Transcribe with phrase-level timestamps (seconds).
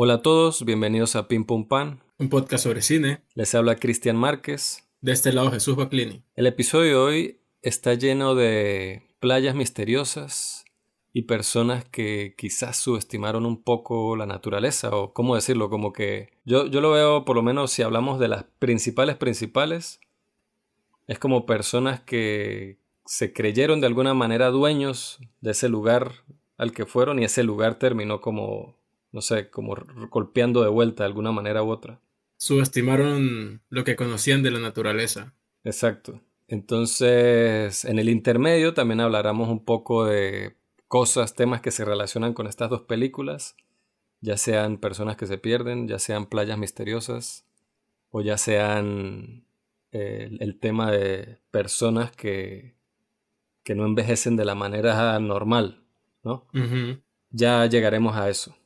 [0.00, 2.00] Hola a todos, bienvenidos a Pim Pum Pan.
[2.18, 3.20] Un podcast sobre cine.
[3.34, 4.88] Les habla Cristian Márquez.
[5.00, 6.22] De este lado Jesús Baclini.
[6.36, 10.64] El episodio de hoy está lleno de playas misteriosas
[11.12, 16.66] y personas que quizás subestimaron un poco la naturaleza o cómo decirlo, como que yo,
[16.66, 19.98] yo lo veo por lo menos si hablamos de las principales principales,
[21.08, 26.12] es como personas que se creyeron de alguna manera dueños de ese lugar
[26.56, 28.77] al que fueron y ese lugar terminó como,
[29.12, 29.74] no sé, como
[30.10, 32.00] golpeando de vuelta de alguna manera u otra.
[32.36, 35.34] Subestimaron lo que conocían de la naturaleza.
[35.64, 36.20] Exacto.
[36.46, 42.46] Entonces, en el intermedio también hablaremos un poco de cosas, temas que se relacionan con
[42.46, 43.56] estas dos películas,
[44.20, 47.44] ya sean personas que se pierden, ya sean playas misteriosas,
[48.10, 49.44] o ya sean
[49.92, 52.78] eh, el tema de personas que
[53.68, 55.84] que no envejecen de la manera normal,
[56.24, 56.46] ¿no?
[57.28, 58.56] Ya llegaremos a eso.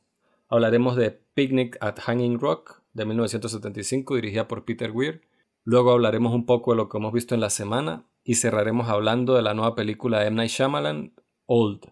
[0.53, 5.23] Hablaremos de Picnic at Hanging Rock de 1975, dirigida por Peter Weir.
[5.65, 9.35] Luego hablaremos un poco de lo que hemos visto en la semana y cerraremos hablando
[9.35, 10.37] de la nueva película de M.
[10.37, 11.15] Night Shyamalan,
[11.47, 11.91] Old,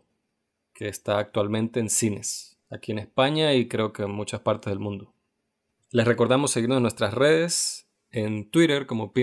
[0.75, 4.78] que está actualmente en cines, aquí en España y creo que en muchas partes del
[4.78, 5.14] mundo.
[5.91, 9.22] Les recordamos seguirnos en nuestras redes, en Twitter como P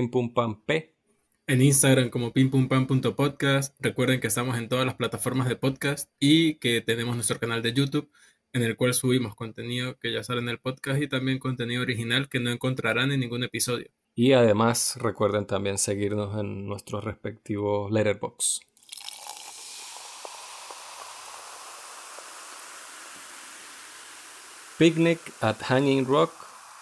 [1.49, 3.73] en Instagram como pimpumpam.podcast.
[3.79, 7.73] Recuerden que estamos en todas las plataformas de podcast y que tenemos nuestro canal de
[7.73, 8.11] YouTube
[8.57, 12.27] en el cual subimos contenido que ya sale en el podcast y también contenido original
[12.27, 13.89] que no encontrarán en ningún episodio.
[14.15, 18.61] Y además recuerden también seguirnos en nuestros respectivos letterbox.
[24.77, 26.31] Picnic at Hanging Rock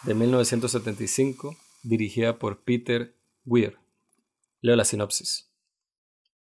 [0.04, 3.78] de 1975, dirigida por Peter Weir.
[4.62, 5.55] Leo la sinopsis.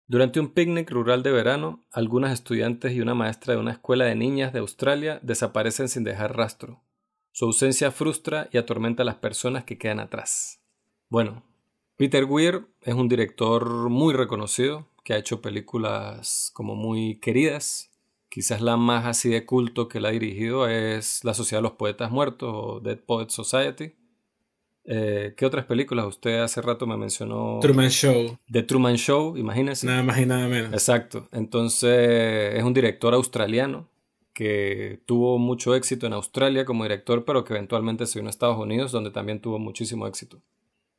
[0.08, 4.14] Durante un picnic rural de verano, algunas estudiantes y una maestra de una escuela de
[4.14, 6.80] niñas de Australia desaparecen sin dejar rastro.
[7.32, 10.60] Su ausencia frustra y atormenta a las personas que quedan atrás.
[11.08, 11.42] Bueno,
[11.96, 17.90] Peter Weir es un director muy reconocido que ha hecho películas como muy queridas.
[18.28, 21.78] Quizás la más así de culto que la ha dirigido es La Sociedad de los
[21.78, 23.94] Poetas Muertos o Dead Poets Society.
[24.88, 26.06] Eh, ¿Qué otras películas?
[26.06, 27.58] Usted hace rato me mencionó.
[27.60, 28.38] Truman Show.
[28.50, 29.86] The Truman Show, imagínese.
[29.86, 30.72] Nada más y nada menos.
[30.72, 31.28] Exacto.
[31.32, 33.88] Entonces, es un director australiano
[34.32, 38.58] que tuvo mucho éxito en Australia como director, pero que eventualmente se vino a Estados
[38.58, 40.40] Unidos, donde también tuvo muchísimo éxito.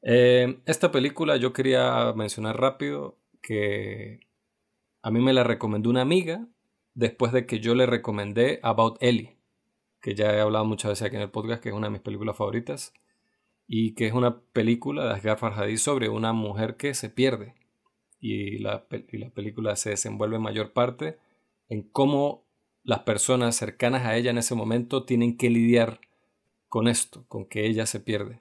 [0.02, 4.20] Eh, esta película yo quería mencionar rápido que
[5.02, 6.48] a mí me la recomendó una amiga
[6.94, 9.38] después de que yo le recomendé About Ellie,
[10.02, 12.02] que ya he hablado muchas veces aquí en el podcast, que es una de mis
[12.02, 12.92] películas favoritas
[13.68, 17.56] y que es una película de Asghar Farhadi sobre una mujer que se pierde
[18.20, 21.18] y la, la película se desenvuelve en mayor parte
[21.70, 22.46] en cómo
[22.84, 26.00] las personas cercanas a ella en ese momento tienen que lidiar
[26.70, 28.40] con esto, con que ella se pierde.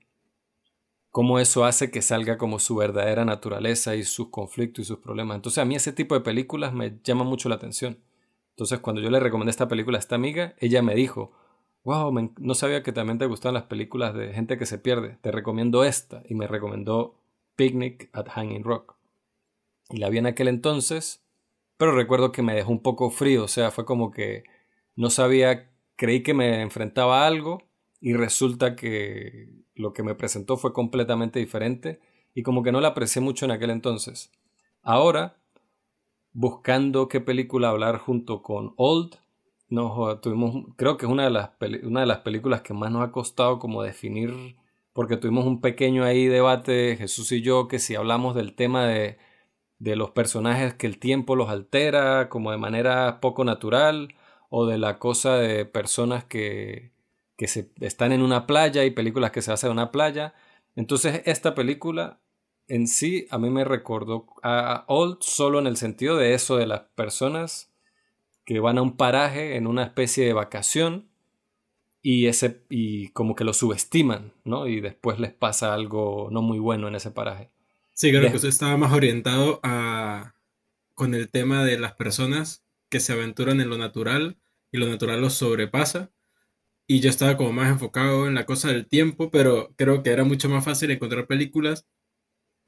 [1.10, 5.36] Cómo eso hace que salga como su verdadera naturaleza y sus conflictos y sus problemas.
[5.36, 7.98] Entonces a mí ese tipo de películas me llama mucho la atención.
[8.50, 11.32] Entonces cuando yo le recomendé esta película a esta amiga, ella me dijo,
[11.86, 15.18] wow, no sabía que también te gustan las películas de gente que se pierde.
[15.20, 16.24] Te recomiendo esta.
[16.28, 17.14] Y me recomendó
[17.54, 18.96] Picnic at Hanging Rock.
[19.90, 21.24] Y la vi en aquel entonces,
[21.76, 23.44] pero recuerdo que me dejó un poco frío.
[23.44, 24.42] O sea, fue como que
[24.96, 27.62] no sabía, creí que me enfrentaba a algo
[28.00, 32.00] y resulta que lo que me presentó fue completamente diferente
[32.34, 34.32] y como que no la aprecié mucho en aquel entonces.
[34.82, 35.38] Ahora,
[36.32, 39.20] buscando qué película hablar junto con Old,
[39.68, 41.50] no, tuvimos, creo que es una de, las
[41.82, 44.56] una de las películas que más nos ha costado como definir,
[44.92, 49.18] porque tuvimos un pequeño ahí debate, Jesús y yo, que si hablamos del tema de,
[49.78, 54.14] de los personajes que el tiempo los altera como de manera poco natural,
[54.48, 56.92] o de la cosa de personas que,
[57.36, 60.34] que se, están en una playa y películas que se hacen en una playa.
[60.74, 62.20] Entonces esta película
[62.68, 66.66] en sí a mí me recordó a Old solo en el sentido de eso de
[66.66, 67.72] las personas
[68.46, 71.08] que van a un paraje en una especie de vacación
[72.00, 74.68] y, ese, y como que lo subestiman, ¿no?
[74.68, 77.50] Y después les pasa algo no muy bueno en ese paraje.
[77.92, 80.34] Sí, creo que usted estaba más orientado a,
[80.94, 84.38] con el tema de las personas que se aventuran en lo natural
[84.70, 86.12] y lo natural los sobrepasa.
[86.86, 90.22] Y yo estaba como más enfocado en la cosa del tiempo, pero creo que era
[90.22, 91.84] mucho más fácil encontrar películas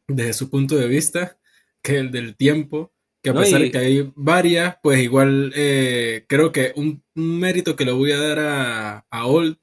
[0.09, 1.39] desde su punto de vista
[1.83, 2.93] que el del tiempo
[3.33, 7.85] que a pesar de que hay varias, pues igual eh, creo que un, mérito que
[7.85, 9.59] le voy a dar a, a Old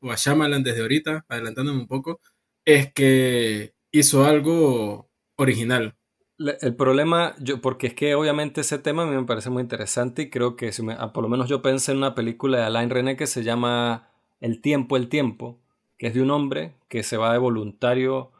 [0.00, 2.20] o a Shyamalan desde ahorita, adelantándome un poco,
[2.64, 5.96] es que hizo algo original.
[6.38, 10.22] el problema, yo, porque es que obviamente ese tema a mí me parece muy interesante
[10.22, 12.64] y creo que si me, ah, por lo menos yo pensé en una película de
[12.64, 14.08] Alain René que se llama
[14.40, 15.60] El tiempo, el tiempo,
[15.98, 18.32] que es de un hombre que se va de voluntario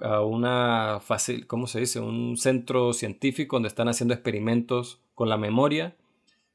[0.00, 2.00] a una fácil, ¿cómo se dice?
[2.00, 5.96] Un centro científico donde están haciendo experimentos con la memoria.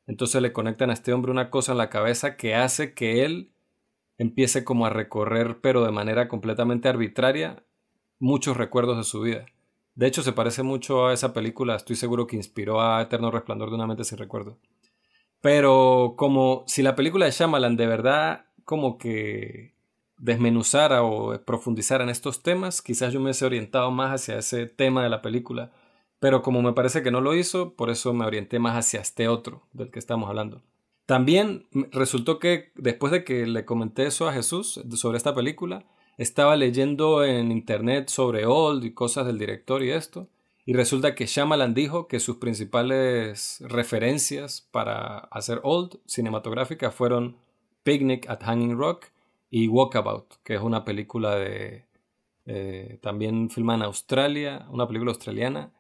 [0.07, 3.51] Entonces le conectan a este hombre una cosa en la cabeza que hace que él
[4.17, 7.63] empiece como a recorrer, pero de manera completamente arbitraria,
[8.19, 9.45] muchos recuerdos de su vida.
[9.95, 13.69] De hecho, se parece mucho a esa película, estoy seguro que inspiró a Eterno Resplandor
[13.69, 14.57] de una mente sin recuerdo.
[15.41, 19.73] Pero como si la película de Shyamalan de verdad como que
[20.19, 25.03] desmenuzara o profundizara en estos temas, quizás yo me hubiese orientado más hacia ese tema
[25.03, 25.71] de la película.
[26.19, 29.27] Pero como me parece que no lo hizo, por eso me orienté más hacia este
[29.27, 30.61] otro del que estamos hablando.
[31.05, 35.85] También resultó que después de que le comenté eso a Jesús sobre esta película,
[36.17, 40.27] estaba leyendo en internet sobre Old y cosas del director y esto,
[40.65, 47.37] y resulta que Shyamalan dijo que sus principales referencias para hacer Old cinematográfica fueron
[47.83, 49.05] Picnic at Hanging Rock
[49.49, 51.85] y Walkabout, que es una película de
[52.45, 55.71] eh, también filmada en Australia, una película australiana,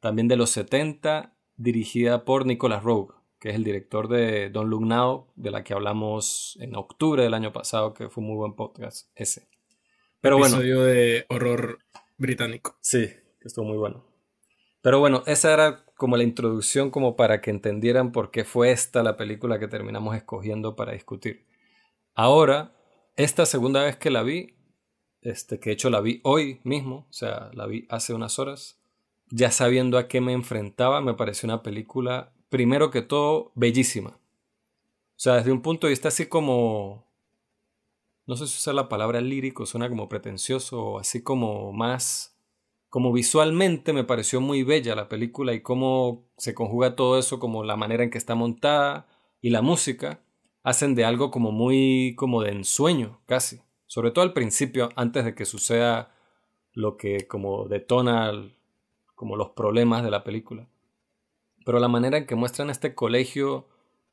[0.00, 4.84] también de los 70, dirigida por Nicholas Rogue que es el director de Don't Look
[4.84, 8.54] Now, de la que hablamos en octubre del año pasado, que fue un muy buen
[8.54, 9.48] podcast ese.
[10.20, 11.78] Pero Episodio de horror
[12.16, 12.76] británico.
[12.80, 14.04] Sí, que estuvo muy bueno.
[14.80, 19.02] Pero bueno, esa era como la introducción como para que entendieran por qué fue esta
[19.02, 21.46] la película que terminamos escogiendo para discutir.
[22.14, 22.72] Ahora,
[23.18, 24.54] esta segunda vez que la vi,
[25.22, 28.78] este, que de hecho la vi hoy mismo, o sea, la vi hace unas horas,
[29.28, 34.10] ya sabiendo a qué me enfrentaba, me pareció una película primero que todo, bellísima.
[34.10, 37.06] O sea, desde un punto de vista así como...
[38.24, 42.36] No sé si usar la palabra lírico, suena como pretencioso, así como más...
[42.88, 47.64] Como visualmente me pareció muy bella la película y cómo se conjuga todo eso, como
[47.64, 49.08] la manera en que está montada
[49.42, 50.22] y la música,
[50.68, 53.60] hacen de algo como muy como de ensueño, casi.
[53.86, 56.14] Sobre todo al principio, antes de que suceda
[56.72, 58.32] lo que como detona
[59.14, 60.68] como los problemas de la película
[61.68, 63.68] pero la manera en que muestran este colegio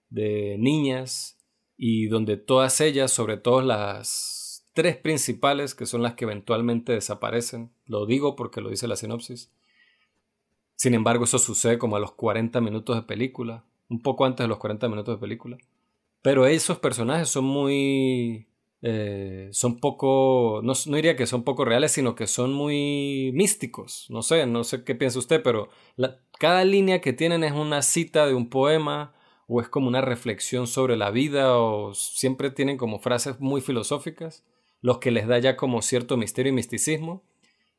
[0.09, 1.37] de niñas
[1.77, 7.71] y donde todas ellas, sobre todo las tres principales, que son las que eventualmente desaparecen,
[7.85, 9.53] lo digo porque lo dice la sinopsis,
[10.75, 14.49] sin embargo eso sucede como a los 40 minutos de película, un poco antes de
[14.49, 15.57] los 40 minutos de película,
[16.25, 18.47] pero esos personajes son muy
[18.81, 24.07] eh, son poco, no, diría que son poco reales, sino que son muy místicos.
[24.09, 25.69] No sé, no sé qué piensa usted, pero
[26.39, 29.13] cada línea que tienen es una cita de un poema
[29.45, 34.43] o es como una reflexión sobre la vida o siempre tienen como frases muy filosóficas,
[34.81, 37.21] los que les da ya como cierto misterio y misticismo,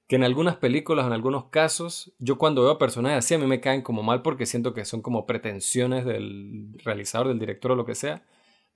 [0.06, 3.60] que en algunas películas, en algunos casos, yo cuando veo personajes así a mí me
[3.60, 7.84] caen como mal porque siento que son como pretensiones del realizador, del director o lo
[7.84, 8.22] que sea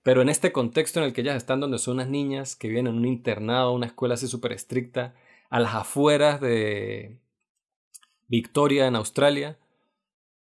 [0.03, 2.95] pero en este contexto en el que ellas están, donde son unas niñas que vienen
[2.95, 5.15] en un internado, una escuela así súper estricta,
[5.51, 7.19] a las afueras de
[8.29, 9.59] Victoria, en Australia.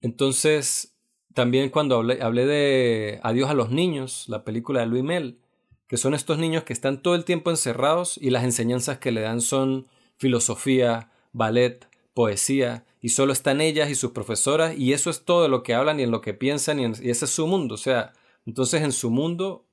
[0.00, 0.96] Entonces,
[1.34, 5.38] también cuando hablé, hablé de Adiós a los niños, la película de Louis Mel,
[5.86, 9.22] que son estos niños que están todo el tiempo encerrados y las enseñanzas que le
[9.22, 9.86] dan son
[10.18, 15.48] filosofía, ballet, poesía, y solo están ellas y sus profesoras, y eso es todo de
[15.48, 17.76] lo que hablan y en lo que piensan, y, y ese es su mundo.
[17.76, 18.12] O sea,
[18.48, 19.66] entonces en su mundo,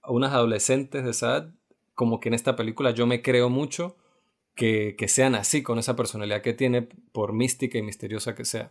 [0.00, 1.54] a unas adolescentes de esa edad,
[1.92, 3.94] como que en esta película yo me creo mucho
[4.54, 8.70] que, sean así, con esa personalidad que tiene, por mística y misteriosa que sea.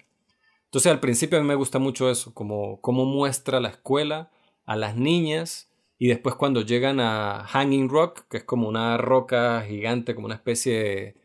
[0.65, 4.31] Entonces al principio a mí me gusta mucho eso, como cómo muestra la escuela
[4.65, 9.61] a las niñas y después cuando llegan a Hanging Rock, que es como una roca
[9.61, 11.15] gigante, como una especie de,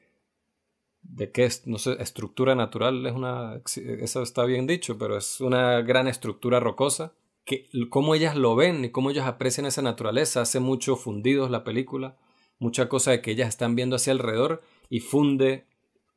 [1.00, 5.40] de qué es, no sé, estructura natural, es una, eso está bien dicho, pero es
[5.40, 7.14] una gran estructura rocosa
[7.47, 10.43] que, cómo ellas lo ven y cómo ellas aprecian esa naturaleza.
[10.43, 12.19] Hace mucho fundidos la película,
[12.59, 15.65] mucha cosa de que ellas están viendo hacia alrededor y funde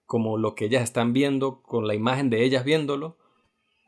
[0.05, 3.17] como lo que ellas están viendo con la imagen de ellas viéndolo.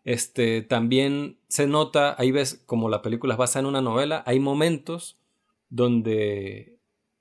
[0.03, 4.39] Este, también se nota, ahí ves como la película es basada en una novela, hay
[4.39, 5.19] momentos
[5.69, 6.79] donde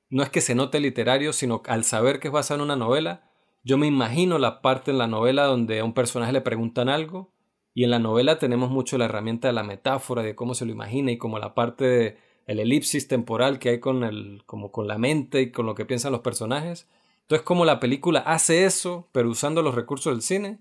[0.09, 3.31] no es que se note literario, sino al saber que es basada en una novela,
[3.63, 7.33] yo me imagino la parte en la novela donde a un personaje le preguntan algo
[7.75, 10.73] y en la novela tenemos mucho la herramienta de la metáfora, de cómo se lo
[10.73, 14.89] imagina y como la parte de el elipsis temporal que hay con el, como con
[14.89, 16.89] la mente y con lo que piensan los personajes.
[17.23, 20.59] Entonces, como la película hace eso, pero usando los recursos del cine,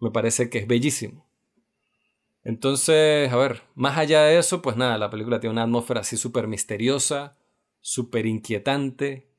[0.00, 1.26] me parece que es bellísimo.
[2.42, 6.18] Entonces, a ver, más allá de eso, pues nada, la película tiene una atmósfera así
[6.18, 7.38] súper misteriosa,
[7.80, 9.30] súper inquietante,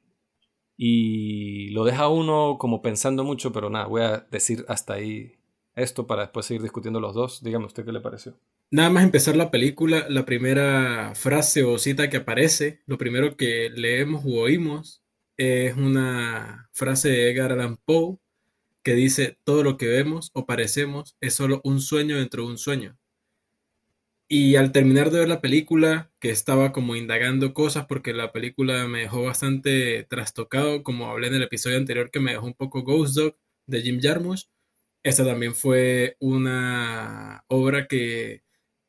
[0.77, 5.38] y lo deja uno como pensando mucho, pero nada, voy a decir hasta ahí
[5.75, 7.44] esto para después seguir discutiendo los dos.
[7.44, 8.38] Dígame usted qué le pareció.
[8.72, 13.70] Nada más empezar la película, la primera frase o cita que aparece, lo primero que
[13.70, 15.03] leemos u oímos
[15.38, 18.17] es una frase de Edgar Allan Poe
[18.84, 22.58] que dice, todo lo que vemos o parecemos es solo un sueño dentro de un
[22.60, 22.98] sueño.
[24.27, 28.88] Y al terminar de ver la película, que estaba como indagando cosas porque la película
[28.88, 32.84] me dejó bastante trastocado, como hablé en el episodio anterior que me dejó un poco
[32.84, 34.48] Ghost Dog de Jim Jarmusch,
[35.05, 38.41] esta también fue una obra que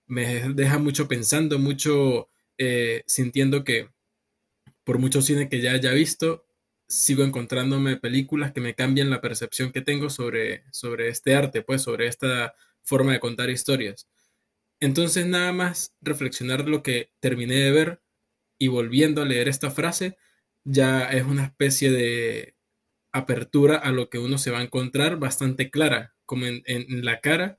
[0.06, 3.90] me deja mucho pensando, mucho eh, sintiendo que
[4.82, 6.46] por mucho cine que ya haya visto,
[6.88, 11.82] sigo encontrándome películas que me cambian la percepción que tengo sobre, sobre este arte, pues
[11.82, 14.08] sobre esta forma de contar historias.
[14.80, 18.00] Entonces nada más reflexionar lo que terminé de ver
[18.58, 20.16] y volviendo a leer esta frase,
[20.64, 22.55] ya es una especie de
[23.16, 27.58] apertura a lo que uno se va a encontrar bastante clara, como en, la cara,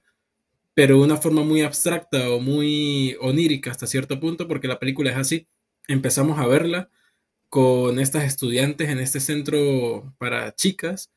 [0.74, 5.18] pero una forma muy abstracta o muy onírica hasta cierto punto, porque la película es
[5.18, 5.48] así.
[5.88, 6.90] Empezamos a verla
[7.50, 11.12] con estas estudiantes en este centro para chicas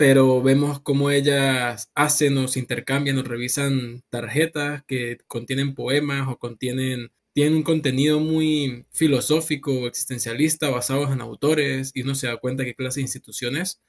[0.00, 7.12] pero vemos cómo ellas hacen se intercambian o revisan tarjetas que contienen poemas o contienen
[7.32, 12.64] tienen un contenido muy filosófico o existencialista basados en autores y uno se da cuenta
[12.64, 13.82] qué clase de instituciones,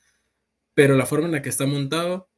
[0.73, 2.29] pero la forma en la que está montado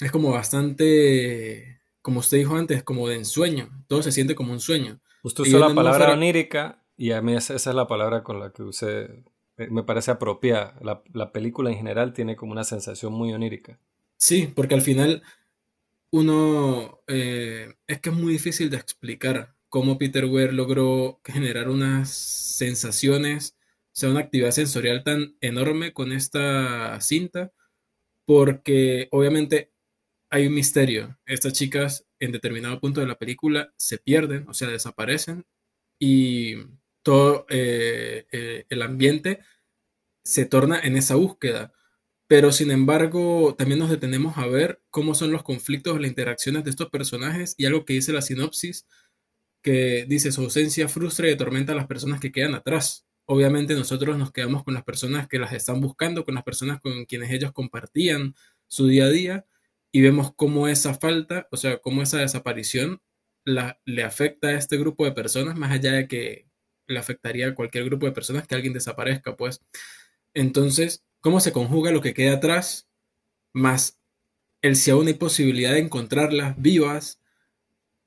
[0.00, 4.60] es como bastante, como usted dijo antes, como de ensueño, todo se siente como un
[4.60, 5.00] sueño.
[5.22, 8.52] Usted usó la palabra onírica y a mí esa, esa, es la palabra con la
[8.52, 9.24] que usé
[9.56, 10.74] eh, me parece apropiada.
[10.80, 13.78] La, película en general tiene como una sensación muy onírica.
[14.16, 15.22] Sí, porque al final
[16.10, 22.08] uno eh, es que es muy difícil de explicar cómo Peter Weir logró generar unas
[22.08, 27.52] sensaciones, o sea, una actividad sensorial tan enorme con esta cinta,
[28.24, 29.72] porque obviamente
[30.30, 31.18] hay un misterio.
[31.26, 35.44] Estas chicas en determinado punto de la película se pierden, o sea, desaparecen
[35.98, 36.54] y
[37.02, 39.40] todo eh, eh, el ambiente
[40.22, 41.72] se torna en esa búsqueda.
[42.28, 46.70] Pero sin embargo, también nos detenemos a ver cómo son los conflictos, las interacciones de
[46.70, 48.86] estos personajes y algo que dice la sinopsis,
[49.64, 53.06] que dice su ausencia frustra y atormenta a las personas que quedan atrás.
[53.24, 57.06] Obviamente nosotros nos quedamos con las personas que las están buscando, con las personas con
[57.06, 58.34] quienes ellos compartían
[58.68, 59.46] su día a día
[59.90, 63.00] y vemos cómo esa falta, o sea, cómo esa desaparición
[63.44, 66.46] la, le afecta a este grupo de personas más allá de que
[66.86, 69.62] le afectaría a cualquier grupo de personas que alguien desaparezca, pues.
[70.34, 72.86] Entonces, ¿cómo se conjuga lo que queda atrás
[73.54, 73.98] más
[74.60, 77.20] el si aún hay posibilidad de encontrarlas vivas,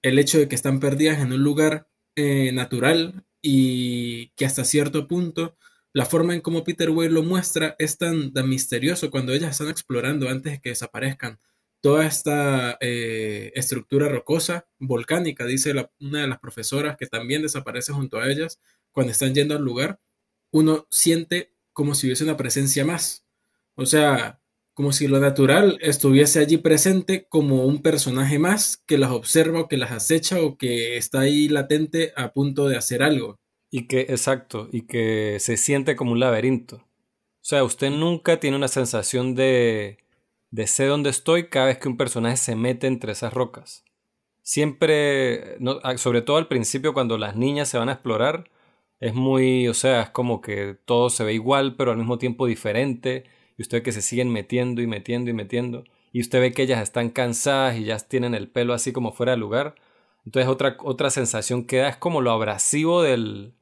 [0.02, 5.08] el hecho de que están perdidas en un lugar eh, natural y que hasta cierto
[5.08, 5.58] punto
[5.94, 9.70] la forma en cómo Peter Weir lo muestra es tan, tan misterioso cuando ellas están
[9.70, 11.40] explorando antes de que desaparezcan
[11.82, 18.20] toda esta eh, estructura rocosa, volcánica, dice una de las profesoras que también desaparece junto
[18.20, 18.60] a ellas,
[18.92, 20.00] cuando están yendo al lugar,
[20.52, 23.26] uno siente como si hubiese una presencia más.
[23.76, 24.42] O sea,
[24.78, 29.68] como si lo natural estuviese allí presente como un personaje más que las observa o
[29.68, 33.40] que las acecha o que está ahí latente a punto de hacer algo.
[33.72, 36.76] Y que, exacto, y que se siente como un laberinto.
[36.76, 39.98] O sea, usted nunca tiene una sensación de
[40.52, 43.84] de sé dónde estoy cada vez que un personaje se mete entre esas rocas.
[44.44, 45.58] Siempre,
[45.98, 48.52] sobre todo al principio cuando las niñas se van a explorar,
[49.00, 52.46] es muy, o sea, es como que todo se ve igual, pero al mismo tiempo
[52.46, 53.26] diferente,
[53.58, 55.84] y usted ve que se siguen metiendo y metiendo y metiendo,
[56.14, 59.34] y usted ve que ellas están cansadas y ya tienen el pelo así como fuera
[59.34, 59.76] de lugar.
[60.26, 63.54] Entonces otra, otra sensación que da es como lo abrasivo del,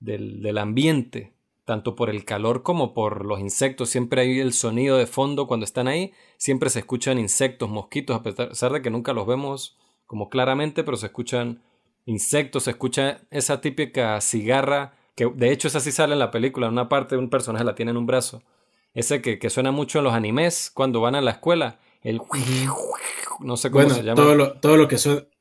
[0.00, 1.32] del, del ambiente
[1.70, 3.90] tanto por el calor como por los insectos.
[3.90, 6.12] Siempre hay el sonido de fondo cuando están ahí.
[6.36, 10.96] Siempre se escuchan insectos, mosquitos, a pesar de que nunca los vemos como claramente, pero
[10.96, 11.62] se escuchan
[12.06, 16.66] insectos, se escucha esa típica cigarra, que de hecho esa sí sale en la película,
[16.66, 18.42] en una parte un personaje la tiene en un brazo.
[18.94, 21.78] Ese que, suena mucho en los animes cuando van a la escuela.
[22.02, 22.20] El...
[23.40, 24.16] No sé cómo se llama.
[24.16, 24.96] Todo lo, todo lo, que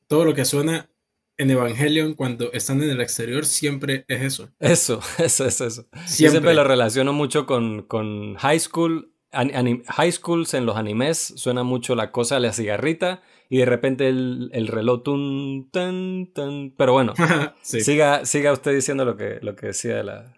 [0.07, 0.89] todo lo que suena
[1.37, 4.49] en Evangelion, cuando están en el exterior, siempre es eso.
[4.59, 5.87] Eso, eso, eso, eso.
[6.05, 6.31] Siempre.
[6.31, 9.13] siempre lo relaciono mucho con, con high school.
[9.31, 14.07] high schools en los animes suena mucho la cosa de la cigarrita y de repente
[14.07, 16.71] el, el reloj tun, tan, tan.
[16.77, 17.13] Pero bueno,
[17.61, 20.33] siga, siga usted diciendo lo que, lo que decía de la.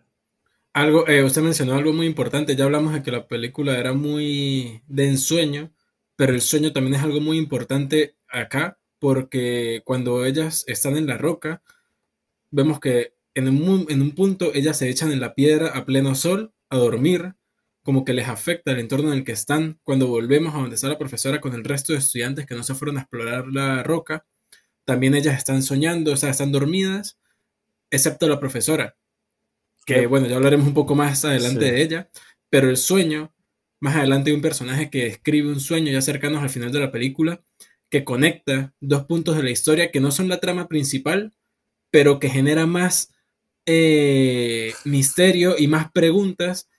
[0.74, 2.56] Algo, eh, usted mencionó algo muy importante.
[2.56, 5.74] Ya hablamos de que la película era muy de ensueño,
[6.16, 11.18] pero el sueño también es algo muy importante acá porque cuando ellas están en la
[11.18, 11.62] roca,
[12.52, 16.16] vemos que en un, en un punto ellas se echan en la piedra a pleno
[16.16, 17.36] sol a dormir,
[17.84, 19.80] como que les afecta el entorno en el que están.
[19.84, 22.76] Cuando volvemos a donde está la profesora con el resto de estudiantes que no se
[22.76, 24.26] fueron a explorar la roca,
[24.86, 27.20] también ellas están soñando, o sea, están dormidas,
[27.90, 28.96] excepto la profesora.
[29.86, 32.10] Que bueno, ya hablaremos un poco más adelante de ella,
[32.50, 33.34] pero el sueño,
[33.80, 36.92] más adelante hay un personaje que escribe un sueño ya cercanos al final de la
[36.92, 37.42] película,
[37.90, 41.34] que conecta dos puntos de la historia que no son la trama principal,
[41.92, 43.14] pero que genera más
[43.66, 46.70] eh, misterio y más preguntas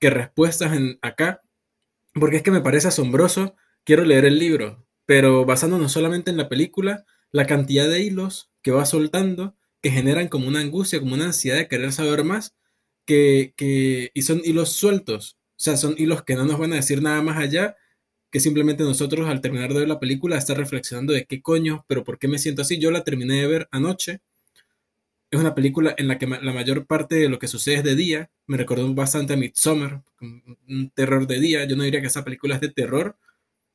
[0.00, 1.42] que respuestas en acá,
[2.14, 3.54] porque es que me parece asombroso,
[3.84, 8.70] quiero leer el libro, pero basándonos solamente en la película, la cantidad de hilos que
[8.70, 12.54] va soltando, que generan como una angustia, como una ansiedad de querer saber más,
[13.06, 16.76] que, que, y son hilos sueltos, o sea, son hilos que no nos van a
[16.76, 17.76] decir nada más allá,
[18.30, 22.04] que simplemente nosotros al terminar de ver la película estar reflexionando de qué coño, pero
[22.04, 22.78] por qué me siento así.
[22.78, 24.20] Yo la terminé de ver anoche
[25.32, 27.96] es una película en la que la mayor parte de lo que sucede es de
[27.96, 28.30] día.
[28.46, 31.64] Me recordó bastante a Midsommar, un terror de día.
[31.64, 33.16] Yo no diría que esa película es de terror,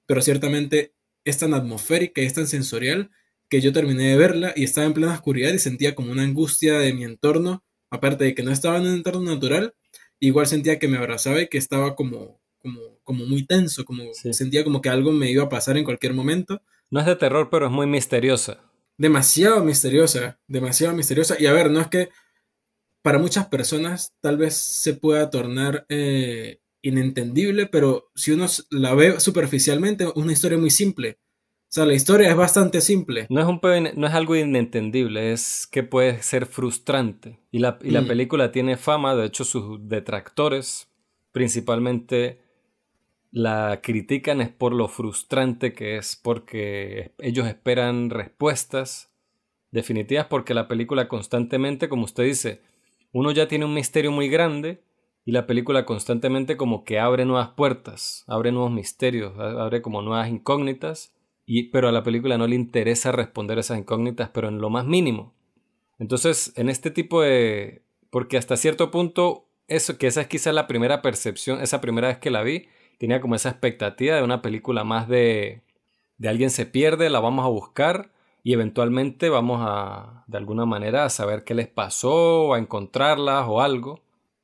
[0.06, 0.94] pero ciertamente
[1.26, 3.10] es tan atmosférica y es tan sensorial
[3.50, 6.80] que yo terminé de verla y estaba en plena oscuridad y sentía como una angustia
[6.80, 9.74] de mi entorno, aparte de que no estaba en un entorno natural,
[10.20, 14.64] igual sentía que me abrazaba y que estaba como, como, como muy tenso, como sentía
[14.64, 16.62] como que algo me iba a pasar en cualquier momento.
[16.90, 21.36] No es de terror, pero es muy misteriosa demasiado misteriosa, demasiado misteriosa.
[21.40, 22.10] Y a ver, no es que
[23.02, 29.20] para muchas personas tal vez se pueda tornar eh, inentendible, pero si uno la ve
[29.20, 31.20] superficialmente, es una historia muy simple.
[31.70, 33.28] O sea, la historia es bastante simple.
[33.30, 33.60] No es, un,
[33.96, 37.42] no es algo inentendible, es que puede ser frustrante.
[37.52, 38.08] Y la, y la mm.
[38.08, 40.88] película tiene fama, de hecho sus detractores,
[41.34, 42.40] principalmente
[43.32, 49.12] la critican es por lo frustrante que es, porque ellos esperan respuestas
[49.72, 52.62] definitivas, porque la película constantemente, como usted dice,
[53.12, 54.82] uno ya tiene un misterio muy grande
[55.26, 60.30] y la película constantemente como que abre nuevas puertas, abre nuevos misterios, abre como nuevas
[60.30, 61.14] incógnitas,
[61.72, 65.34] pero a la película no le interesa responder esas incógnitas, pero en lo más mínimo.
[66.00, 67.84] Entonces, en este tipo de...
[68.10, 72.18] porque hasta cierto punto, eso, que esa es quizás la primera percepción, esa primera vez
[72.18, 72.68] que la vi,
[73.00, 75.62] tenía como esa expectativa de una película más de,
[76.18, 78.12] de alguien se pierde, la vamos a buscar
[78.44, 83.46] y eventualmente vamos a, de alguna manera, a saber qué les pasó, o a encontrarlas
[83.48, 84.02] o algo.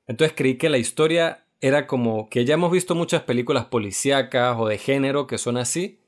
[0.07, 4.67] Entonces creí que la historia era como que ya hemos visto muchas películas policíacas o
[4.67, 5.99] de género que son así,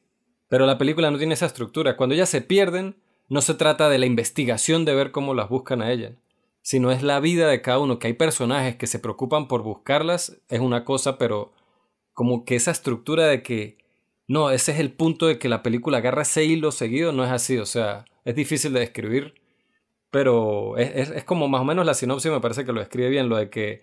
[0.48, 1.98] pero la película no tiene esa estructura.
[1.98, 2.96] Cuando ellas se pierden,
[3.30, 6.14] no se trata de la investigación de ver cómo las buscan a ellas,
[6.62, 10.42] sino es la vida de cada uno, que hay personajes que se preocupan por buscarlas,
[10.50, 11.54] es una cosa, pero
[12.14, 13.78] como que esa estructura de que,
[14.28, 17.32] no, ese es el punto de que la película agarra ese hilo seguido, no es
[17.32, 19.36] así, o sea, es difícil de describir,
[20.12, 23.38] pero es, como más o menos la sinopsis me parece que lo describe bien, lo
[23.38, 23.82] de que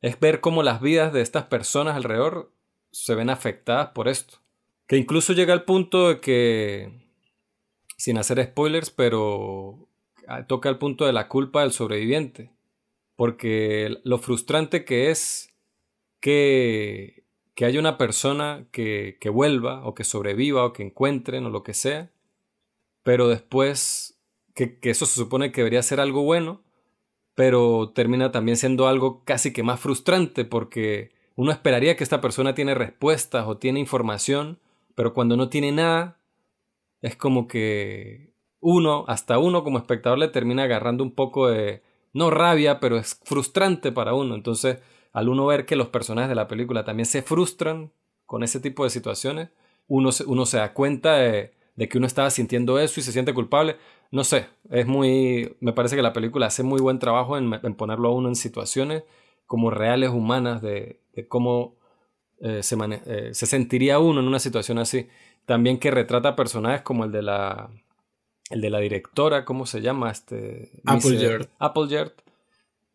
[0.00, 2.52] es ver cómo las vidas de estas personas alrededor
[2.90, 4.38] se ven afectadas por esto.
[4.88, 6.90] Que incluso llega al punto de que,
[7.96, 9.88] sin hacer spoilers, pero
[10.26, 12.50] ah, toca el punto de la culpa del sobreviviente.
[13.14, 15.54] Porque lo frustrante que es
[16.20, 17.18] que
[17.58, 21.74] que haya una persona que, vuelva o que sobreviva o que encuentren o lo que
[21.74, 22.12] sea,
[23.02, 24.20] pero después
[24.54, 26.62] que, eso se supone que debería ser algo bueno,
[27.34, 32.54] pero termina también siendo algo casi que más frustrante porque uno esperaría que esta persona
[32.54, 34.60] tiene respuestas o tiene información,
[34.98, 36.18] pero cuando no tiene nada,
[37.02, 42.30] es como que uno, hasta uno como espectador le termina agarrando un poco de, no
[42.30, 44.34] rabia, pero es frustrante para uno.
[44.34, 44.78] Entonces,
[45.12, 47.92] al uno ver que los personajes de la película también se frustran
[48.26, 49.50] con ese tipo de situaciones,
[49.86, 51.52] uno se, uno se da cuenta de,
[51.88, 53.76] que uno estaba sintiendo eso y se siente culpable.
[54.10, 55.56] No sé, es muy.
[55.60, 59.04] Me parece que la película hace muy buen trabajo en, ponerlo a uno en situaciones
[59.46, 61.77] como reales, humanas, de, cómo
[62.40, 65.08] eh, se, eh, se sentiría uno en una situación así.
[65.46, 67.70] También que retrata personajes como el de la.
[68.50, 70.10] El de la directora, ¿cómo se llama?
[70.10, 71.48] Este, Appleyard.
[71.58, 72.12] Appleyard.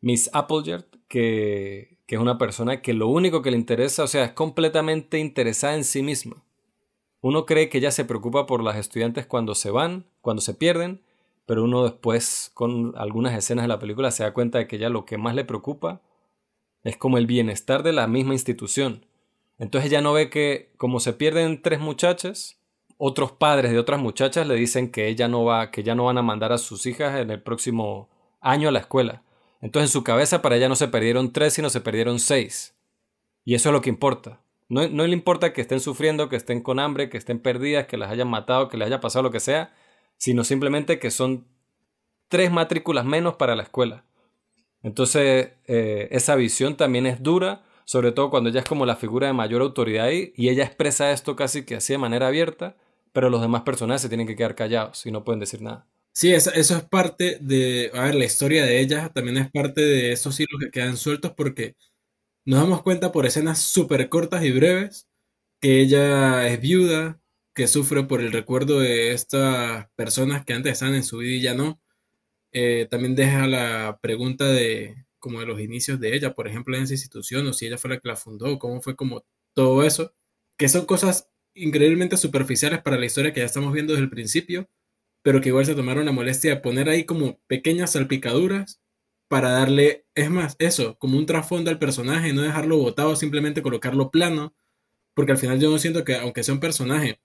[0.01, 4.25] Miss Appleyard, que que es una persona que lo único que le interesa, o sea,
[4.25, 6.43] es completamente interesada en sí misma.
[7.21, 11.01] Uno cree que ella se preocupa por las estudiantes cuando se van, cuando se pierden,
[11.45, 14.89] pero uno después con algunas escenas de la película se da cuenta de que ella
[14.89, 16.01] lo que más le preocupa
[16.83, 19.05] es como el bienestar de la misma institución.
[19.63, 22.59] Entonces ella no ve que como se pierden tres muchachas,
[22.97, 26.17] otros padres de otras muchachas le dicen que ella no va, que ya no van
[26.17, 28.09] a mandar a sus hijas en el próximo
[28.41, 29.23] año a la escuela.
[29.61, 32.75] Entonces en su cabeza para ella no se perdieron tres, sino se perdieron seis.
[33.45, 34.41] Y eso es lo que importa.
[34.67, 38.11] No, le importa que estén sufriendo, que estén con hambre, que estén perdidas, que las
[38.11, 39.73] hayan matado, que les haya pasado lo que sea,
[40.17, 41.47] sino simplemente que son
[42.27, 44.03] tres matrículas menos para la escuela.
[44.81, 49.27] Entonces, eh, esa visión también es dura sobre todo cuando ella es como la figura
[49.27, 52.75] de mayor autoridad ahí y ella expresa esto casi que así de manera abierta,
[53.11, 55.87] pero los demás personajes se tienen que quedar callados y no pueden decir nada.
[56.15, 60.11] Sí, eso, es parte de, a ver, la historia de ella también es parte de
[60.11, 61.75] esos hilos que quedan sueltos porque
[62.45, 65.07] nos damos cuenta por escenas súper cortas y breves
[65.61, 67.21] que ella es viuda,
[67.55, 71.41] que sufre por el recuerdo de estas personas que antes estaban en su vida y
[71.41, 71.81] ya no.
[72.53, 76.83] Eh, también deja la pregunta de como de los inicios de ella, por ejemplo, en
[76.83, 80.13] esa institución, o si ella fue la que la fundó, cómo fue como todo eso,
[80.57, 84.69] que son cosas increíblemente superficiales para la historia que ya estamos viendo desde el principio,
[85.21, 88.81] pero que igual se tomaron la molestia de poner ahí como pequeñas salpicaduras
[89.29, 94.11] para darle, es más, eso, como un trasfondo al personaje, no dejarlo botado, simplemente colocarlo
[94.11, 94.53] plano,
[95.13, 97.21] porque al final yo no siento que, aunque sea un personaje,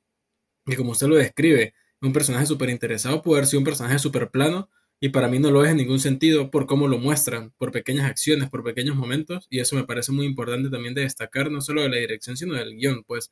[0.67, 4.71] que como usted lo describe, un personaje súper interesado, puede ser un personaje súper plano,
[5.01, 8.07] y para mí no lo es en ningún sentido por cómo lo muestran, por pequeñas
[8.11, 11.83] acciones, por pequeños momentos, y eso me parece muy importante también de destacar, no solo
[11.83, 13.31] de la dirección, sino del guion, pues,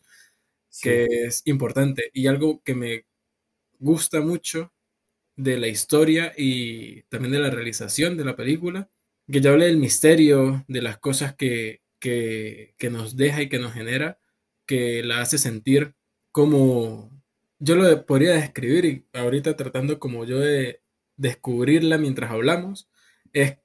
[0.80, 2.10] que es importante.
[2.14, 3.06] Y algo que me
[3.78, 4.72] gusta mucho
[5.36, 8.90] de la historia y también de la realización de la película,
[9.30, 13.58] que ya hablé del misterio, de las cosas que, que, que nos deja y que
[13.58, 14.18] nos genera,
[14.66, 15.94] que la hace sentir
[16.32, 17.10] como
[17.58, 20.82] yo lo podría describir y ahorita tratando como yo de
[21.16, 22.88] descubrirla mientras hablamos,
[23.32, 23.58] es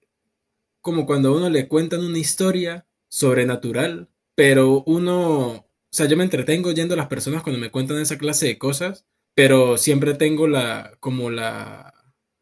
[0.82, 6.72] como cuando uno le cuentan una historia sobrenatural, pero uno, o sea, yo me entretengo
[6.72, 10.98] yendo a las personas cuando me cuentan esa clase de cosas, pero siempre tengo la,
[11.00, 11.94] como la,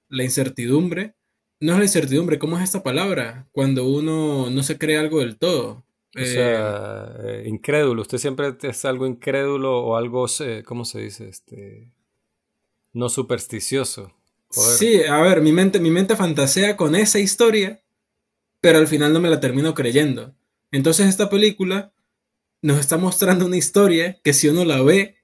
[0.08, 1.16] la incertidumbre.
[1.60, 3.48] No es la incertidumbre, ¿cómo es esta palabra?
[3.52, 5.86] Cuando uno no se cree algo del todo.
[6.16, 8.02] O sea, eh, incrédulo.
[8.02, 10.26] Usted siempre es algo incrédulo o algo,
[10.66, 11.30] ¿cómo se dice?
[11.30, 11.92] Este,
[12.94, 14.14] no supersticioso.
[14.50, 17.84] Sí, a ver, mi mente, mi mente fantasea con esa historia,
[18.62, 20.36] pero al final no me la termino creyendo.
[20.72, 21.94] Entonces esta película
[22.62, 25.18] nos está mostrando una historia que si uno la ve,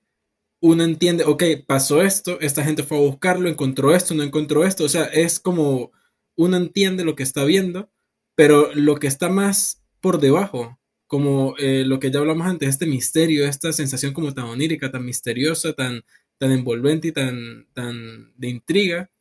[0.62, 4.86] uno entiende, ok, pasó esto, esta gente fue a buscarlo, encontró esto, no encontró esto,
[4.86, 5.92] o sea, es como
[6.36, 7.92] uno entiende lo que está viendo,
[8.36, 12.86] pero lo que está más por debajo, como eh, lo que ya hablamos antes, este
[12.86, 16.04] misterio, esta sensación como tan onírica, tan misteriosa, tan,
[16.38, 19.12] tan envolvente y tan, tan de intriga,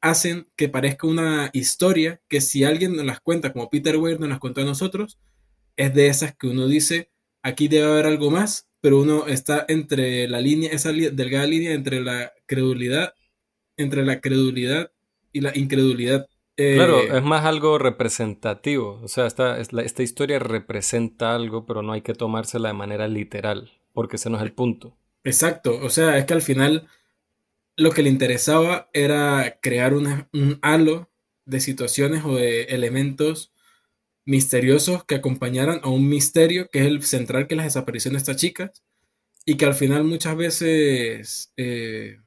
[0.00, 4.28] hacen que parezca una historia que si alguien nos las cuenta, como Peter Weir nos
[4.28, 5.18] las contó a nosotros,
[5.76, 7.10] es de esas que uno dice,
[7.42, 12.00] aquí debe haber algo más, pero uno está entre la línea, esa delgada línea entre
[12.00, 13.14] la credulidad,
[13.76, 14.90] entre la credulidad
[15.32, 16.28] y la incredulidad.
[16.56, 21.92] claro, eh, es más algo representativo, o sea, esta, esta historia representa algo, pero no
[21.92, 24.96] hay que tomársela de manera literal, porque ese no es el punto.
[25.24, 26.88] Exacto, o sea, es que al final
[27.80, 31.10] lo que le interesaba era crear un halo
[31.46, 33.52] de situaciones o de elementos
[34.26, 38.18] misteriosos que acompañaran a un misterio que es el central que es la desaparición de
[38.18, 38.84] estas chicas
[39.46, 42.18] y que al final muchas veces eh,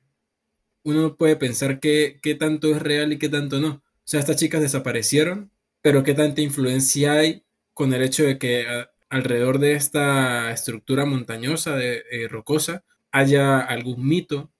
[0.83, 3.69] uno puede pensar qué tanto es real y qué tanto no.
[3.69, 7.43] O sea, estas chicas desaparecieron, pero qué tanta influencia hay
[7.75, 8.65] con el hecho de que
[9.09, 14.51] alrededor de esta estructura montañosa, de, eh, rocosa, haya algún mito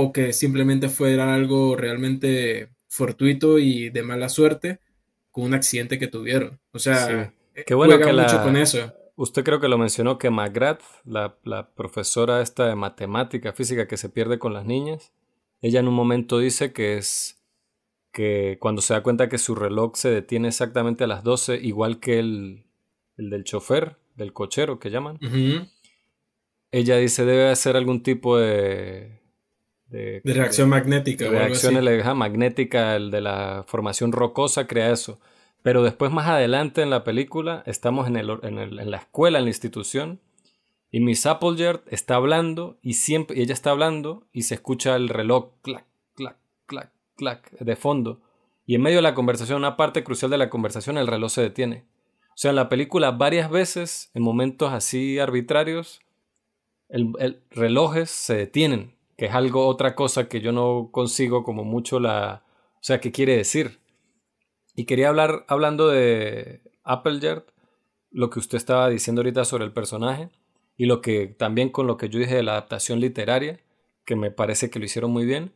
[0.00, 4.80] o que simplemente fuera algo realmente fortuito y de mala suerte
[5.30, 6.58] con un accidente que tuvieron.
[6.72, 8.92] O sea, eh, Qué bueno que mucho con eso.
[9.16, 13.98] Usted creo que lo mencionó que McGrath, la, la, profesora esta de matemática, física que
[13.98, 15.12] se pierde con las niñas,
[15.60, 17.38] ella en un momento dice que es
[18.12, 22.00] que cuando se da cuenta que su reloj se detiene exactamente a las 12, igual
[22.00, 22.64] que el,
[23.18, 25.18] el del chofer, del cochero que llaman,
[26.72, 29.19] ella dice debe hacer algún tipo de
[29.90, 31.24] de, reacción magnética.
[31.24, 35.20] De reacción magnética, el de la formación rocosa crea eso.
[35.62, 39.50] Pero después más adelante en la película estamos en, el, en, la escuela, en la
[39.50, 40.20] institución,
[40.90, 45.08] y Miss Appleyard está hablando y siempre y ella está hablando y se escucha el
[45.08, 48.20] reloj clac, clac, clac, clac de fondo.
[48.66, 51.42] Y en medio de la conversación, una parte crucial de la conversación, el reloj se
[51.42, 51.84] detiene.
[52.30, 56.00] O sea, en la película varias veces, en momentos así arbitrarios,
[56.88, 61.62] el, el relojes se detienen que es algo, otra cosa que yo no consigo como
[61.62, 62.42] mucho la...
[62.76, 63.78] O sea, ¿qué quiere decir?
[64.74, 67.44] Y quería hablar, hablando de Appleyard,
[68.10, 70.30] lo que usted estaba diciendo ahorita sobre el personaje,
[70.74, 73.60] y lo que también con lo que yo dije de la adaptación literaria,
[74.06, 75.52] que me parece que lo hicieron muy bien,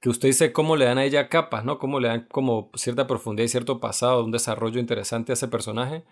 [0.00, 1.78] que usted dice cómo le dan a ella capas, ¿no?
[1.78, 6.04] Cómo le dan como cierta profundidad y cierto pasado, un desarrollo interesante a ese personaje.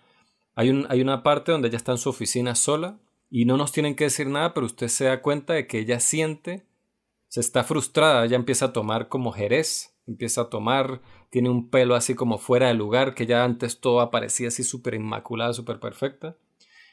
[0.53, 2.99] Hay, un, hay una parte donde ella está en su oficina sola
[3.31, 5.99] y no nos tienen que decir nada, pero usted se da cuenta de que ella
[5.99, 6.71] siente
[7.33, 11.95] se está frustrada, ya empieza a tomar como jerez empieza a tomar, tiene un pelo
[11.95, 16.37] así como fuera de lugar, que ya antes todo aparecía así súper inmaculada, súper perfecta.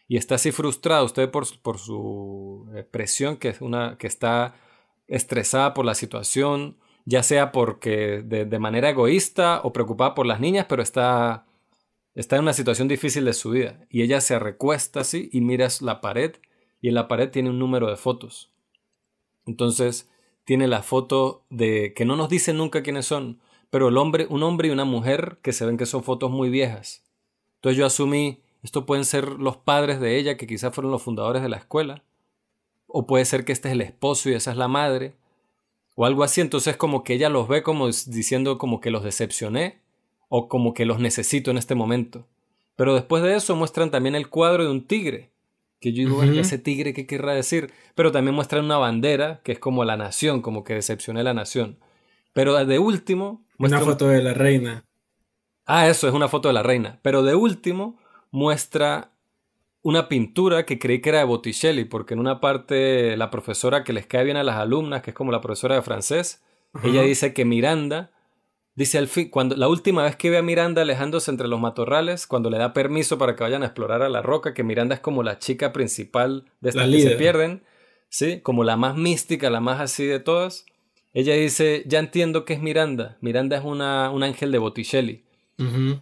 [0.08, 4.54] Y está así frustrada usted por, por su presión, que, es una, que está
[5.08, 10.64] estresada por la situación, ya sea porque de, manera egoísta o preocupada por las niñas,
[10.70, 11.44] pero está,
[12.14, 13.86] está en una situación difícil de su vida.
[13.90, 16.36] Y ella se recuesta así y mira la pared
[16.80, 18.54] y en la pared tiene un número de fotos.
[19.44, 20.08] Entonces
[20.44, 24.42] tiene la foto de que no nos dicen nunca quiénes son, pero el hombre, un
[24.42, 27.04] hombre y una mujer que se ven que son fotos muy viejas.
[27.56, 31.42] Entonces yo asumí, esto pueden ser los padres de ella, que quizás fueron los fundadores
[31.42, 32.02] de la escuela,
[32.86, 35.14] o puede ser que este es el esposo y esa es la madre,
[35.94, 36.40] o algo así.
[36.40, 39.80] Entonces como que ella los ve como diciendo como que los decepcioné,
[40.28, 42.26] o como que los necesito en este momento.
[42.76, 45.29] Pero después de eso muestran también el cuadro de un tigre,
[45.80, 47.72] que yo digo, ese tigre, ¿qué querrá decir?
[47.94, 51.78] Pero también muestran una bandera, que es como la nación, como que decepcioné la nación.
[52.34, 53.44] Pero de último...
[53.58, 54.84] Una foto de la reina.
[55.66, 56.98] Ah, eso, es una foto de la reina.
[57.02, 57.98] Pero de último
[58.30, 59.12] muestra
[59.82, 63.94] una pintura que creí que era de Botticelli, porque en una parte la profesora que
[63.94, 66.42] les cae bien a las alumnas, que es como la profesora de francés,
[66.84, 68.12] ella dice que Miranda
[68.80, 72.26] Dice al fin, cuando la última vez que ve a Miranda alejándose entre los matorrales,
[72.26, 75.02] cuando le da permiso para que vayan a explorar a la roca, que Miranda es
[75.02, 77.62] como la chica principal de estas que se pierden,
[78.08, 78.40] ¿sí?
[78.40, 80.64] Como la más mística, la más así de todas.
[81.12, 83.18] Ella dice, ya entiendo que es Miranda.
[83.20, 85.26] Miranda es una, un ángel de Botticelli.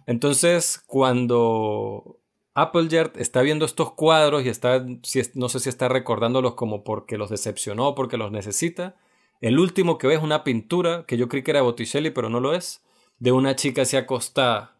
[0.07, 2.21] Entonces, cuando
[2.53, 4.85] Appleyard está viendo estos cuadros y está,
[5.33, 8.95] no sé si está recordándolos como porque los decepcionó, porque los necesita,
[9.41, 12.39] el último que ve es una pintura, que yo creí que era Botticelli, pero no
[12.39, 12.83] lo es,
[13.19, 14.75] de una chica así acostada.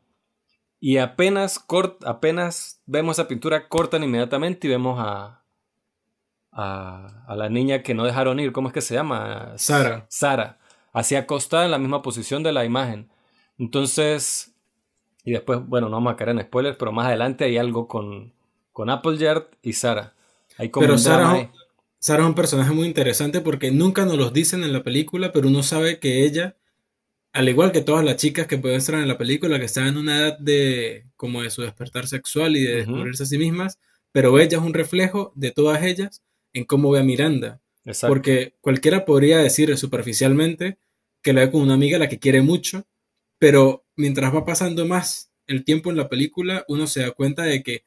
[0.80, 1.66] Y apenas,
[2.06, 5.44] apenas vemos esa pintura, cortan inmediatamente y vemos a,
[6.52, 8.52] a, la niña que no dejaron ir.
[8.52, 9.54] ¿Cómo es que se llama?
[9.58, 10.06] Sara.
[10.10, 10.60] Sara.
[10.92, 13.10] Así acostada en la misma posición de la imagen.
[13.58, 14.56] Entonces,
[15.24, 18.34] y después, bueno, no vamos a caer en spoilers, pero más adelante hay algo con,
[18.72, 20.14] con Appleyard y Sara.
[20.58, 21.52] Hay como pero Sara,
[22.00, 25.50] Sara es un personaje muy interesante porque nunca nos los dicen en la película, pero
[25.50, 26.56] uno sabe que ella,
[27.34, 29.98] al igual que todas las chicas que pueden estar en la película, que están en
[29.98, 33.80] una edad de como de su despertar sexual y de descubrirse a sí mismas,
[34.14, 37.62] pero ella es un reflejo de todas ellas en cómo ve a Miranda.
[38.08, 40.78] Porque cualquiera podría decir superficialmente
[41.22, 42.88] que la ve con una amiga a la que quiere mucho,
[43.40, 47.62] pero mientras va pasando más el tiempo en la película, uno se da cuenta de
[47.62, 47.84] que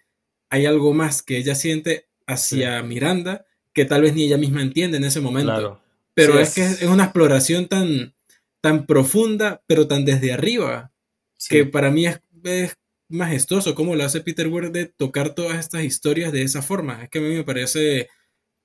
[0.51, 4.99] hay algo más que ella siente hacia Miranda que tal vez ni ella misma entiende
[4.99, 5.81] en ese momento.
[6.15, 8.15] Pero es, que es una exploración tan,
[8.61, 10.93] tan profunda, pero tan desde arriba,
[11.49, 12.21] que para mí es,
[13.09, 17.03] majestuoso cómo lo hace Peter Weir de tocar todas estas historias de esa forma.
[17.03, 18.09] Es que a mí me parece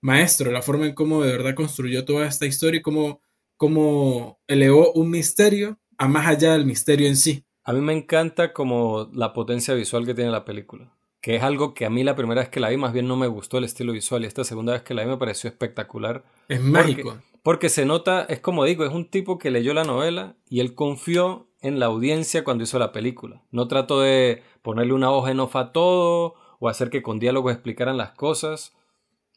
[0.01, 3.21] maestro la forma en cómo de verdad construyó toda esta historia y cómo,
[3.57, 7.45] cómo elevó un misterio a más allá del misterio en sí.
[7.63, 10.96] A mí me encanta como la potencia visual que tiene la película
[11.27, 13.17] que es algo que a mí la primera vez que la vi más bien no
[13.17, 16.23] me gustó el estilo visual y esta segunda vez que la vi me pareció espectacular.
[16.47, 17.17] Es mágico.
[17.43, 20.73] Porque, se nota, es como digo, es un tipo que leyó la novela y él
[20.73, 23.43] confió en la audiencia cuando hizo la película.
[23.51, 27.51] No trató de ponerle una hoja en off a todo o hacer que con diálogo
[27.51, 28.73] explicaran las cosas,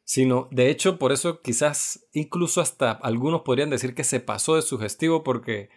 [0.04, 4.62] sino, de hecho, por eso quizás incluso hasta algunos podrían decir que se pasó de
[4.62, 5.70] sugestivo porque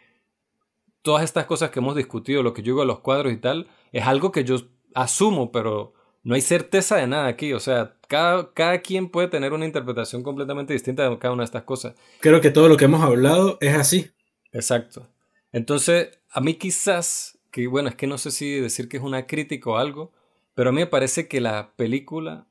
[1.02, 3.67] todas estas cosas que hemos discutido, lo que yo digo a los cuadros y tal,
[3.91, 4.58] es algo que yo
[4.93, 7.53] asumo, pero no hay certeza de nada aquí.
[7.53, 11.45] O sea, cada, cada quien puede tener una interpretación completamente distinta de cada una de
[11.45, 11.95] estas cosas.
[12.21, 14.12] Creo que todo lo que hemos hablado es así.
[14.51, 15.07] Exacto.
[15.51, 19.27] Entonces, a mí quizás, que bueno, es que no sé si decir que es una
[19.27, 20.12] crítica o algo,
[20.55, 22.47] pero a mí me parece que la película,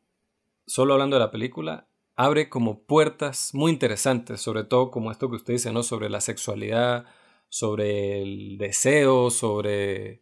[0.66, 5.36] solo hablando de la película, abre como puertas muy interesantes, sobre todo como esto que
[5.36, 5.82] usted dice, ¿no?
[5.82, 7.06] Sobre la sexualidad,
[7.48, 10.20] sobre el deseo, sobre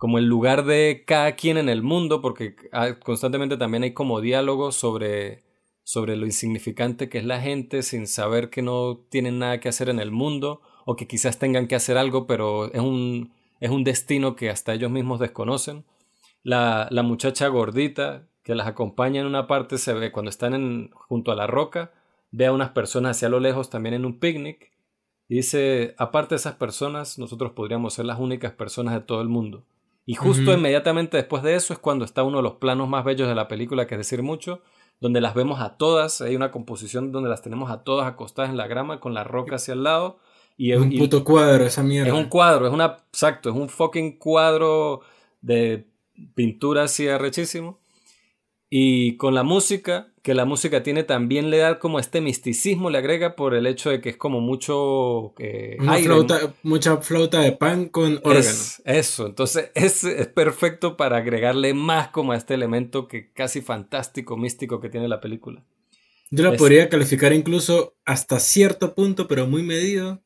[0.00, 2.56] como el lugar de cada quien en el mundo, porque
[3.04, 5.42] constantemente también hay como diálogos sobre,
[5.82, 9.90] sobre lo insignificante que es la gente sin saber que no tienen nada que hacer
[9.90, 13.84] en el mundo o que quizás tengan que hacer algo, pero es un, es un
[13.84, 15.84] destino que hasta ellos mismos desconocen.
[16.42, 20.90] La, la muchacha gordita que las acompaña en una parte se ve cuando están en,
[20.94, 21.92] junto a la roca,
[22.30, 24.72] ve a unas personas hacia lo lejos también en un picnic
[25.28, 29.28] y dice, aparte de esas personas, nosotros podríamos ser las únicas personas de todo el
[29.28, 29.66] mundo.
[30.06, 33.28] Y justo inmediatamente después de eso es cuando está uno de los planos más bellos
[33.28, 34.60] de la película, que es decir mucho,
[35.00, 38.56] donde las vemos a todas, hay una composición donde las tenemos a todas acostadas en
[38.56, 40.18] la grama con la roca hacia el lado.
[40.56, 42.08] Y es un puto cuadro esa mierda.
[42.08, 45.00] Es un cuadro, es una, exacto, es un fucking cuadro
[45.40, 45.86] de
[46.34, 47.78] pintura así arrechísimo.
[48.68, 52.98] Y con la música, que la música tiene también le da como este misticismo, le
[52.98, 55.78] agrega por el hecho de que es como mucho eh,
[56.62, 58.82] mucha flauta de pan con órganos.
[58.84, 64.36] eso, entonces es, es, perfecto para agregarle más como a este elemento que casi fantástico,
[64.36, 65.64] místico que tiene la película.
[66.32, 70.22] Yo la podría calificar incluso hasta cierto punto, pero muy medido,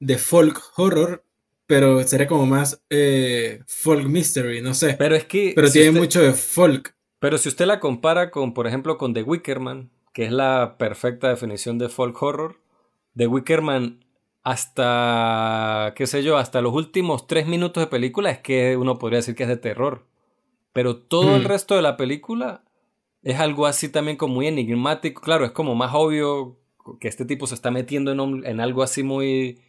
[0.00, 1.24] de folk horror,
[1.66, 4.96] pero sería como más eh, folk mystery, no sé.
[4.98, 5.52] Pero es que...
[5.54, 6.97] Pero tiene mucho de folk.
[7.18, 11.28] Pero si usted la compara con, por ejemplo, con The Wickerman, que es la perfecta
[11.28, 12.60] definición de folk horror,
[13.16, 14.04] The Wickerman
[14.44, 19.18] hasta, qué sé yo, hasta los últimos tres minutos de película es que uno podría
[19.18, 20.06] decir que es de terror.
[20.72, 21.46] Pero todo el mm.
[21.46, 22.62] resto de la película
[23.22, 25.20] es algo así también como muy enigmático.
[25.20, 26.56] Claro, es como más obvio
[27.00, 29.60] que este tipo se está metiendo en, en algo así muy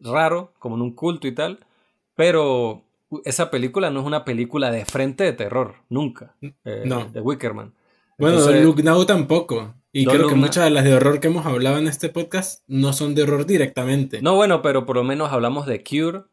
[0.00, 1.66] raro, como en un culto y tal.
[2.14, 2.84] Pero
[3.24, 6.36] esa película no es una película de frente de terror, nunca.
[6.40, 7.06] Eh, no.
[7.06, 7.74] De Wickerman.
[8.18, 9.74] Bueno, Entonces, Look Now tampoco.
[9.92, 12.92] Y creo que muchas de las de horror que hemos hablado en este podcast no
[12.92, 14.20] son de horror directamente.
[14.20, 16.24] No, bueno, pero por lo menos hablamos de Cure.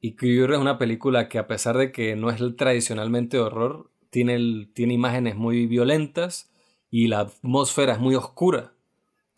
[0.00, 4.34] Y Cure es una película que a pesar de que no es tradicionalmente horror, tiene,
[4.34, 6.50] el, tiene imágenes muy violentas
[6.90, 8.74] y la atmósfera es muy oscura.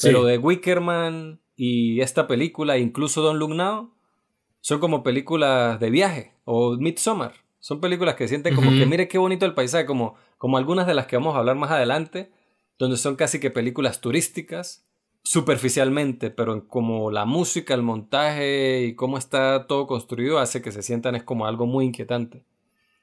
[0.00, 3.94] Pero de Wickerman y esta película, incluso Don Look Now,
[4.66, 7.34] son como películas de viaje o Midsommar.
[7.60, 10.94] Son películas que sienten como que mire qué bonito el paisaje, como, como algunas de
[10.94, 12.32] las que vamos a hablar más adelante,
[12.76, 14.84] donde son casi que películas turísticas,
[15.22, 20.82] superficialmente, pero como la música, el montaje y cómo está todo construido hace que se
[20.82, 22.42] sientan es como algo muy inquietante.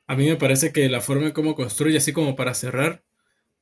[0.06, 3.06] A mí me parece que la forma en cómo construye, así como para cerrar,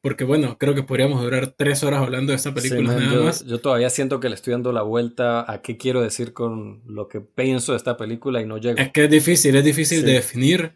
[0.01, 3.45] porque bueno, creo que podríamos durar tres horas hablando de esta película nada yo, más.
[3.45, 7.07] Yo todavía siento que le estoy dando la vuelta a qué quiero decir con lo
[7.07, 8.79] que pienso de esta película y no llego.
[8.79, 10.73] Es que es difícil, es difícil de definir,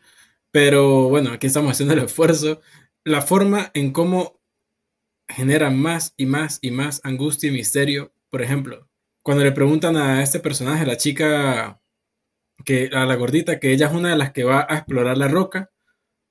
[0.52, 2.62] pero bueno, aquí estamos haciendo el esfuerzo.
[3.04, 4.40] La forma en cómo
[5.28, 8.88] genera más y más y más angustia y misterio, por ejemplo,
[9.24, 11.82] cuando le preguntan a este personaje, la chica,
[12.64, 15.28] que a la gordita, que ella es una de las que va a explorar la
[15.28, 15.72] roca,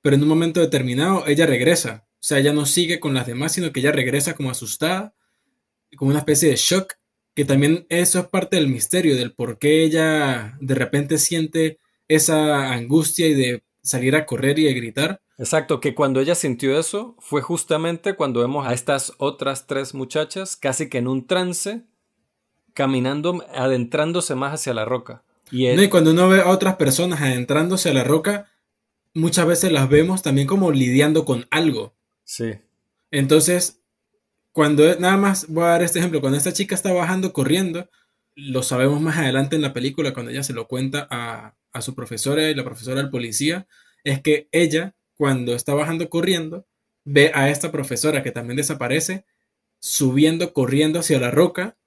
[0.01, 3.71] pero en un momento determinado ella regresa sea, ella no sigue con las demás, sino
[3.71, 5.13] que ella regresa como asustada,
[5.95, 6.93] como una especie de shock,
[7.35, 12.71] que también eso es parte del misterio, del por qué ella de repente siente esa
[12.71, 15.21] angustia y de salir a correr y de gritar.
[15.37, 20.55] Exacto, que cuando ella sintió eso fue justamente cuando vemos a estas otras tres muchachas
[20.55, 21.83] casi que en un trance,
[22.73, 25.23] caminando, adentrándose más hacia la roca.
[25.51, 28.49] Y, y cuando uno ve a otras personas adentrándose a la roca,
[29.13, 31.94] muchas veces las vemos también como lidiando con algo.
[32.25, 32.55] Sí.
[33.11, 33.81] Entonces,
[34.51, 37.89] cuando nada más voy a dar este ejemplo, cuando esta chica está bajando corriendo,
[38.35, 41.95] lo sabemos más adelante en la película cuando ella se lo cuenta a, a su
[41.95, 43.67] profesora y la profesora al policía,
[44.03, 46.65] es que ella, cuando está bajando corriendo,
[47.05, 49.25] ve a esta profesora que también desaparece,
[49.79, 51.77] subiendo, corriendo hacia la roca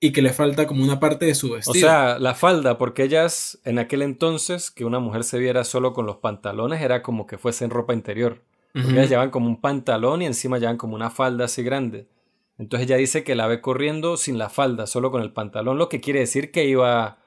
[0.00, 1.86] y que le falta como una parte de su vestido.
[1.86, 5.92] O sea, la falda, porque ellas en aquel entonces que una mujer se viera solo
[5.92, 8.42] con los pantalones era como que fuese en ropa interior.
[8.74, 12.08] Ellas llevan como un pantalón y encima llevan como una falda así grande.
[12.58, 15.88] Entonces ella dice que la ve corriendo sin la falda, solo con el pantalón, lo
[15.88, 17.18] que quiere decir que iba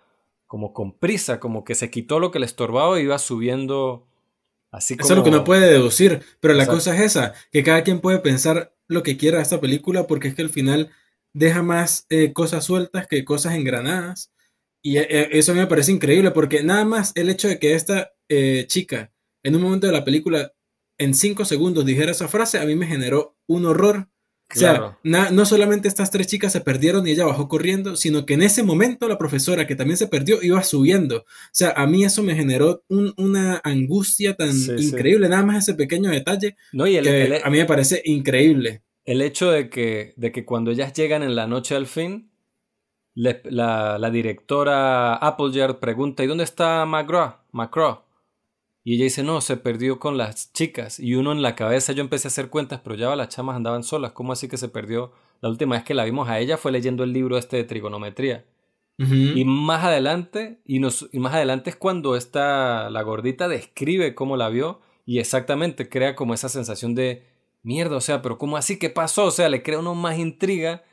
[0.46, 4.08] como con prisa, como que se quitó lo que le estorbaba y iba subiendo
[4.72, 5.06] así como...
[5.06, 8.00] Eso es lo que uno puede deducir, pero la cosa es esa, que cada quien
[8.00, 10.92] puede pensar lo que quiera de esta película porque es que al final
[11.34, 14.32] deja más eh, cosas sueltas que cosas engranadas.
[14.82, 18.12] Y eh, eh, eso me parece increíble porque nada más el hecho de que esta
[18.68, 20.52] chica en un momento de la película
[20.98, 24.10] en cinco segundos dijera esa frase, a mí me generó un horror.
[24.50, 28.36] O sea, no solamente estas tres chicas se perdieron y ella bajó corriendo, sino que
[28.36, 31.18] en ese momento la profesora, que también se perdió, iba subiendo.
[31.18, 36.10] O sea, a mí eso me generó una angustia tan increíble, nada más ese pequeño
[36.12, 38.84] detalle, no, y que a mí me parece increíble.
[39.04, 42.32] El hecho de que, de que cuando ellas llegan en la noche al fin,
[43.16, 47.38] la, la, directora Appleyard pregunta, ¿y dónde está McGraw?
[47.52, 48.07] McGraw?
[48.88, 50.98] Y ella dice, no, se perdió con las chicas.
[50.98, 53.84] Y uno en la cabeza, yo empecé a hacer cuentas, pero ya las chamas andaban
[53.84, 54.14] solas.
[54.14, 55.12] ¿Cómo así que se perdió?
[55.42, 58.46] La última vez que la vimos a ella fue leyendo el libro este de trigonometría.
[58.98, 64.38] Y más adelante, y, nos, y más adelante es cuando esta, la gordita describe cómo
[64.38, 67.26] la vio y exactamente crea como esa sensación de
[67.64, 68.80] mierda, o sea, pero ¿cómo así?
[68.80, 69.26] ¿Qué pasó?
[69.26, 70.86] O sea, le crea uno más intriga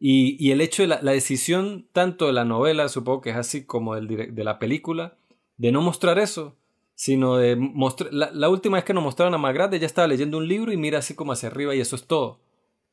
[0.00, 3.36] y, y el hecho de la, la, decisión, tanto de la novela, supongo que es
[3.36, 5.18] así, como del, de la película,
[5.58, 6.56] de no mostrar eso
[6.94, 8.12] sino de mostrar...
[8.12, 10.98] La, última vez que nos mostraron a Magrat, ella estaba leyendo un libro y mira
[10.98, 12.40] así como hacia arriba y eso es todo.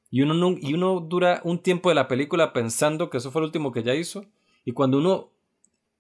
[0.10, 3.42] Y uno, no, y uno dura un tiempo de la película pensando que eso fue
[3.42, 4.26] lo último que ella hizo.
[4.66, 5.32] Y cuando uno...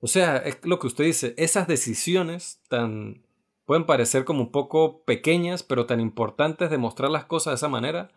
[0.02, 3.26] O sea, es lo que usted dice, esas decisiones tan...
[3.66, 7.68] pueden parecer como un poco pequeñas, pero tan importantes de mostrar las cosas de esa
[7.68, 8.10] manera,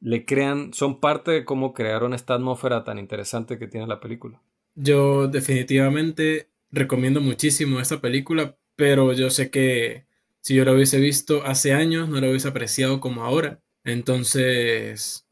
[0.00, 4.42] le crean, son parte de cómo crearon esta atmósfera tan interesante que tiene la película.
[4.74, 10.06] Yo definitivamente recomiendo muchísimo esta película, pero yo sé que
[10.40, 13.60] si yo la hubiese visto hace años, no la hubiese apreciado como ahora.
[13.84, 15.28] Entonces,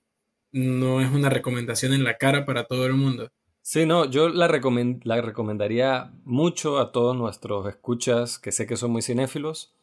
[0.53, 3.33] no es una recomendación en la cara para todo el mundo.
[3.63, 8.91] Sí, no, yo la, la recomendaría mucho a todos nuestros escuchas, que sé que son
[8.91, 9.75] muy cinéfilos,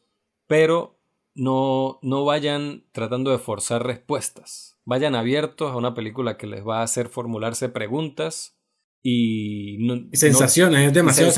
[0.46, 1.00] pero
[1.34, 4.78] no, no vayan tratando de forzar respuestas.
[4.86, 8.60] Vayan abiertos a una película que les va a hacer formularse preguntas
[9.02, 9.80] y,
[10.14, 11.32] sensaciones, es demasiado.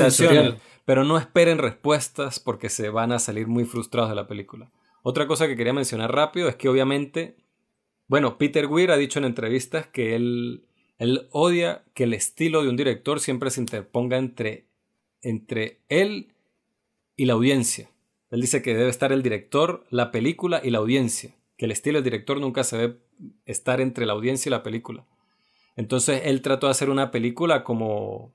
[0.88, 4.72] Pero no esperen respuestas porque se van a salir muy frustrados de la película.
[5.02, 7.36] Otra cosa que quería mencionar rápido es que obviamente,
[8.06, 10.64] bueno, Peter Weir ha dicho en entrevistas que él
[10.98, 14.66] él odia que el estilo de un director siempre se interponga entre,
[15.22, 16.34] entre él
[17.16, 17.90] y la audiencia.
[18.30, 21.34] Él dice que debe estar el director, la película y la audiencia.
[21.56, 22.98] Que el estilo del director nunca se debe
[23.46, 25.04] estar entre la audiencia y la película.
[25.76, 28.32] Entonces él trató de hacer una película como...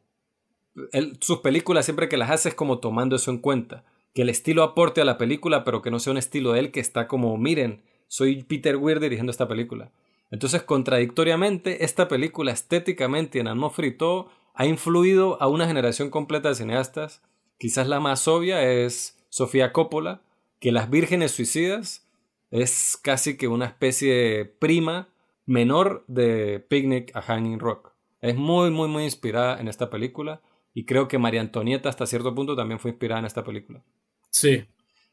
[1.19, 3.83] sus películas siempre que las hace es como tomando eso en cuenta.
[4.13, 6.71] Que el estilo aporte a la película, pero que no sea un estilo de él
[6.71, 9.91] que está como, miren, soy Peter Weir dirigiendo esta película.
[10.29, 16.49] Entonces, contradictoriamente, esta película estéticamente en atmósfera y todo ha influido a una generación completa
[16.49, 17.21] de cineastas.
[17.57, 20.21] Quizás la más obvia es Sofía Coppola,
[20.59, 22.07] que Las Vírgenes Suicidas
[22.51, 25.09] es casi que una especie prima
[25.45, 27.91] menor de Picnic a Hanging Rock.
[28.21, 30.41] Es muy, muy, muy inspirada en esta película
[30.73, 33.83] y creo que María Antonieta hasta cierto punto también fue inspirada en esta película.
[34.29, 34.65] Sí.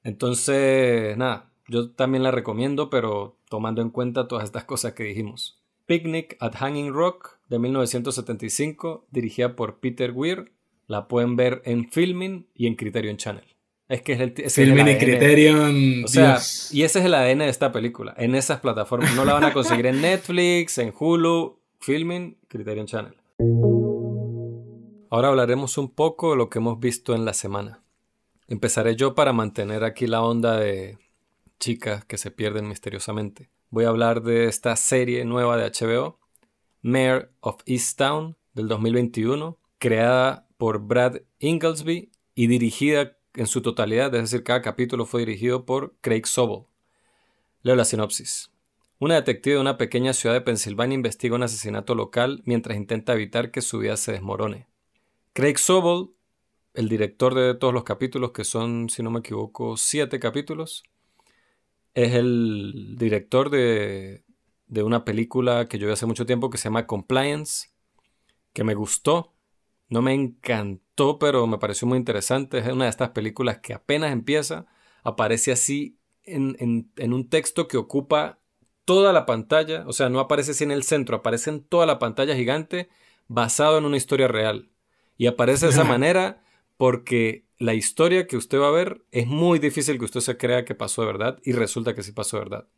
[0.02, 5.60] Entonces, nada, yo también la recomiendo, pero tomando en cuenta todas estas cosas que dijimos.
[5.86, 10.52] Picnic at Hanging Rock de 1975, dirigida por Peter Weir.
[10.86, 13.44] La pueden ver en Filming y en Criterion Channel.
[13.88, 16.04] Es que es el Filming y Criterion.
[16.04, 16.38] O sea,
[16.70, 18.14] y ese es el ADN de esta película.
[18.16, 19.14] En esas plataformas.
[19.16, 23.16] No la van a conseguir en Netflix, en Hulu, Filming, Criterion Channel.
[25.12, 27.82] Ahora hablaremos un poco de lo que hemos visto en la semana.
[28.46, 30.98] Empezaré yo para mantener aquí la onda de
[31.58, 33.50] chicas que se pierden misteriosamente.
[33.70, 36.20] Voy a hablar de esta serie nueva de HBO,
[36.82, 44.30] Mayor of Easttown, del 2021, creada por Brad Inglesby y dirigida en su totalidad, es
[44.30, 46.66] decir, cada capítulo fue dirigido por Craig Sobel.
[47.62, 48.52] Leo la sinopsis.
[49.00, 53.50] Una detective de una pequeña ciudad de Pensilvania investiga un asesinato local mientras intenta evitar
[53.50, 54.69] que su vida se desmorone.
[55.32, 56.10] Craig Sobel,
[56.74, 60.84] el director de todos los capítulos, que son, si no me equivoco, siete capítulos,
[61.94, 64.24] es el director de,
[64.66, 67.70] de una película que yo vi hace mucho tiempo que se llama Compliance,
[68.52, 69.34] que me gustó.
[69.88, 72.58] No me encantó, pero me pareció muy interesante.
[72.58, 74.66] Es una de estas películas que apenas empieza,
[75.02, 76.56] aparece así en,
[76.96, 78.38] en, un texto que ocupa
[78.84, 79.84] toda la pantalla.
[79.88, 82.88] O sea, no aparece así en el centro, aparece en toda la pantalla gigante
[83.26, 84.70] basado en una historia real.
[85.20, 86.42] Y aparece de esa manera
[86.78, 90.64] porque la historia que usted va a ver es muy difícil que usted se crea
[90.64, 92.68] que pasó de verdad y resulta que sí pasó de verdad.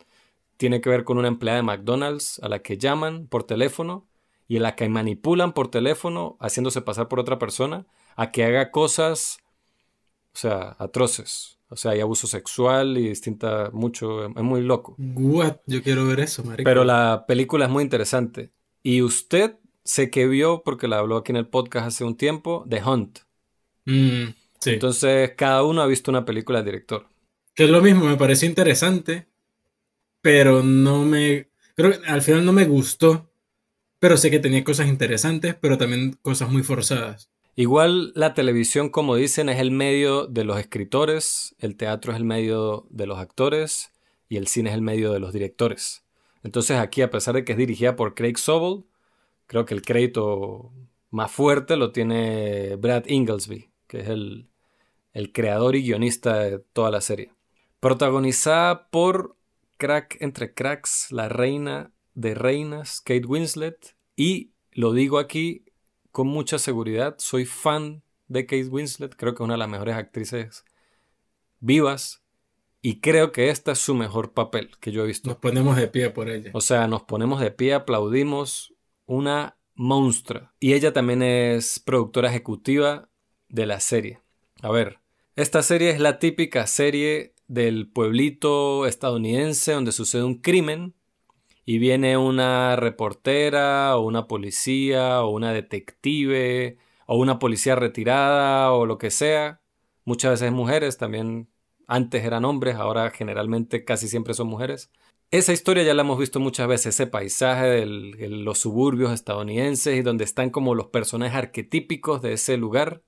[0.57, 4.09] Tiene que ver con una empleada de McDonald's a la que llaman por teléfono
[4.49, 7.87] y a la que manipulan por teléfono haciéndose pasar por otra persona
[8.17, 9.39] a que haga cosas,
[10.35, 11.61] o sea, atroces.
[11.69, 14.97] O sea, hay abuso sexual y distinta, mucho, es muy loco.
[14.99, 15.59] What?
[15.69, 16.69] Yo quiero ver eso, marico.
[16.69, 18.51] Pero la película es muy interesante.
[18.83, 22.65] Y usted sé que vio, porque la habló aquí en el podcast hace un tiempo,
[22.69, 23.19] The Hunt.
[23.85, 24.29] Mm.
[24.65, 27.09] Entonces, cada uno ha visto una película del director.
[27.55, 29.27] Que es lo mismo, me pareció interesante,
[30.21, 31.49] pero no me.
[31.75, 33.31] Creo que al final no me gustó,
[33.99, 37.31] pero sé que tenía cosas interesantes, pero también cosas muy forzadas.
[37.55, 42.25] Igual la televisión, como dicen, es el medio de los escritores, el teatro es el
[42.25, 43.91] medio de los actores
[44.29, 46.05] y el cine es el medio de los directores.
[46.43, 48.85] Entonces aquí, a pesar de que es dirigida por Craig Sobel,
[49.53, 50.73] creo que el crédito
[51.11, 54.49] más fuerte lo tiene Brad Inglesby, que es el,
[55.13, 57.35] el creador y guionista de toda la serie.
[57.79, 59.37] Protagonizada por
[59.77, 63.95] crack entre cracks, la reina de reinas, Kate Winslet.
[64.17, 65.67] Y lo digo aquí
[66.13, 69.97] con mucha seguridad, soy fan de Kate Winslet, creo que es una de las mejores
[69.97, 70.65] actrices
[71.61, 72.23] vivas.
[72.81, 75.29] Y creo que este es su mejor papel que yo he visto.
[75.29, 76.53] Nos ponemos de pie por ella.
[76.55, 78.72] O sea, nos ponemos de pie, aplaudimos
[79.13, 80.55] una monstrua.
[80.59, 83.09] Y ella también es productora ejecutiva
[83.49, 84.21] de la serie.
[84.63, 85.01] A ver,
[85.37, 90.95] esta serie es la típica serie del pueblito estadounidense donde sucede un crimen
[91.67, 98.87] y viene una reportera o una policía o una detective o una policía retirada o
[98.87, 99.61] lo que sea.
[100.05, 101.51] Muchas veces mujeres, también
[101.87, 104.91] antes eran hombres, ahora generalmente casi siempre son mujeres.
[105.33, 110.03] Esa historia ya la hemos visto muchas veces, ese paisaje de los suburbios estadounidenses y
[110.03, 113.03] donde están como los personajes arquetípicos de ese lugar.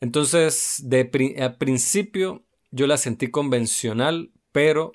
[0.00, 4.92] Entonces, de a principio yo la sentí convencional, pero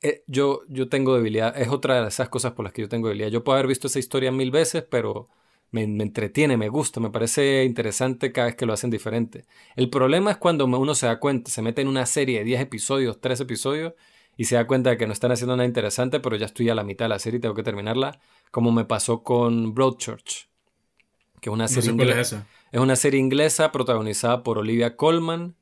[0.00, 1.56] eh, yo, yo tengo debilidad.
[1.60, 3.28] Es otra de esas cosas por las que yo tengo debilidad.
[3.28, 5.28] Yo puedo haber visto esa historia mil veces, pero
[5.70, 9.44] me, entretiene, me gusta, me parece interesante cada vez que lo hacen diferente.
[9.76, 12.60] El problema es cuando uno se da cuenta, se mete en una serie de 10
[12.62, 13.92] episodios, 3 episodios,
[14.36, 16.74] y se da cuenta de que no están haciendo nada interesante, pero ya estoy a
[16.74, 18.18] la mitad de la serie y tengo que terminarla,
[18.50, 20.48] como me pasó con Broadchurch,
[21.40, 22.46] que es una serie inglesa.
[22.72, 25.54] Es una serie inglesa protagonizada por Olivia Colman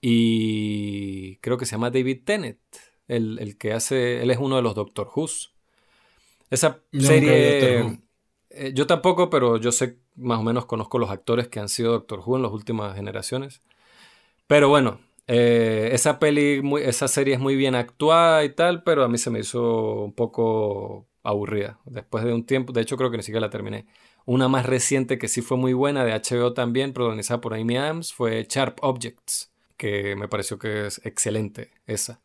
[0.00, 2.58] y creo que se llama David Tennant,
[3.08, 5.54] el, que hace, él es uno de los Doctor Who's.
[6.50, 7.98] Esa serie,
[8.50, 11.92] eh, yo tampoco, pero yo sé, más o menos conozco los actores que han sido
[11.92, 13.62] Doctor Who en las últimas generaciones.
[14.46, 19.08] Pero bueno, eh, esa peli, esa serie es muy bien actuada y tal, pero a
[19.08, 21.78] mí se me hizo un poco aburrida.
[21.86, 23.86] Después de un tiempo, de hecho creo que ni siquiera la terminé.
[24.26, 28.12] Una más reciente que sí fue muy buena, de HBO también, protagonizada por Amy Adams,
[28.12, 32.20] fue Sharp Objects, que me pareció que es excelente esa.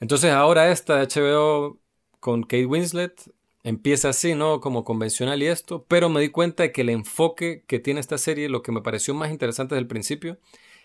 [0.00, 1.78] Entonces ahora esta de HBO
[2.20, 3.30] con Kate Winslet
[3.62, 4.60] empieza así, ¿no?
[4.60, 8.18] Como convencional y esto, pero me di cuenta de que el enfoque que tiene esta
[8.18, 10.38] serie, lo que me pareció más interesante desde el principio,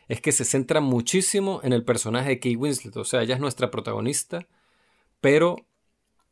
[0.08, 2.96] es que se centra muchísimo en el personaje de Kate Winslet.
[2.98, 4.48] O sea, ella es nuestra protagonista,
[5.20, 5.68] pero,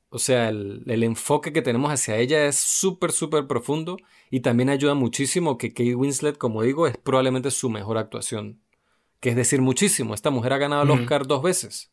[0.10, 3.98] o sea, el, enfoque que tenemos hacia ella es súper, súper profundo
[4.32, 8.62] y también ayuda muchísimo que Kate Winslet, como digo, es probablemente su mejor actuación.
[9.20, 10.14] Que es decir, muchísimo.
[10.14, 11.92] Esta mujer ha ganado el Oscar dos veces.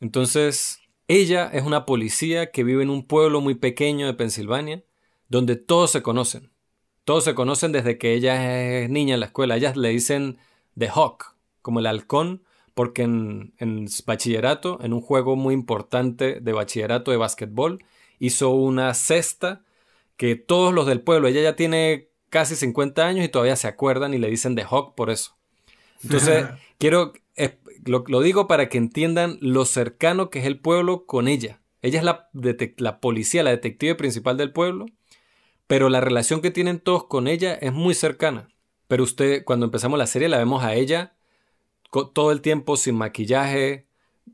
[0.00, 4.84] Entonces, ella es una policía que vive en un pueblo muy pequeño de Pensilvania,
[5.28, 6.52] donde todos se conocen.
[7.04, 9.56] Todos se conocen desde que ella es niña en la escuela.
[9.56, 10.38] Ellas le dicen
[10.78, 12.42] The Hawk, como el halcón,
[12.74, 17.84] porque en, en bachillerato, en un juego muy importante de bachillerato de básquetbol,
[18.18, 19.62] hizo una cesta
[20.16, 24.14] que todos los del pueblo, ella ya tiene casi 50 años y todavía se acuerdan
[24.14, 25.36] y le dicen The Hawk por eso.
[26.02, 26.46] Entonces,
[26.78, 27.12] quiero,
[27.84, 31.60] lo, lo, digo para que entiendan lo cercano que es el pueblo con ella.
[31.80, 32.28] Ella es la,
[32.78, 34.86] la policía, la detective principal del pueblo,
[35.66, 38.48] pero la relación que tienen todos con ella es muy cercana.
[38.88, 41.14] Pero usted, cuando empezamos la serie, la vemos a ella
[42.02, 43.86] todo el tiempo sin maquillaje,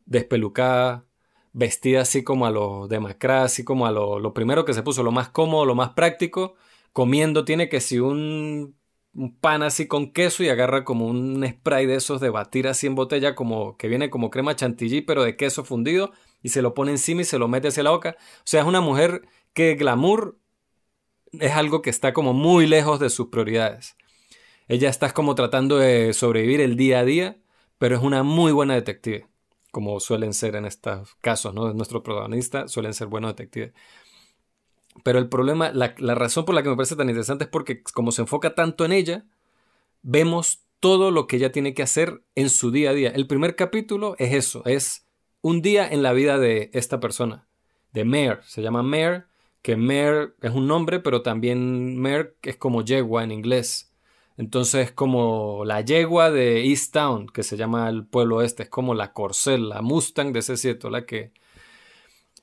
[0.07, 1.07] despelucada,
[1.53, 5.03] vestida así como a lo demacrada, así como a lo, lo, primero que se puso,
[5.03, 6.55] lo más cómodo, lo más práctico,
[6.93, 8.77] comiendo, tiene que si un,
[9.15, 12.87] un, pan así con queso y agarra como un spray de esos de batir así
[12.87, 16.75] en botella, como que viene como crema chantilly, pero de queso fundido, y se lo
[16.75, 18.17] pone encima y se lo mete hacia la boca.
[18.19, 19.23] O sea, es una mujer
[19.53, 20.39] que glamour
[21.33, 23.97] es algo que está como muy lejos de sus prioridades.
[24.71, 27.39] Ella está como tratando de sobrevivir el día a día,
[27.77, 29.27] pero es una muy buena detective,
[29.73, 31.75] como suelen ser en estos casos, ¿no?
[31.75, 33.73] Nuestro protagonista suelen ser buenos detectives.
[35.03, 37.83] Pero el problema, la, la razón por la que me parece tan interesante es porque
[37.83, 39.25] como se enfoca tanto en ella,
[40.03, 43.11] vemos todo lo que ella tiene que hacer en su día a día.
[43.11, 45.05] El primer capítulo es eso, es
[45.43, 47.49] un día en la vida de esta persona,
[47.93, 49.25] de Mare, se llama Mare,
[49.63, 53.90] que Mare es un nombre, pero también Mare es como yegua en inglés.
[54.41, 58.95] Entonces, como la yegua de East Town, que se llama el pueblo este, es como
[58.95, 61.33] la corcel, la Mustang de ese sitio, la que.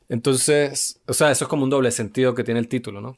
[0.07, 3.17] Entonces, o sea, eso es como un doble sentido que tiene el título, ¿no?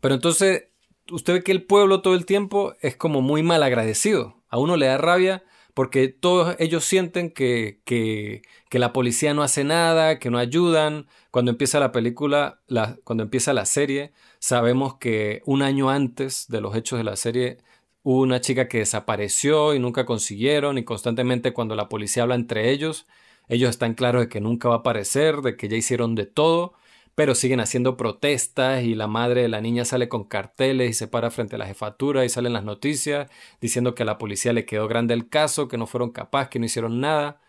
[0.00, 0.64] Pero entonces,
[1.12, 4.42] usted ve que el pueblo todo el tiempo es como muy mal agradecido.
[4.48, 9.44] A uno le da rabia porque todos ellos sienten que, que, que, la policía no
[9.44, 11.06] hace nada, que no ayudan.
[11.30, 16.60] Cuando empieza la película, la, cuando empieza la serie, sabemos que un año antes de
[16.60, 17.58] los hechos de la serie
[18.04, 22.70] Hubo una chica que desapareció y nunca consiguieron y constantemente cuando la policía habla entre
[22.70, 23.06] ellos,
[23.48, 26.74] ellos están claros de que nunca va a aparecer, de que ya hicieron de todo,
[27.14, 31.08] pero siguen haciendo protestas y la madre de la niña sale con carteles y se
[31.08, 33.30] para frente a la jefatura y salen las noticias
[33.60, 36.58] diciendo que a la policía le quedó grande el caso, que no fueron capaces, que
[36.58, 37.40] no hicieron nada.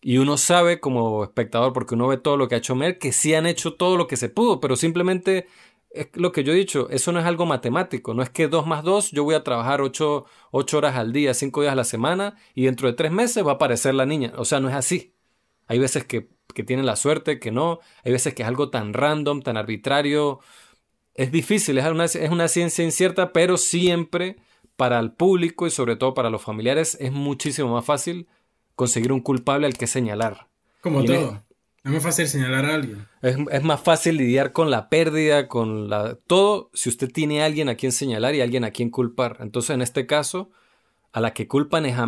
[0.00, 3.12] Y uno sabe como espectador, porque uno ve todo lo que ha hecho Mer, que
[3.12, 5.48] sí han hecho todo lo que se pudo, pero simplemente
[5.90, 8.66] es lo que yo he dicho, eso no es algo matemático, no es que 2
[8.66, 12.36] más 2 yo voy a trabajar 8, horas al día, 5 días a la semana
[12.54, 14.32] y dentro de 3 meses va a aparecer la niña.
[14.36, 15.14] O sea, no es así.
[15.66, 18.92] Hay veces que, que tienen la suerte, que no, hay veces que es algo tan
[18.92, 20.40] random, tan arbitrario.
[21.14, 24.36] Es difícil, es una, es una ciencia incierta, pero siempre
[24.76, 28.28] para el público y sobre todo para los familiares es muchísimo más fácil
[28.76, 30.48] conseguir un culpable al que señalar.
[30.80, 31.42] Como todo.
[31.88, 33.06] Es más fácil señalar a alguien.
[33.22, 37.70] Es, más fácil lidiar con la pérdida, con la todo, si usted tiene a alguien
[37.70, 39.38] a quien señalar y alguien a quien culpar.
[39.40, 40.50] Entonces, en este caso,
[41.12, 42.06] a la que culpan es a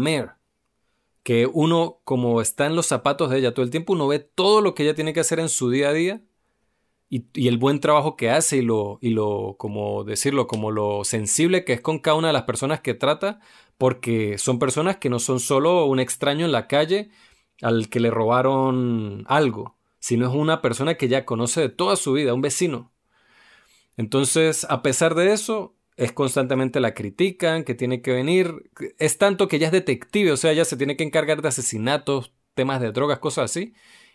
[1.22, 4.60] que uno, como está en los zapatos de ella todo el tiempo, uno ve todo
[4.60, 6.20] lo que ella tiene que hacer en su día a día
[7.08, 11.64] y, el buen trabajo que hace y lo, y lo, como decirlo, como lo sensible
[11.64, 13.40] que es con cada una de las personas que trata,
[13.78, 17.10] porque son personas que no son solo un extraño en la calle
[17.62, 22.12] al que le robaron algo, sino es una persona que ya conoce de toda su
[22.12, 22.92] vida, un vecino.
[23.96, 29.48] Entonces, a pesar de eso, es constantemente la critican, que tiene que venir, es tanto
[29.48, 32.92] que ella es detective, o sea, ella se tiene que encargar de asesinatos, temas de
[32.92, 33.74] drogas, cosas así,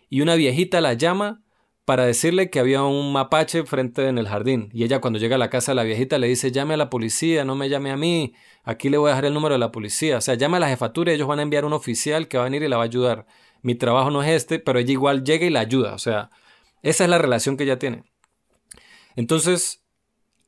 [0.09, 1.44] y una viejita la llama
[1.85, 4.69] para decirle que había un mapache frente en el jardín.
[4.73, 7.45] Y ella cuando llega a la casa la viejita le dice, llame a la policía,
[7.45, 8.33] no me llame a mí,
[8.63, 10.17] aquí le voy a dejar el número de la policía.
[10.17, 12.43] O sea, llame a la jefatura y ellos van a enviar un oficial que va
[12.43, 13.27] a venir y la va a ayudar.
[13.61, 15.93] Mi trabajo no es este, pero ella igual llega y la ayuda.
[15.93, 16.31] O sea,
[16.81, 18.03] esa es la relación que ella tiene.
[19.15, 19.83] Entonces,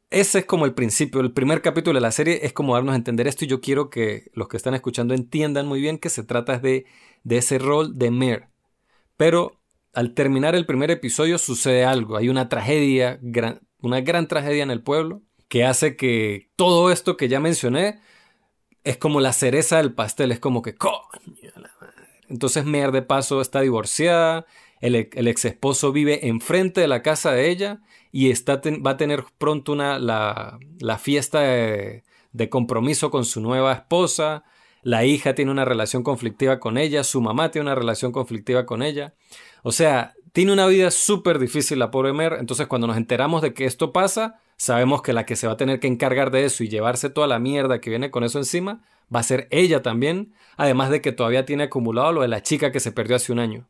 [0.10, 1.22] ese es como el principio.
[1.22, 3.90] El primer capítulo de la serie es como darnos a entender esto y yo quiero
[3.92, 6.86] que los que están escuchando entiendan muy bien que se trata de,
[7.24, 8.50] de ese rol de Mare.
[9.18, 9.60] Pero
[9.98, 13.20] al terminar el primer episodio sucede algo, hay una tragedia,
[13.82, 18.00] una gran tragedia en el pueblo que hace que todo esto que ya mencioné
[18.84, 21.02] es como la cereza del pastel, es como que coño
[21.56, 21.72] la.
[22.30, 24.46] Entonces Mer de paso está divorciada,
[24.82, 27.82] el, ex esposo vive enfrente de la casa de ella
[28.12, 30.60] y está va a tener pronto una, la,
[31.00, 34.44] fiesta de, de compromiso con su nueva esposa.
[34.84, 38.84] La hija tiene una relación conflictiva con ella, su mamá tiene una relación conflictiva con
[38.84, 39.16] ella.
[39.64, 43.54] O sea, tiene una vida súper difícil la pobre Mer, entonces cuando nos enteramos de
[43.54, 46.64] que esto pasa, sabemos que la que se va a tener que encargar de eso
[46.64, 48.84] y llevarse toda la mierda que viene con eso encima,
[49.14, 52.72] va a ser ella también, además de que todavía tiene acumulado lo de la chica
[52.72, 53.68] que se perdió hace un año.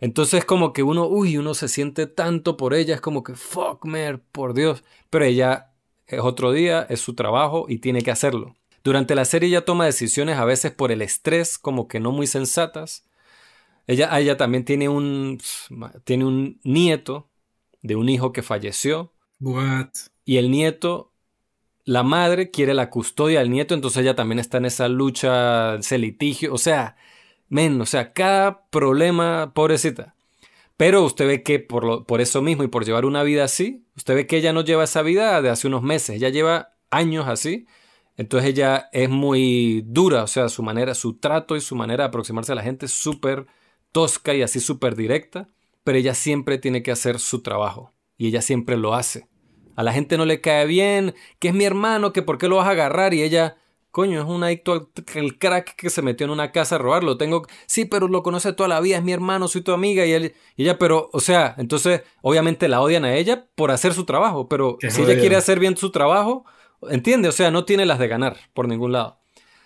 [0.00, 3.84] Entonces como que uno, uy, uno se siente tanto por ella, es como que, fuck,
[3.84, 5.70] Mer, por Dios, pero ella
[6.06, 8.54] es otro día, es su trabajo y tiene que hacerlo.
[8.84, 12.26] Durante la serie ella toma decisiones a veces por el estrés, como que no muy
[12.26, 13.04] sensatas,
[13.86, 15.38] ella, ella también tiene un,
[16.04, 17.28] tiene un nieto
[17.82, 19.12] de un hijo que falleció.
[19.40, 19.88] What?
[20.24, 21.12] Y el nieto,
[21.84, 25.98] la madre quiere la custodia del nieto, entonces ella también está en esa lucha, ese
[25.98, 26.54] litigio.
[26.54, 26.96] O sea,
[27.48, 30.14] men, o sea, cada problema, pobrecita.
[30.76, 33.84] Pero usted ve que por, lo, por eso mismo y por llevar una vida así,
[33.96, 37.28] usted ve que ella no lleva esa vida de hace unos meses, ella lleva años
[37.28, 37.66] así.
[38.16, 42.08] Entonces ella es muy dura, o sea, su manera, su trato y su manera de
[42.08, 43.46] aproximarse a la gente es súper
[43.92, 45.48] tosca y así súper directa,
[45.84, 49.28] pero ella siempre tiene que hacer su trabajo y ella siempre lo hace.
[49.76, 52.56] A la gente no le cae bien, que es mi hermano, que por qué lo
[52.56, 53.56] vas a agarrar y ella,
[53.90, 54.72] coño, es un adicto
[55.14, 57.16] al crack que se metió en una casa a robarlo.
[57.16, 60.12] Tengo, sí, pero lo conoce toda la vida, es mi hermano, soy tu amiga y,
[60.12, 64.04] él, y ella, pero, o sea, entonces obviamente la odian a ella por hacer su
[64.04, 66.44] trabajo, pero si ella quiere hacer bien su trabajo,
[66.90, 69.21] entiende, o sea, no tiene las de ganar por ningún lado.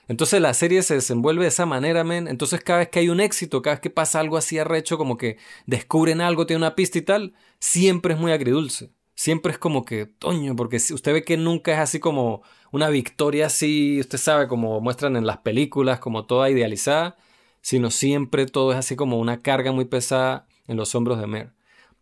[0.08, 2.28] Entonces la serie se desenvuelve de esa manera, men.
[2.28, 5.16] Entonces cada vez que hay un éxito, cada vez que pasa algo así arrecho, como
[5.16, 8.92] que descubren algo, tiene una pista y tal, siempre es muy agridulce.
[9.14, 13.46] Siempre es como que, toño, porque usted ve que nunca es así como una victoria
[13.46, 17.16] así, usted sabe, como muestran en las películas, como toda idealizada,
[17.62, 21.54] sino siempre todo es así como una carga muy pesada en los hombros de Mer.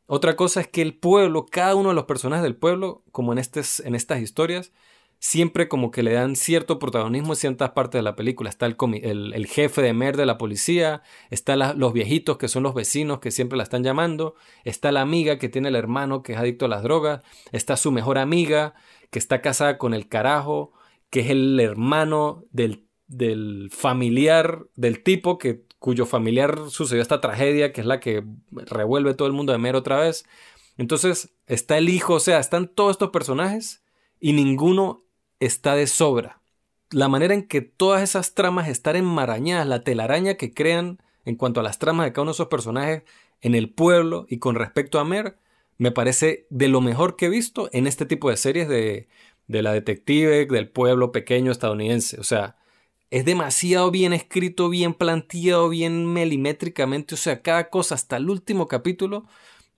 [0.07, 3.39] Otra cosa es que el pueblo, cada uno de los personajes del pueblo, como en,
[3.39, 4.73] en estas historias,
[5.25, 8.51] siempre como que le dan cierto protagonismo en ciertas partes de la película.
[8.51, 8.77] Está el,
[9.33, 11.01] el, jefe de Mer de la policía,
[11.31, 15.39] están los viejitos que son los vecinos que siempre la están llamando, está la amiga
[15.39, 17.23] que tiene el hermano que es adicto a las drogas,
[17.53, 18.75] está su mejor amiga
[19.11, 20.75] que está casada con el carajo,
[21.09, 27.73] que es el hermano del, del familiar del tipo que cuyo familiar sucedió esta tragedia,
[27.73, 30.27] que es la que revuelve todo el mundo de Mer otra vez.
[30.77, 33.83] Entonces está el hijo, o sea, están todos estos personajes
[34.21, 35.04] y ninguno
[35.47, 36.41] está de sobra.
[36.91, 41.61] La manera en que todas esas tramas están enmarañadas, la telaraña que crean en cuanto
[41.61, 43.03] a las tramas de cada uno de esos personajes
[43.41, 45.39] en el pueblo y con respecto a Mer,
[45.79, 49.09] me parece de lo mejor que he visto en este tipo de series de,
[49.47, 52.21] de la detective del pueblo pequeño estadounidense.
[52.21, 52.57] O sea,
[53.11, 57.15] es demasiado bien escrito, bien planteado, bien milimétricamente.
[57.15, 59.25] O sea, cada cosa, hasta el último capítulo,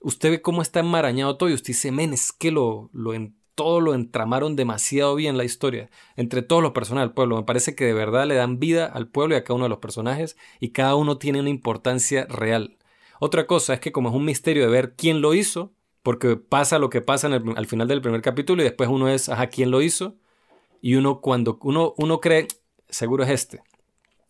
[0.00, 3.12] usted ve cómo está enmarañado todo y usted dice, men, es que lo, lo,
[3.56, 7.36] todo lo entramaron demasiado bien la historia, entre todos los personajes del pueblo.
[7.36, 9.70] Me parece que de verdad le dan vida al pueblo y a cada uno de
[9.70, 12.76] los personajes y cada uno tiene una importancia real.
[13.18, 16.78] Otra cosa es que como es un misterio de ver quién lo hizo, porque pasa
[16.78, 19.80] lo que pasa al final del primer capítulo y después uno es, ajá, ¿quién lo
[19.80, 20.16] hizo?
[20.82, 22.46] Y uno cuando uno, uno cree,
[22.90, 23.62] seguro es este.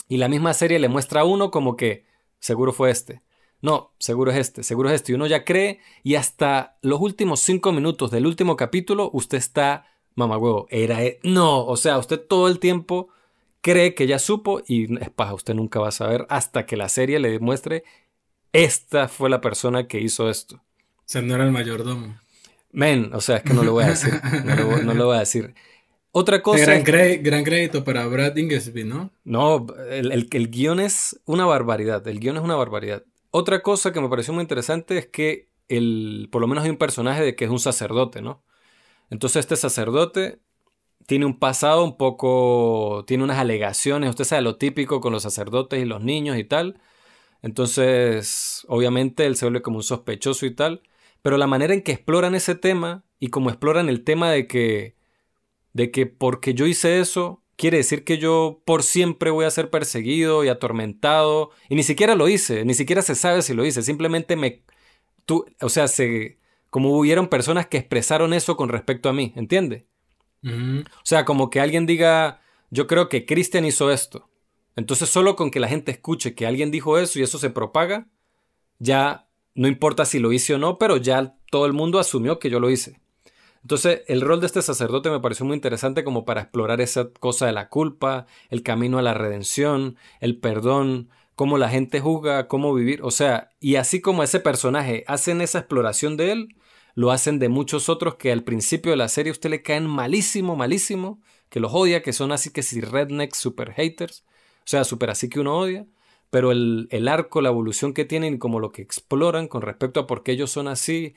[0.09, 2.07] Y la misma serie le muestra a uno como que,
[2.39, 3.23] seguro fue este.
[3.63, 5.13] No, seguro es este, seguro es este.
[5.13, 9.87] Y uno ya cree y hasta los últimos cinco minutos del último capítulo usted está,
[10.15, 11.03] mamá huevo, era...
[11.03, 11.19] E-".
[11.23, 13.09] No, o sea, usted todo el tiempo
[13.61, 16.89] cree que ya supo y es paja, usted nunca va a saber hasta que la
[16.89, 17.85] serie le demuestre
[18.57, 20.57] esta fue la persona que hizo esto.
[20.57, 22.19] O sea, no era el mayordomo.
[22.73, 24.15] Men, o sea, es que no lo voy a decir.
[24.85, 25.55] No lo, voy a decir.
[26.11, 26.79] Otra cosa.
[26.79, 29.11] Gran, gran, crédito para Brad Ingesby, ¿no?
[29.25, 32.07] No, el, el, el, guion es una barbaridad.
[32.09, 33.03] El guion es una barbaridad.
[33.39, 36.79] Otra cosa que me pareció muy interesante es que el, por lo menos hay un
[36.79, 38.43] personaje de que es un sacerdote, ¿no?
[39.11, 40.41] Entonces este sacerdote
[41.07, 45.83] tiene un pasado un poco, tiene unas alegaciones, usted sabe lo típico con los sacerdotes
[45.83, 46.81] y los niños y tal.
[47.43, 50.83] Entonces, obviamente él se vuelve como un sospechoso y tal,
[51.21, 54.97] pero la manera en que exploran ese tema y como exploran el tema de que
[55.75, 59.71] de que porque yo hice eso quiere decir que yo por siempre voy a ser
[59.71, 63.83] perseguido y atormentado y ni siquiera lo hice, ni siquiera se sabe si lo hice,
[63.83, 64.63] simplemente me
[65.25, 66.39] tú, o sea, se
[66.71, 69.87] como hubieron personas que expresaron eso con respecto a mí, ¿entiende?
[70.43, 72.41] O sea, como que alguien diga,
[72.71, 74.29] yo creo que Cristian hizo esto.
[74.77, 78.09] Entonces solo con que la gente escuche que alguien dijo eso y eso se propaga,
[78.79, 82.51] ya no importa si lo hice o no, pero ya todo el mundo asumió que
[82.51, 83.01] yo lo hice.
[83.67, 87.47] Entonces el rol de este sacerdote me pareció muy interesante como para explorar esa cosa
[87.47, 92.73] de la culpa, el camino a la redención, el perdón, cómo la gente juzga, cómo
[92.73, 96.57] vivir, o sea, y así como ese personaje hacen esa exploración de él,
[96.95, 99.89] lo hacen de muchos otros que al principio de la serie a usted le caen
[99.89, 104.25] malísimo, malísimo, que los odia, que son así que si rednecks, super haters,
[104.61, 105.89] o sea, super así que uno odia,
[106.31, 110.23] pero el, arco, la evolución que tienen como lo que exploran con respecto a por
[110.23, 111.15] qué ellos son así,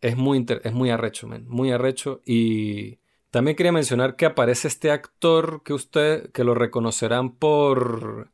[0.00, 2.22] es muy, es muy arrecho, man, muy arrecho.
[2.24, 2.98] Y
[3.30, 8.30] también quería mencionar que aparece este actor que usted, que lo reconocerán por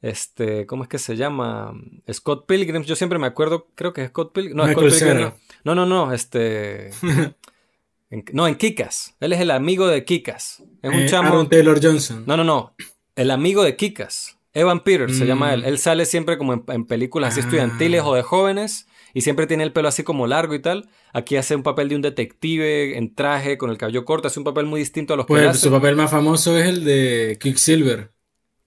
[0.00, 1.72] este, ¿cómo es que se llama?
[2.12, 2.82] Scott Pilgrim.
[2.84, 4.56] Yo siempre me acuerdo, creo que es Scott Pilgrim.
[4.56, 5.30] No, Scott Pilgrim.
[5.64, 5.74] No.
[5.74, 6.90] no, no, este.
[8.32, 9.16] no, en Kikas.
[9.20, 10.62] Él es el amigo de Kikas.
[10.82, 11.48] Es un eh, chamo.
[11.48, 12.24] Taylor Johnson.
[12.26, 12.74] No, no, no.
[13.16, 14.38] El amigo de Kikas.
[14.54, 15.62] Evan Peters se llama él.
[15.62, 15.66] Mm.
[15.66, 18.87] Él sale siempre como en, películas así estudiantiles o de jóvenes.
[19.18, 20.88] Y siempre tiene el pelo así como largo y tal.
[21.12, 24.28] Aquí hace un papel de un detective en traje, con el cabello corto.
[24.28, 25.58] Hace un papel muy distinto a los pues, que hace.
[25.58, 28.12] Su papel más famoso es el de Quicksilver.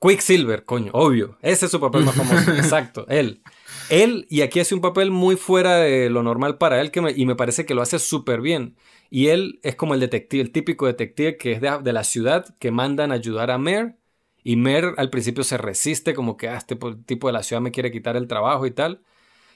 [0.02, 1.38] Quicksilver, coño, obvio.
[1.42, 2.52] Ese es su papel más famoso.
[2.58, 3.42] Exacto, él.
[3.90, 7.26] Él, y aquí hace un papel muy fuera de lo normal para él, que y
[7.26, 8.76] me parece que lo hace súper bien.
[9.10, 12.72] Y él es como el detective, el típico detective que es de, la ciudad, que
[12.72, 13.96] mandan a ayudar a Mer.
[14.44, 17.72] Y Mer al principio se resiste, como que ah, este tipo de la ciudad me
[17.72, 19.02] quiere quitar el trabajo y tal.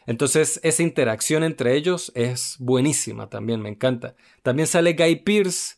[0.07, 4.15] Entonces, esa interacción entre ellos es buenísima también, me encanta.
[4.43, 5.77] También sale Guy Pierce.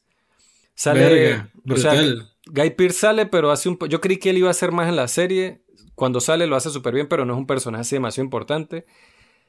[0.75, 1.47] Sale.
[2.51, 3.77] Guy Pearce sale, pero hace un...
[3.89, 5.61] Yo creí que él iba a ser más en la serie.
[5.95, 8.85] Cuando sale lo hace súper bien, pero no es un personaje demasiado importante.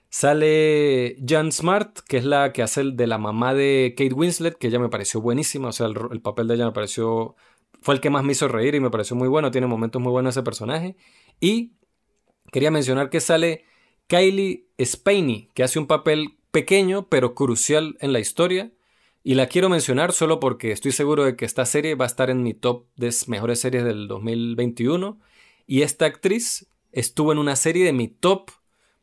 [0.08, 4.56] Sale Jan Smart, que es la que hace el de la mamá de Kate Winslet,
[4.56, 5.68] que ella me pareció buenísima.
[5.68, 7.36] O sea, el, papel de ella me pareció...
[7.80, 9.50] Fue el que más me hizo reír y me pareció muy bueno.
[9.50, 10.96] Tiene momentos muy buenos ese personaje.
[11.40, 11.74] Y
[12.50, 13.64] quería mencionar que sale
[14.08, 18.72] Kylie Spaney, que hace un papel pequeño, pero crucial en la historia.
[19.22, 22.30] Y la quiero mencionar solo porque estoy seguro de que esta serie va a estar
[22.30, 25.20] en mi top de mejores series del 2021.
[25.66, 28.50] Y esta actriz estuvo en una serie de mi top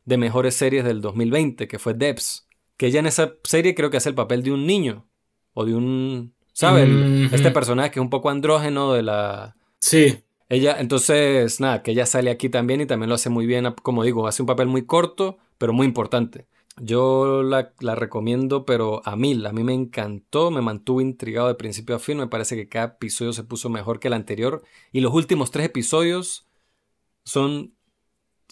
[0.06, 2.48] de mejores series del 2020, que fue Debs.
[2.76, 5.08] Que ella en esa serie creo que hace el papel de un niño.
[5.54, 6.34] O de un...
[6.54, 6.90] ¿Sabes?
[7.34, 9.56] Este personaje que es un poco andrógeno de la...
[9.80, 10.25] Sí.
[10.48, 13.66] Ella, entonces, nada, que ella sale aquí también y también lo hace muy bien.
[13.82, 16.48] Como digo, hace un papel muy corto, pero muy importante.
[16.78, 19.46] Yo la, recomiendo, pero a mil.
[19.46, 22.18] A mí me encantó, me mantuvo intrigado de principio a fin.
[22.18, 24.64] Me parece que cada episodio se puso mejor que el anterior.
[24.92, 26.48] Y los últimos tres episodios
[27.24, 27.76] son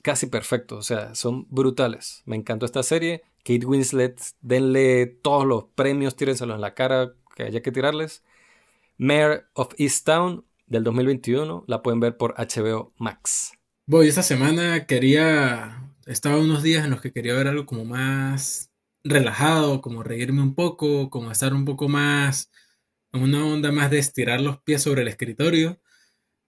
[0.04, 0.80] casi perfectos.
[0.80, 2.24] O sea, son brutales.
[2.26, 3.24] Me encantó esta serie.
[3.44, 8.24] Kate Winslet, denle todos los premios, tírenselos en la cara que haya que tirarles.
[8.98, 11.64] Mayor of Easttown del 2021.
[11.68, 13.54] La pueden ver por HBO Max.
[13.86, 18.72] Voy, esta semana quería estaba unos días en los que quería ver algo como más
[19.04, 22.52] relajado, como reírme un poco, como estar un poco más
[23.14, 25.80] en una onda más de estirar los pies sobre el escritorio.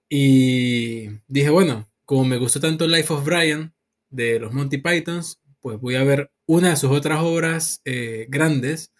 [0.08, 3.74] Y dije, bueno, como me gustó tanto Life of Brian
[4.10, 8.92] de los Monty Pythons, pues voy a ver una de sus otras obras eh, grandes.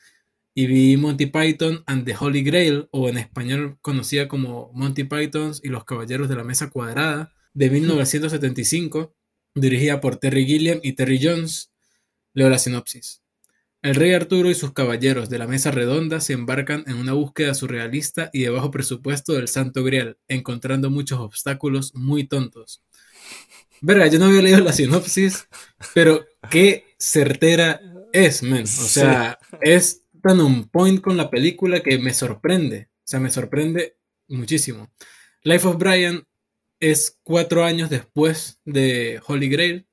[0.58, 5.60] Y vi Monty Python and the Holy Grail, o en español conocida como Monty Pythons
[5.62, 9.14] y los Caballeros de la Mesa Cuadrada, de 1975
[9.54, 11.72] dirigida por Terry Gilliam y Terry Jones.
[12.32, 13.22] Leo la sinopsis.
[13.82, 17.54] El rey Arturo y sus caballeros de la mesa redonda se embarcan en una búsqueda
[17.54, 22.82] surrealista y de bajo presupuesto del Santo Grial, encontrando muchos obstáculos muy tontos.
[23.82, 25.48] Verga, yo no había leído la sinopsis,
[25.94, 27.80] pero qué certera
[28.12, 28.64] es, men.
[28.64, 32.88] O sea, es tan on point con la película que me sorprende.
[32.98, 33.96] O sea, me sorprende
[34.26, 34.90] muchísimo.
[35.44, 36.26] Life of Brian
[36.80, 39.86] es cuatro años después de Holy Grail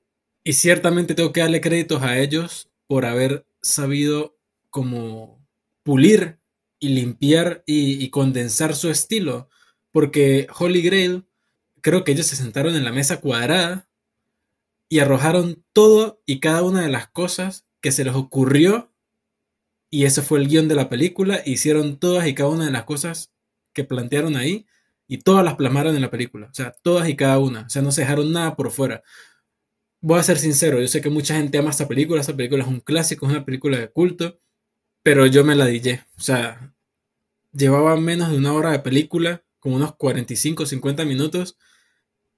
[0.43, 4.35] y ciertamente tengo que darle créditos a ellos por haber sabido
[4.71, 5.45] como
[5.83, 6.39] pulir
[6.79, 9.49] y limpiar y, y condensar su estilo
[9.91, 11.25] porque Holy Grail
[11.81, 13.87] creo que ellos se sentaron en la mesa cuadrada
[14.89, 18.92] y arrojaron todo y cada una de las cosas que se les ocurrió
[19.93, 21.43] y ese fue el guion de la película.
[21.45, 23.31] Hicieron todas y cada una de las cosas
[23.73, 24.65] que plantearon ahí
[25.07, 26.47] y todas las plasmaron en la película.
[26.47, 27.67] O sea, todas y cada una.
[27.67, 29.03] O sea, no se dejaron nada por fuera.
[30.01, 32.21] Voy a ser sincero, yo sé que mucha gente ama esta película.
[32.21, 34.39] Esta película es un clásico, es una película de culto.
[35.03, 36.03] Pero yo me la dije.
[36.17, 36.73] O sea,
[37.51, 41.55] llevaba menos de una hora de película, como unos 45, 50 minutos.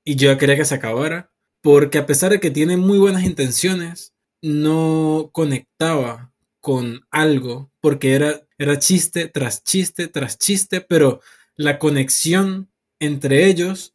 [0.03, 1.32] Y yo quería que se acabara.
[1.62, 6.34] Porque a pesar de que tiene muy buenas intenciones, no conectaba
[6.66, 11.22] con algo, porque era, era chiste tras chiste tras chiste, pero
[11.55, 13.93] la conexión entre ellos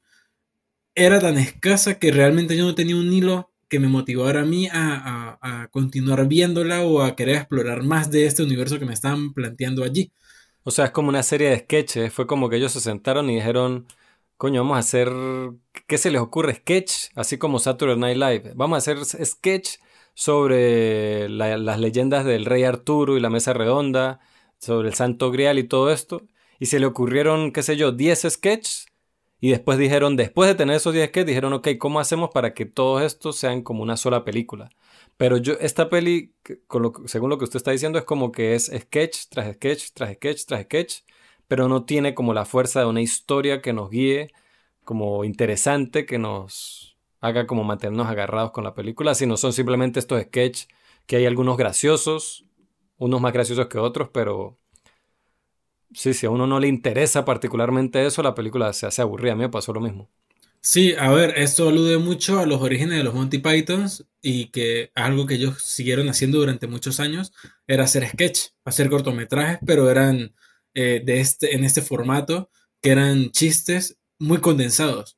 [0.94, 4.68] era tan escasa que realmente yo no tenía un hilo que me motivara a mí
[4.68, 9.34] a, a, continuar viéndola o a querer explorar más de este universo que me estaban
[9.34, 10.12] planteando allí.
[10.62, 13.34] O sea, es como una serie de sketches, fue como que ellos se sentaron y
[13.34, 13.88] dijeron,
[14.36, 15.10] coño, vamos a hacer,
[15.88, 16.54] ¿qué se les ocurre?
[16.54, 18.52] Sketch, así como Saturday Night Live.
[18.54, 19.78] Vamos a hacer sketch
[20.14, 24.20] sobre las leyendas del rey Arturo y la mesa redonda,
[24.58, 26.22] sobre el Santo Grial y todo esto.
[26.58, 28.86] Y se le ocurrieron, qué sé yo, 10 sketches.
[29.40, 32.66] Y después dijeron, después de tener esos 10 sketches, dijeron, ok, ¿cómo hacemos para que
[32.66, 34.70] todos estos sean como una sola película?
[35.16, 36.34] Pero yo, esta peli,
[37.06, 40.44] según lo que usted está diciendo, es como que es sketch tras sketch, tras sketch,
[40.44, 41.00] tras sketch
[41.50, 44.30] pero no tiene como la fuerza de una historia que nos guíe,
[44.84, 46.89] como interesante, que nos
[47.20, 50.68] haga como mantenernos agarrados con la película, sino son simplemente estos sketches
[51.06, 52.46] que hay algunos graciosos,
[52.96, 54.58] unos más graciosos que otros, pero
[55.92, 59.32] sí, si a uno no le interesa particularmente eso, la película se hace aburrida.
[59.32, 60.08] A mí me pasó lo mismo.
[60.62, 64.92] Sí, a ver, esto alude mucho a los orígenes de los Monty Pythons y que
[64.94, 67.32] algo que ellos siguieron haciendo durante muchos años
[67.66, 70.34] era hacer sketch, hacer cortometrajes, pero eran
[70.74, 72.50] eh, de este, en este formato,
[72.82, 75.16] que eran chistes muy condensados.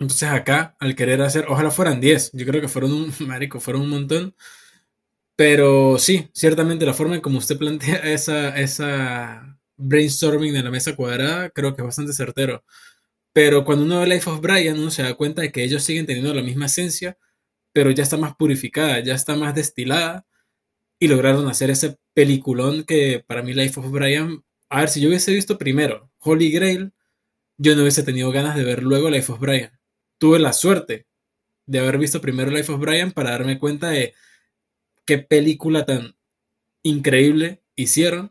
[0.00, 3.82] Entonces acá, al querer hacer, ojalá fueran 10, yo creo que fueron un, marico, fueron
[3.82, 4.34] un montón.
[5.36, 10.94] Pero sí, ciertamente la forma en como usted plantea esa, esa brainstorming de la mesa
[10.96, 12.64] cuadrada, creo que es bastante certero.
[13.32, 16.06] Pero cuando uno ve Life of Brian, uno se da cuenta de que ellos siguen
[16.06, 17.18] teniendo la misma esencia,
[17.72, 20.26] pero ya está más purificada, ya está más destilada
[21.00, 25.08] y lograron hacer ese peliculón que para mí Life of Brian, a ver, si yo
[25.08, 26.92] hubiese visto primero Holy Grail,
[27.58, 29.79] yo no hubiese tenido ganas de ver luego Life of Brian.
[30.20, 31.06] Tuve la suerte
[31.64, 34.12] de haber visto primero Life of Brian para darme cuenta de
[35.06, 36.14] qué película tan
[36.82, 38.30] increíble hicieron.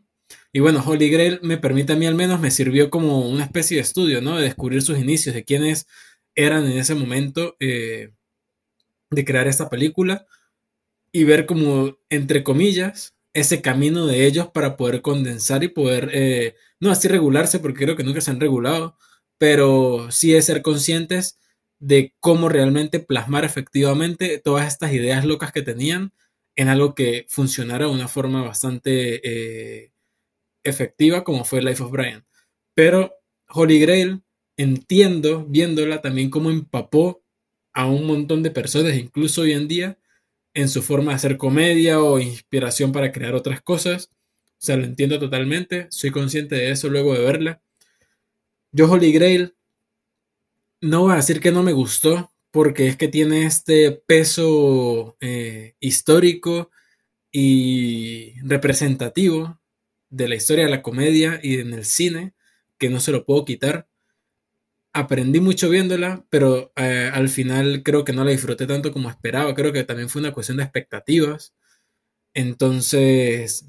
[0.52, 3.76] Y bueno, Holy Grail me permite a mí al menos, me sirvió como una especie
[3.76, 4.36] de estudio, ¿no?
[4.36, 5.88] De descubrir sus inicios, de quiénes
[6.36, 8.12] eran en ese momento eh,
[9.10, 10.28] de crear esta película
[11.10, 16.54] y ver como, entre comillas, ese camino de ellos para poder condensar y poder, eh,
[16.78, 18.96] no así regularse, porque creo que nunca se han regulado,
[19.38, 21.40] pero sí es ser conscientes
[21.80, 26.12] de cómo realmente plasmar efectivamente todas estas ideas locas que tenían
[26.54, 29.92] en algo que funcionara de una forma bastante eh,
[30.62, 32.26] efectiva como fue Life of Brian.
[32.74, 33.14] Pero
[33.48, 34.22] Holy Grail,
[34.56, 37.24] entiendo viéndola también cómo empapó
[37.72, 39.98] a un montón de personas, incluso hoy en día,
[40.54, 44.10] en su forma de hacer comedia o inspiración para crear otras cosas.
[44.58, 47.62] O sea, lo entiendo totalmente, soy consciente de eso luego de verla.
[48.72, 49.54] Yo Holy Grail
[50.80, 55.74] no voy a decir que no me gustó, porque es que tiene este peso eh,
[55.80, 56.70] histórico
[57.32, 59.60] y representativo
[60.08, 62.34] de la historia de la comedia y en el cine,
[62.78, 63.88] que no se lo puedo quitar
[64.92, 69.54] aprendí mucho viéndola, pero eh, al final creo que no la disfruté tanto como esperaba.
[69.54, 71.54] Creo que también fue una cuestión de expectativas.
[72.34, 73.66] Entonces,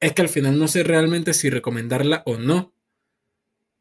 [0.00, 2.74] es que al final no sé realmente si recomendarla o no,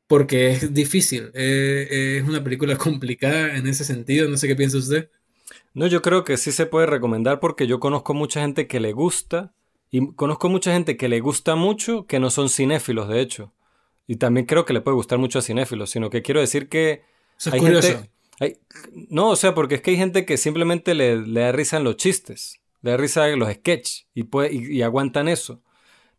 [0.09, 1.29] porque es difícil.
[1.35, 4.27] Eh, es una película complicada en ese sentido.
[4.27, 5.11] No sé qué piensa usted.
[5.75, 8.91] No, yo creo que sí se puede recomendar porque yo conozco mucha gente que le
[8.91, 9.53] gusta
[9.91, 13.53] y conozco mucha gente que le gusta mucho que no son cinéfilos, de hecho.
[14.07, 17.03] Y también creo que le puede gustar mucho a cinéfilos, sino que quiero decir que
[17.51, 18.09] hay gente...
[19.09, 21.83] no, o sea, porque es que hay gente que simplemente le, le da risa en
[21.83, 25.61] los chistes, le da risa en los sketches y, puede, y, aguantan eso.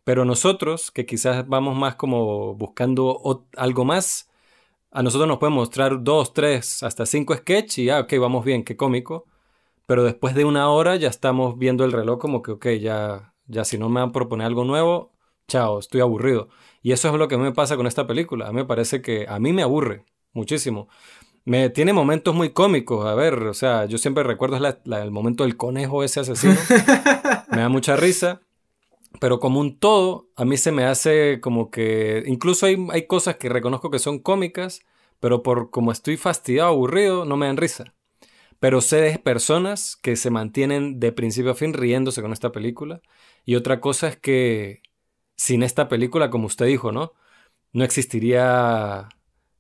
[0.05, 4.31] Pero nosotros, que quizás vamos más como buscando algo más,
[4.91, 8.65] a nosotros nos pueden mostrar dos, tres, hasta cinco sketches y, ah, ok, vamos bien,
[8.65, 9.27] qué cómico.
[9.87, 13.65] Pero después de una hora ya estamos viendo el reloj como que, ok, ya, ya
[13.65, 15.13] si no me van a proponer algo nuevo,
[15.49, 16.49] chao, estoy aburrido.
[16.83, 18.49] Y eso es lo que me pasa con esta película.
[18.49, 20.05] A mí me parece que a mí me aburre.
[20.33, 20.89] muchísimo.
[21.45, 25.57] Me, tiene momentos muy cómicos, a ver, o sea, yo siempre recuerdo el momento del
[25.57, 26.55] conejo ese asesino.
[27.51, 28.43] me da mucha risa.
[29.19, 32.23] Pero como un todo, a mí se me hace como que...
[32.27, 34.83] Incluso hay, hay cosas que reconozco que son cómicas,
[35.19, 37.95] pero por como estoy fastidiado, aburrido, no me dan risa.
[38.61, 43.01] Pero sé de personas que se mantienen de principio a fin riéndose con esta película.
[43.45, 44.83] Y otra cosa es que
[45.37, 47.15] sin esta película, como usted dijo, ¿no?
[47.73, 49.09] No existiría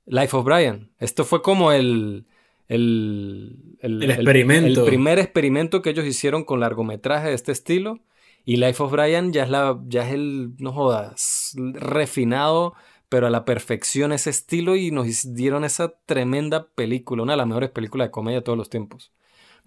[0.05, 0.91] Life of Brian.
[0.99, 2.27] Esto fue como el,
[2.69, 4.81] el, el, experimento.
[4.83, 8.01] El, primer experimento que ellos hicieron con largometraje de este estilo.
[8.45, 12.75] Y Life of Brian ya es, la, ya es el, no jodas, refinado,
[13.09, 17.47] pero a la perfección ese estilo y nos dieron esa tremenda película, una de las
[17.47, 19.13] mejores películas de comedia de todos los tiempos.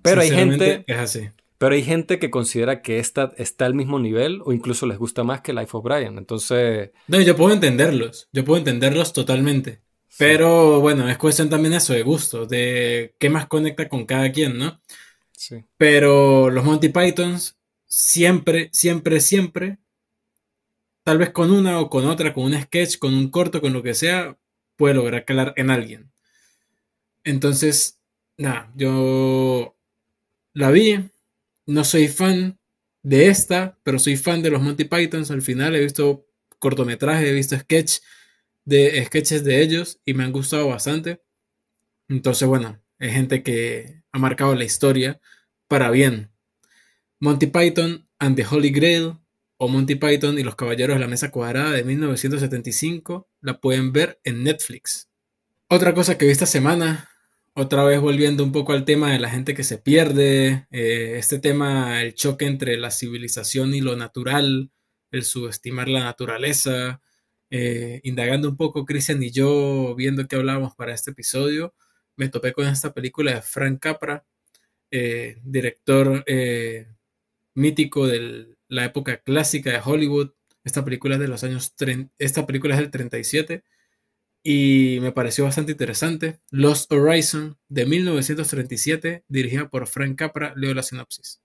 [0.01, 0.83] Pero hay gente...
[0.87, 1.29] Es así.
[1.57, 5.23] Pero hay gente que considera que esta está al mismo nivel o incluso les gusta
[5.23, 6.17] más que Life of Brian.
[6.17, 6.91] Entonces...
[7.07, 8.27] No, yo puedo entenderlos.
[8.33, 9.81] Yo puedo entenderlos totalmente.
[10.17, 14.57] Pero bueno, es cuestión también eso de gusto, de qué más conecta con cada quien,
[14.57, 14.81] ¿no?
[15.31, 15.63] Sí.
[15.77, 17.57] Pero los Monty Pythons
[17.93, 19.77] siempre, siempre, siempre,
[21.03, 23.83] tal vez con una o con otra, con un sketch, con un corto, con lo
[23.83, 24.37] que sea,
[24.75, 26.11] puede lograr calar en alguien.
[27.23, 27.99] Entonces,
[28.35, 29.77] nada, yo
[30.53, 31.07] la vi,
[31.67, 32.59] no soy fan
[33.03, 35.29] de esta, pero soy fan de los Monty Pythons.
[35.29, 36.25] Al final he visto
[36.57, 37.99] cortometrajes, he visto sketch
[38.65, 41.21] de sketches de ellos y me han gustado bastante.
[42.09, 45.21] Entonces, bueno, es gente que ha marcado la historia
[45.67, 46.32] para bien.
[47.23, 49.17] Monty Python and the Holy Grail
[49.55, 54.19] o Monty Python y los Caballeros de la Mesa Cuadrada de 1975 la pueden ver
[54.25, 55.09] en Netflix.
[55.69, 57.09] Otra cosa que vi esta semana,
[57.53, 61.39] otra vez volviendo un poco al tema de la gente que se pierde, eh, este
[61.39, 64.71] tema, el choque entre la civilización y lo natural,
[65.09, 66.99] el subestimar la naturaleza,
[67.49, 71.73] eh, indagando un poco, Cristian y yo, viendo qué hablábamos para este episodio,
[72.17, 74.25] me topé con esta película de Frank Capra,
[74.91, 76.25] eh, director
[77.55, 80.31] mítico de la época clásica de Hollywood.
[80.63, 81.73] Esta película es de los años
[82.17, 83.63] esta película es del 37
[84.43, 86.39] y me pareció bastante interesante.
[86.51, 91.41] Lost Horizon de 1937, dirigida por Frank Capra, leo la sinopsis.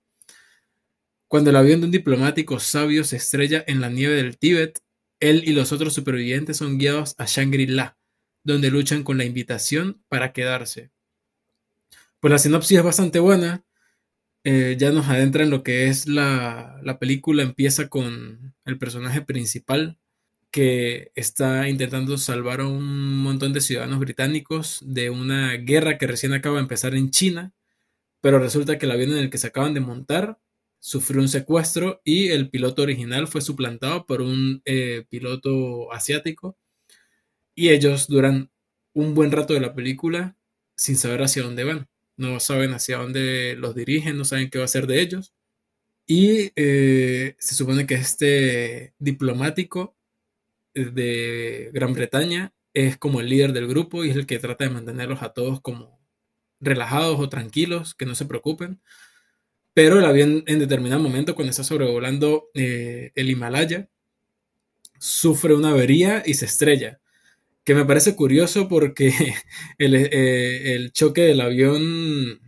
[1.28, 4.80] Cuando el avión de un diplomático sabio se estrella en la nieve del Tíbet,
[5.20, 7.98] él y los otros supervivientes son guiados a Shangri-La,
[8.42, 10.90] donde luchan con la invitación para quedarse.
[12.18, 13.64] Pues la sinopsis es bastante buena.
[14.44, 17.42] Eh, ya nos adentra en lo que es la, la película.
[17.42, 19.98] Empieza con el personaje principal
[20.50, 26.32] que está intentando salvar a un montón de ciudadanos británicos de una guerra que recién
[26.32, 27.52] acaba de empezar en China,
[28.20, 30.38] pero resulta que el avión en el que se acaban de montar
[30.80, 36.58] sufrió un secuestro y el piloto original fue suplantado por un eh, piloto asiático.
[37.54, 38.50] Y ellos duran
[38.94, 40.36] un buen rato de la película
[40.76, 41.88] sin saber hacia dónde van.
[42.18, 45.32] No saben hacia dónde los dirigen, no saben qué va a ser de ellos.
[46.06, 49.96] Y eh, se supone que este diplomático
[50.74, 54.70] de Gran Bretaña es como el líder del grupo y es el que trata de
[54.70, 55.98] mantenerlos a todos como
[56.60, 58.80] relajados o tranquilos, que no se preocupen
[59.78, 63.88] pero el avión en determinado momento, cuando está sobrevolando eh, el Himalaya,
[64.98, 66.98] sufre una avería y se estrella.
[67.68, 69.08] Que me parece curioso porque
[69.78, 72.40] eh, el, choque del avión,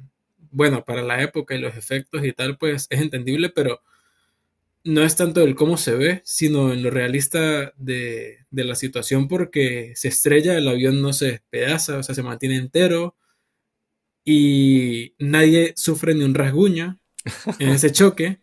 [0.50, 3.82] bueno, para la época y los efectos y tal, pues es entendible, pero
[4.82, 9.28] no es tanto el cómo se ve, sino en lo realista de, de, la situación,
[9.28, 13.14] porque se estrella, el avión no se despedaza, o sea, se mantiene entero
[14.24, 16.98] y nadie sufre ni un rasguño
[17.58, 18.40] en ese choque.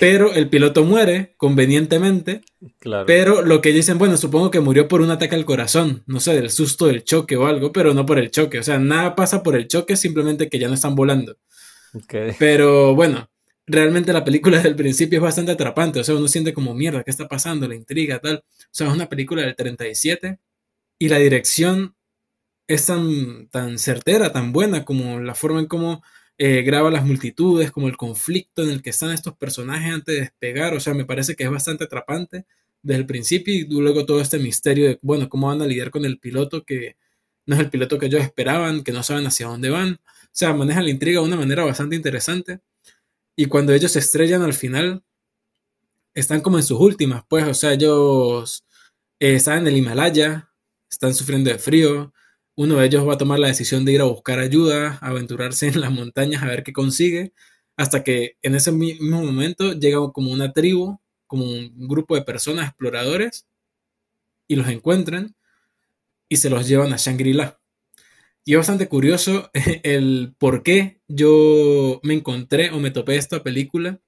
[0.00, 2.40] Pero el piloto muere convenientemente.
[3.06, 6.34] Pero lo que dicen, bueno, supongo que murió por un ataque al corazón, no sé,
[6.34, 8.58] del susto del choque o algo, pero no por el choque.
[8.58, 11.36] O sea, nada pasa por el choque, simplemente que ya no están volando.
[12.38, 13.30] Pero bueno,
[13.66, 16.00] realmente la película desde el principio es bastante atrapante.
[16.00, 17.68] O sea, uno siente como mierda, ¿qué está pasando?
[17.68, 18.36] La intriga, tal.
[18.46, 20.38] O sea, es una película del 37
[20.98, 21.94] y la dirección
[22.66, 26.02] es tan, tan certera, tan buena como la forma en cómo
[26.38, 30.20] eh, graba las multitudes, como el conflicto en el que están estos personajes antes de
[30.20, 32.46] despegar, o sea, me parece que es bastante atrapante
[32.82, 36.04] desde el principio y luego todo este misterio de, bueno, cómo van a lidiar con
[36.04, 36.96] el piloto que
[37.46, 40.52] no es el piloto que ellos esperaban, que no saben hacia dónde van, o sea,
[40.54, 42.60] maneja la intriga de una manera bastante interesante.
[43.36, 45.02] Y cuando ellos se estrellan al final,
[46.14, 48.64] están como en sus últimas, pues, o sea, ellos
[49.20, 50.50] eh, están en el Himalaya,
[50.90, 52.12] están sufriendo de frío,
[52.58, 55.80] uno de ellos va a tomar la decisión de ir a buscar ayuda, aventurarse en
[55.80, 57.32] las montañas a ver qué consigue,
[57.76, 60.98] hasta que en ese mismo momento llega como una tribu,
[61.28, 63.46] como un grupo de personas exploradores,
[64.48, 65.36] y los encuentran
[66.28, 67.60] y se los llevan a Shangri-La,
[68.44, 69.50] Y es bastante curioso
[69.84, 74.00] el por qué yo me encontré o me topé esta película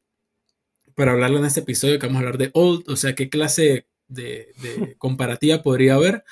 [0.96, 3.86] para hablarla en este episodio que vamos a hablar de Old, o sea, qué clase
[4.09, 6.24] de, comparativa podría haber.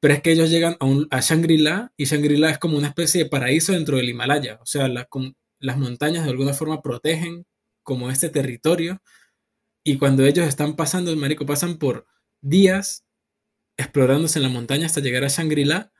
[0.00, 3.30] Pero es que ellos llegan a, a Shangri-La y Shangri-La es como una especie de
[3.30, 4.58] paraíso dentro del Himalaya.
[4.62, 7.46] O sea, las montañas de alguna forma protegen
[7.82, 9.02] como este territorio.
[9.82, 12.06] Y cuando ellos están pasando, el marico, pasan por
[12.40, 13.06] días
[13.78, 15.90] explorándose en la montaña hasta llegar a Shangri-La,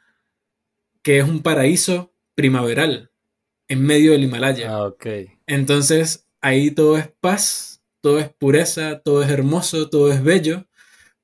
[1.02, 3.10] que es un paraíso primaveral
[3.68, 4.70] en medio del Himalaya.
[4.70, 5.06] Ah, ok.
[5.46, 10.67] Entonces, ahí todo es paz, todo es pureza, todo es hermoso, todo es bello,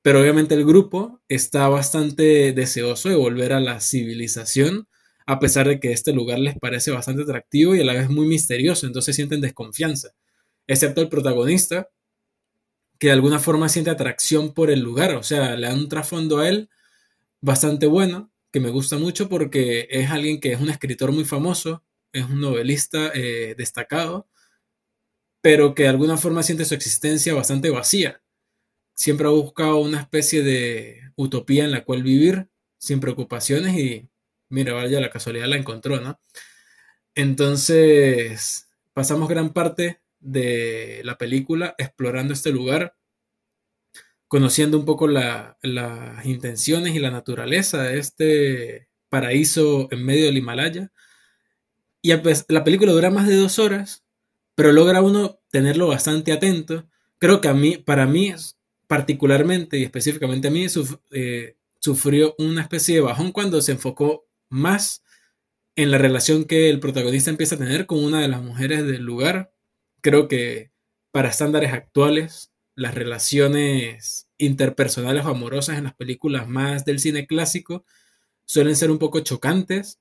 [0.05, 4.87] pero obviamente el grupo está bastante deseoso de volver a la civilización,
[5.25, 8.27] a pesar de que este lugar les parece bastante atractivo y a la vez muy
[8.27, 10.09] misterioso, entonces sienten desconfianza,
[10.67, 11.89] excepto el protagonista,
[12.99, 16.37] que de alguna forma siente atracción por el lugar, o sea, le dan un trasfondo
[16.37, 16.69] a él
[17.41, 21.83] bastante bueno, que me gusta mucho porque es alguien que es un escritor muy famoso,
[22.13, 24.29] es un novelista eh, destacado,
[25.41, 28.21] pero que de alguna forma siente su existencia bastante vacía.
[28.95, 34.09] Siempre ha buscado una especie de utopía en la cual vivir sin preocupaciones y
[34.49, 36.19] mira, vaya la casualidad la encontró, ¿no?
[37.13, 42.95] Entonces, pasamos gran parte de la película explorando este lugar,
[44.27, 45.55] conociendo un poco las
[46.25, 50.91] intenciones y la naturaleza de este paraíso en medio del Himalaya.
[52.01, 52.13] Y
[52.49, 54.03] la película dura más de dos horas,
[54.55, 56.87] pero logra uno tenerlo bastante atento.
[57.17, 58.33] Creo que a mí, para mí,
[58.87, 60.65] particularmente y específicamente a mí,
[61.11, 65.03] eh, sufrió una especie de bajón cuando se enfocó más
[65.75, 69.03] en la relación que el protagonista empieza a tener con una de las mujeres del
[69.03, 69.51] lugar.
[70.01, 70.71] Creo que
[71.11, 77.85] para estándares actuales, las relaciones interpersonales o amorosas en las películas más del cine clásico
[78.45, 79.99] suelen ser un poco chocantes,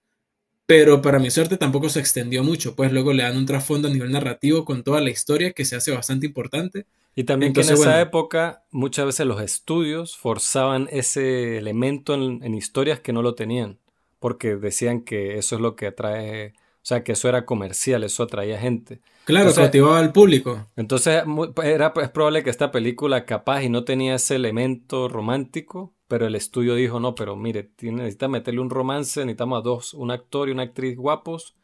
[0.66, 3.90] pero para mi suerte tampoco se extendió mucho, pues luego le dan un trasfondo a
[3.90, 6.86] nivel narrativo con toda la historia que se hace bastante importante.
[7.14, 13.00] Y también que en esa época muchas veces los estudios forzaban ese elemento en, historias
[13.00, 13.78] que no lo tenían,
[14.18, 16.54] porque decían que eso es lo que atrae,
[16.85, 19.01] o sea, que eso era comercial, eso atraía gente.
[19.24, 20.68] Claro, cautivaba al público.
[20.76, 21.24] Entonces
[21.62, 26.35] era, es probable que esta película capaz y no tenía ese elemento romántico, pero el
[26.35, 30.53] estudio dijo, no, pero mire, necesita meterle un romance, necesitamos a dos, un actor y
[30.53, 31.57] una actriz guapos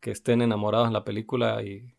[0.00, 1.92] que estén enamorados en la película y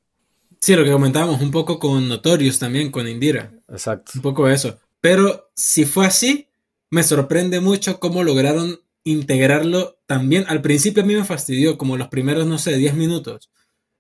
[0.60, 3.52] Sí, lo que comentábamos un poco con Notorious también, con Indira.
[3.68, 4.14] Exacto.
[4.16, 4.80] Un poco eso.
[5.00, 6.48] Pero si fue así,
[6.90, 10.46] me sorprende mucho cómo lograron integrarlo también.
[10.48, 13.52] Al principio a mí me fastidió, como los primeros, no sé, 10 minutos.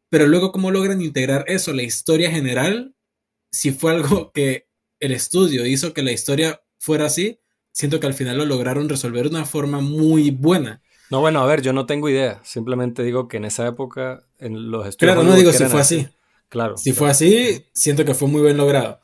[0.09, 2.95] Pero luego cómo logran integrar eso, la historia general,
[3.51, 4.67] si fue algo que
[4.99, 7.39] el estudio hizo que la historia fuera así,
[7.71, 10.81] siento que al final lo lograron resolver de una forma muy buena.
[11.09, 12.41] No, bueno, a ver, yo no tengo idea.
[12.43, 15.15] Simplemente digo que en esa época, en los estudios.
[15.15, 16.07] Claro, no digo si fue así.
[16.49, 16.77] Claro.
[16.77, 18.99] Si fue así, siento que fue muy bien logrado.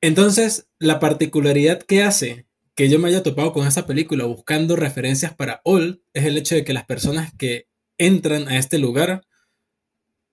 [0.00, 2.46] Entonces, la particularidad que hace
[2.80, 6.54] que yo me haya topado con esta película buscando referencias para All es el hecho
[6.54, 7.68] de que las personas que
[7.98, 9.26] entran a este lugar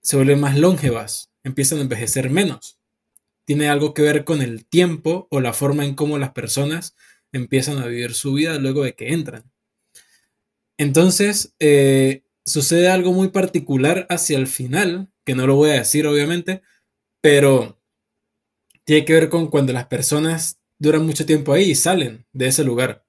[0.02, 2.80] se vuelven más longevas, empiezan a envejecer menos.
[3.44, 6.96] Tiene algo que ver con el tiempo o la forma en cómo las personas
[7.34, 9.52] empiezan a vivir su vida luego de que entran.
[10.78, 16.08] Entonces, eh, sucede algo muy particular hacia el final que no lo voy a decir
[16.08, 16.62] obviamente,
[17.20, 17.78] pero
[18.86, 22.64] tiene que ver con cuando las personas duran mucho tiempo ahí y salen de ese
[22.64, 23.06] lugar.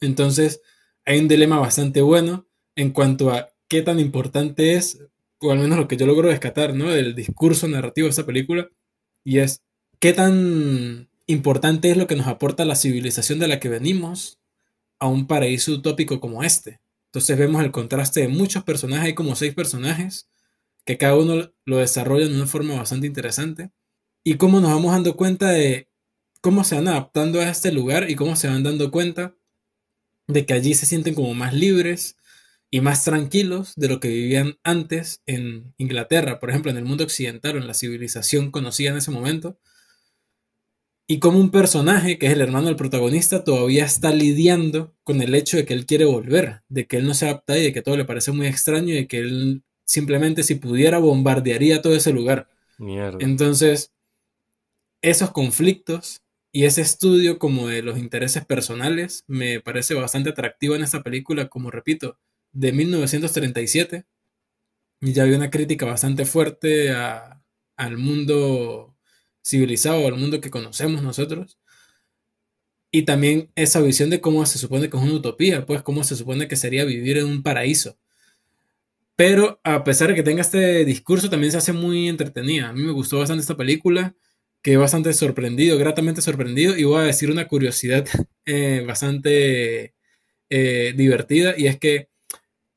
[0.00, 0.60] Entonces,
[1.04, 2.46] hay un dilema bastante bueno
[2.76, 5.00] en cuanto a qué tan importante es,
[5.38, 6.90] o al menos lo que yo logro rescatar, ¿no?
[6.90, 8.68] Del discurso narrativo de esta película,
[9.24, 9.62] y es
[10.00, 14.38] qué tan importante es lo que nos aporta la civilización de la que venimos
[14.98, 16.80] a un paraíso utópico como este.
[17.06, 20.28] Entonces vemos el contraste de muchos personajes, hay como seis personajes,
[20.84, 23.70] que cada uno lo desarrolla de una forma bastante interesante
[24.24, 25.88] y cómo nos vamos dando cuenta de
[26.42, 29.34] cómo se van adaptando a este lugar y cómo se van dando cuenta
[30.26, 32.16] de que allí se sienten como más libres
[32.70, 37.04] y más tranquilos de lo que vivían antes en Inglaterra, por ejemplo, en el mundo
[37.04, 39.58] occidental o en la civilización conocida en ese momento.
[41.06, 45.34] Y como un personaje, que es el hermano del protagonista, todavía está lidiando con el
[45.34, 47.82] hecho de que él quiere volver, de que él no se adapta y de que
[47.82, 52.12] todo le parece muy extraño y de que él simplemente si pudiera bombardearía todo ese
[52.12, 52.48] lugar.
[53.20, 53.92] Entonces,
[55.02, 56.21] esos conflictos
[56.52, 61.48] y ese estudio como de los intereses personales me parece bastante atractivo en esta película,
[61.48, 62.18] como repito,
[62.52, 64.04] de 1937.
[65.00, 68.94] Y ya había una crítica bastante fuerte al mundo
[69.44, 71.58] civilizado, al mundo que conocemos nosotros.
[72.90, 76.16] Y también esa visión de cómo se supone que es una utopía, pues cómo se
[76.16, 77.98] supone que sería vivir en un paraíso.
[79.16, 82.68] Pero a pesar de que tenga este discurso, también se hace muy entretenida.
[82.68, 84.14] A mí me gustó bastante esta película,
[84.62, 88.06] quedé bastante sorprendido, gratamente sorprendido, y voy a decir una curiosidad
[88.46, 89.94] eh, bastante
[90.50, 92.08] eh, divertida, y es que es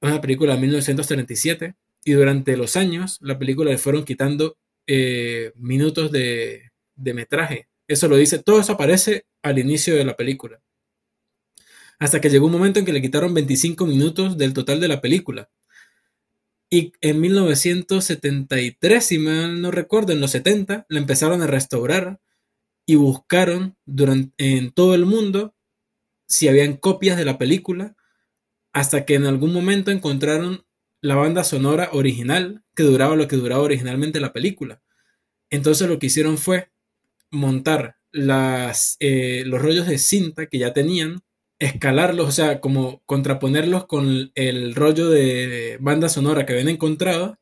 [0.01, 4.57] una película de 1937, y durante los años la película le fueron quitando
[4.87, 7.67] eh, minutos de, de metraje.
[7.87, 10.61] Eso lo dice, todo eso aparece al inicio de la película.
[11.99, 15.01] Hasta que llegó un momento en que le quitaron 25 minutos del total de la
[15.01, 15.49] película.
[16.69, 22.19] Y en 1973, si mal no recuerdo, en los 70, la empezaron a restaurar
[22.85, 25.55] y buscaron durante, en todo el mundo
[26.27, 27.95] si habían copias de la película,
[28.73, 30.65] hasta que en algún momento encontraron
[31.01, 34.81] la banda sonora original que duraba lo que duraba originalmente la película.
[35.49, 36.71] Entonces lo que hicieron fue
[37.31, 41.21] montar las, eh, los rollos de cinta que ya tenían,
[41.59, 47.37] escalarlos, o sea, como contraponerlos con el rollo de banda sonora que habían encontrado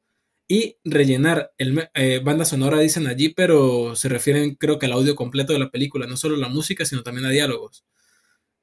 [0.48, 5.16] y rellenar el eh, banda sonora dicen allí, pero se refieren creo que al audio
[5.16, 7.86] completo de la película, no solo la música, sino también a diálogos.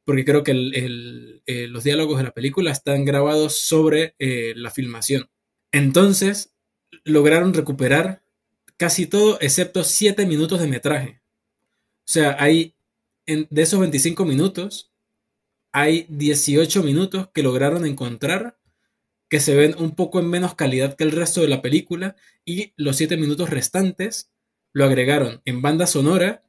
[0.05, 0.53] Porque creo que
[1.47, 5.29] eh, los diálogos de la película están grabados sobre la filmación.
[5.73, 6.55] Entonces,
[7.05, 8.23] lograron recuperar
[8.77, 11.21] casi todo excepto 7 minutos de metraje.
[12.01, 12.75] O sea, hay
[13.27, 14.90] de esos 25 minutos,
[15.73, 18.59] hay 18 minutos que lograron encontrar
[19.29, 22.73] que se ven un poco en menos calidad que el resto de la película y
[22.77, 24.33] los 7 minutos restantes
[24.73, 26.43] lo agregaron en banda sonora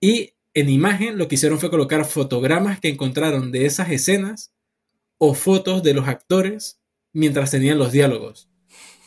[0.00, 4.52] y en imagen lo que hicieron fue colocar fotogramas que encontraron de esas escenas
[5.18, 6.80] o fotos de los actores
[7.12, 8.48] mientras tenían los diálogos.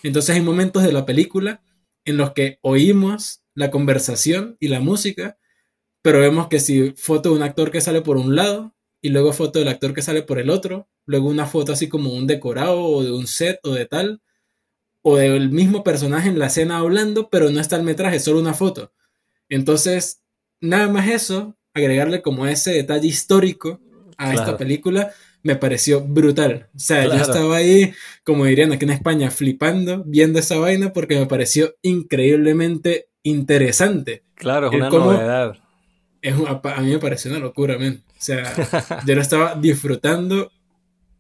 [0.02, 1.64] Entonces hay momentos de la película
[2.06, 5.38] en los que oímos la conversación y la música,
[6.02, 8.73] pero vemos que si foto de un actor que sale por un lado
[9.04, 12.14] y luego foto del actor que sale por el otro, luego una foto así como
[12.14, 14.22] un decorado o de un set o de tal,
[15.02, 18.54] o del mismo personaje en la escena hablando, pero no está el metraje, solo una
[18.54, 18.94] foto.
[19.50, 20.24] Entonces,
[20.62, 23.82] nada más eso, agregarle como ese detalle histórico
[24.18, 25.12] a esta película,
[25.42, 26.70] me pareció brutal.
[26.74, 27.94] O sea, yo estaba ahí,
[28.24, 34.24] como dirían aquí en España, flipando, viendo esa vaina porque me pareció increíblemente interesante.
[34.36, 35.58] Claro, es una novedad.
[36.22, 38.02] Es a mí me pareció una locura, men.
[38.24, 40.50] O sea, yo lo estaba disfrutando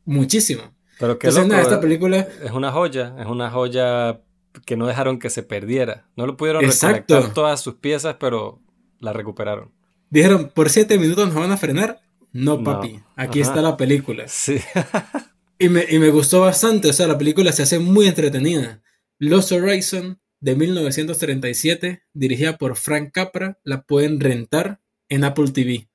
[0.06, 0.74] muchísimo.
[0.98, 4.22] Pero que esta película es una joya, es una joya
[4.66, 6.08] que no dejaron que se perdiera.
[6.16, 8.62] No lo pudieron recolectar todas sus piezas, pero
[9.02, 9.74] la recuperaron.
[10.10, 12.00] Dijeron, por siete minutos nos van a frenar.
[12.32, 14.24] No, papi, aquí está la película.
[14.30, 14.62] Sí.
[15.60, 18.82] y, me, y me gustó bastante, o sea, la película se hace muy entretenida.
[19.20, 25.90] Los Horizon de 1937, dirigida por Frank Capra, la pueden rentar en Apple TV.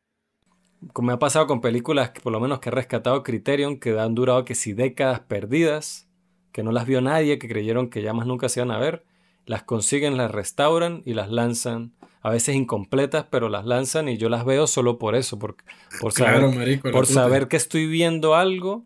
[0.93, 3.99] Como me ha pasado con películas que por lo menos que he rescatado Criterion, que
[3.99, 6.09] han durado que si décadas perdidas,
[6.53, 9.05] que no las vio nadie, que creyeron que ya más nunca se iban a ver,
[9.47, 14.29] las consiguen, las restauran y las lanzan a veces incompletas, pero las lanzan y yo
[14.29, 15.57] las veo solo por eso, por,
[16.01, 18.85] por, saber, por saber que estoy viendo algo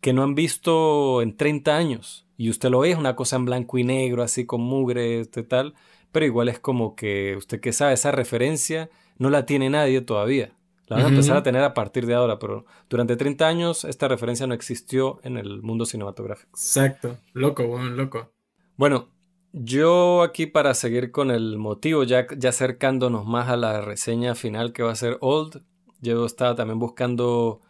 [0.00, 2.26] que no han visto en 30 años.
[2.36, 5.42] Y usted lo ve, es una cosa en blanco y negro, así con mugre, este
[5.42, 5.74] tal,
[6.12, 10.52] pero igual es como que usted que sabe, esa referencia no la tiene nadie todavía.
[10.86, 14.06] La van a empezar a tener a partir de ahora, pero durante 30 años esta
[14.06, 16.50] referencia no existió en el mundo cinematográfico.
[16.52, 18.32] Exacto, loco, bueno, loco.
[18.76, 19.08] Bueno,
[19.52, 24.72] yo aquí para seguir con el motivo, ya, ya acercándonos más a la reseña final
[24.72, 25.62] que va a ser Old,
[26.00, 27.60] yo estaba también buscando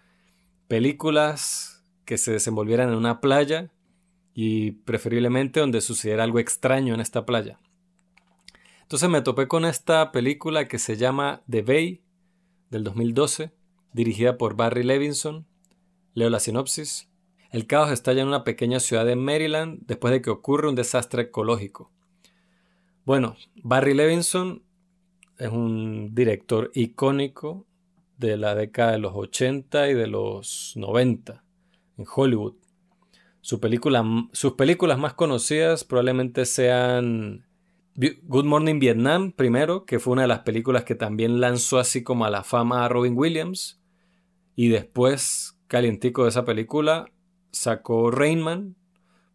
[0.68, 3.70] películas que se desenvolvieran en una playa
[4.34, 7.58] y preferiblemente donde sucediera algo extraño en esta playa.
[8.82, 12.05] Entonces me topé con esta película que se llama The Bay
[12.70, 13.52] del 2012,
[13.92, 15.46] dirigida por Barry Levinson.
[16.14, 17.08] Leo la sinopsis.
[17.50, 21.22] El caos estalla en una pequeña ciudad de Maryland después de que ocurre un desastre
[21.22, 21.90] ecológico.
[23.04, 24.62] Bueno, Barry Levinson
[25.38, 27.66] es un director icónico
[28.18, 31.44] de la década de los 80 y de los 90
[31.98, 32.54] en Hollywood.
[33.40, 37.45] sus películas más conocidas probablemente sean
[37.98, 42.26] Good Morning Vietnam, primero, que fue una de las películas que también lanzó así como
[42.26, 43.80] a la fama a Robin Williams.
[44.54, 47.10] Y después, calientico de esa película,
[47.52, 48.76] sacó Rainman,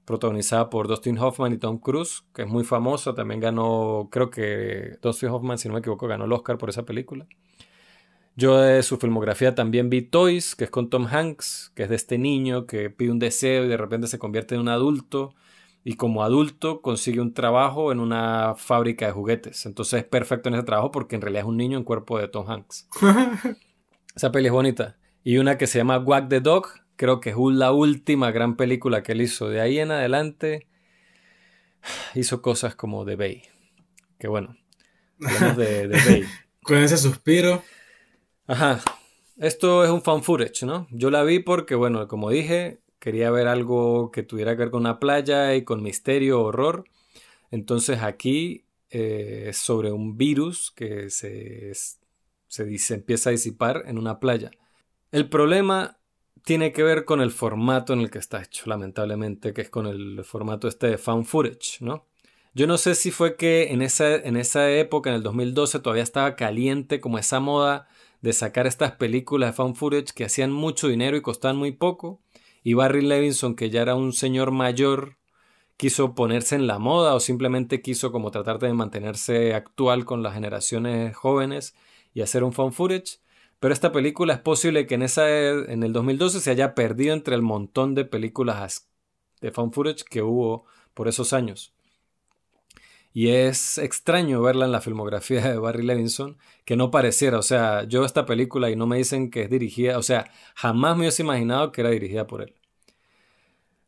[0.05, 3.15] protagonizada por Dustin Hoffman y Tom Cruise, que es muy famosa.
[3.15, 6.85] También ganó, creo que Dustin Hoffman, si no me equivoco, ganó el Oscar por esa
[6.85, 7.25] película.
[8.35, 11.95] Yo de su filmografía también vi Toys, que es con Tom Hanks, que es de
[11.95, 15.33] este niño que pide un deseo y de repente se convierte en un adulto
[15.84, 19.66] y como adulto consigue un trabajo en una fábrica de juguetes.
[19.66, 22.28] Entonces es perfecto en ese trabajo porque en realidad es un niño en cuerpo de
[22.28, 22.88] Tom Hanks.
[24.16, 24.98] Esa peli es bonita.
[25.24, 29.02] Y una que se llama Wag the Dog, creo que es la última gran película
[29.02, 29.49] que él hizo.
[29.49, 30.68] De ahí en adelante
[32.16, 33.44] hizo cosas como The Bay.
[34.20, 34.56] Que bueno,
[35.26, 36.26] hablamos de The Bay.
[36.62, 37.64] Con ese suspiro.
[38.45, 38.82] Ajá.
[39.38, 40.88] Esto es un fan footage, ¿no?
[40.91, 44.82] Yo la vi porque, bueno, como dije, quería ver algo que tuviera que ver con
[44.82, 46.86] una playa y con misterio, horror.
[47.49, 51.73] Entonces aquí eh, es sobre un virus que se,
[52.48, 54.52] se empieza a disipar en una playa.
[55.11, 55.98] El problema
[56.44, 59.88] tiene que ver con el formato en el que está hecho, lamentablemente, que es con
[59.88, 62.06] el formato este de fan footage, ¿no?
[62.53, 66.03] Yo no sé si fue que en esa, en esa época, en el 2012, todavía
[66.03, 67.88] estaba caliente como esa moda
[68.22, 72.19] de sacar estas películas de fan footage que hacían mucho dinero y costaban muy poco.
[72.63, 75.17] Y Barry Levinson, que ya era un señor mayor,
[75.77, 80.35] quiso ponerse en la moda o simplemente quiso como tratar de mantenerse actual con las
[80.35, 81.75] generaciones jóvenes
[82.13, 83.19] y hacer un fan footage.
[83.59, 87.35] Pero esta película es posible que en, esa, en el 2012 se haya perdido entre
[87.35, 88.89] el montón de películas
[89.39, 91.73] de fan footage que hubo por esos años.
[93.13, 97.83] Y es extraño verla en la filmografía de Barry Levinson, que no pareciera, o sea,
[97.83, 101.23] yo esta película y no me dicen que es dirigida, o sea, jamás me hubiese
[101.23, 102.55] imaginado que era dirigida por él.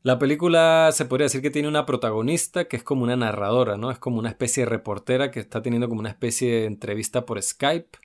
[0.01, 3.89] La película se podría decir que tiene una protagonista que es como una narradora, ¿no?
[3.89, 7.41] Es como una especie de reportera que está teniendo como una especie de entrevista por
[7.41, 7.97] Skype,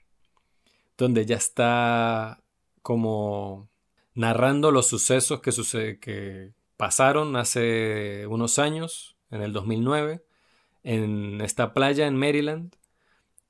[0.96, 2.40] donde ya está
[2.82, 3.68] como
[4.14, 10.22] narrando los sucesos que, que pasaron hace unos años, en el 2009
[10.88, 12.74] en esta playa en Maryland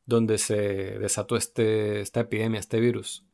[0.07, 0.57] donde se
[0.99, 3.25] desató este, esta epidemia, este virus.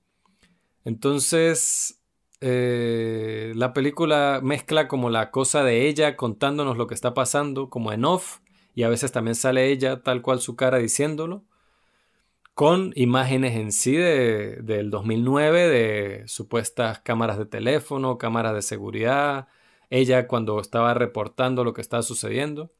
[0.84, 2.02] Entonces,
[2.40, 7.92] eh, la película mezcla como la cosa de ella contándonos lo que está pasando, como
[7.92, 8.40] en off,
[8.74, 11.44] y a veces también sale ella tal cual su cara diciéndolo,
[12.52, 19.48] con imágenes en sí de, del 2009 de supuestas cámaras de teléfono, cámaras de seguridad,
[19.88, 22.70] ella cuando estaba reportando lo que estaba sucediendo.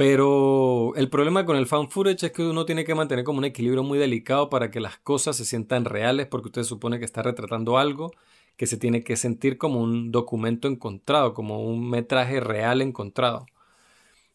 [0.00, 3.44] Pero el problema con el fan footage es que uno tiene que mantener como un
[3.44, 7.20] equilibrio muy delicado para que las cosas se sientan reales, porque usted supone que está
[7.20, 8.10] retratando algo
[8.56, 13.44] que se tiene que sentir como un documento encontrado, como un metraje real encontrado.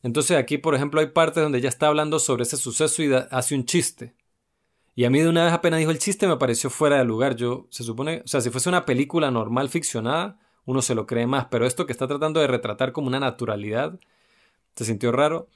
[0.03, 3.55] Entonces aquí, por ejemplo, hay partes donde ya está hablando sobre ese suceso y hace
[3.55, 4.13] un chiste.
[4.93, 7.35] Y a mí de una vez apenas dijo el chiste me pareció fuera de lugar.
[7.37, 11.25] Yo, se supone, o sea, si fuese una película normal ficcionada, uno se lo cree
[11.25, 13.99] más, pero esto que está tratando de retratar como una naturalidad,
[14.76, 15.49] se sintió raro.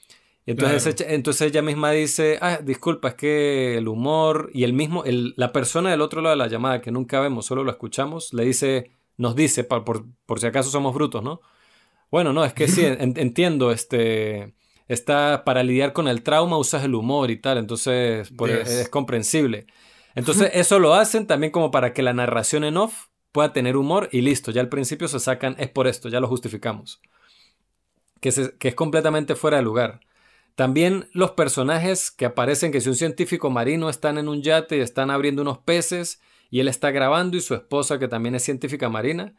[0.45, 5.33] Entonces, entonces ella misma dice, ah, disculpa, es que el humor y el mismo, el,
[5.37, 8.45] la persona del otro lado de la llamada que nunca vemos, solo lo escuchamos, le
[8.45, 9.83] dice, nos dice, por,
[10.25, 11.41] por, si acaso somos brutos, ¿no?
[12.09, 14.55] Bueno, no, es que sí, entiendo, este,
[14.87, 19.67] está, para lidiar con el trauma usas el humor y tal, entonces es, comprensible.
[20.15, 24.09] Entonces eso lo hacen también como para que la narración en off pueda tener humor
[24.11, 26.99] y listo, ya al principio se sacan, es por esto, ya lo justificamos
[28.19, 30.01] que, es completamente fuera de lugar.
[30.55, 34.81] También los personajes que aparecen que si un científico marino están en un yate y
[34.81, 36.19] están abriendo unos peces
[36.49, 39.35] y él está grabando y su esposa que también es científica marina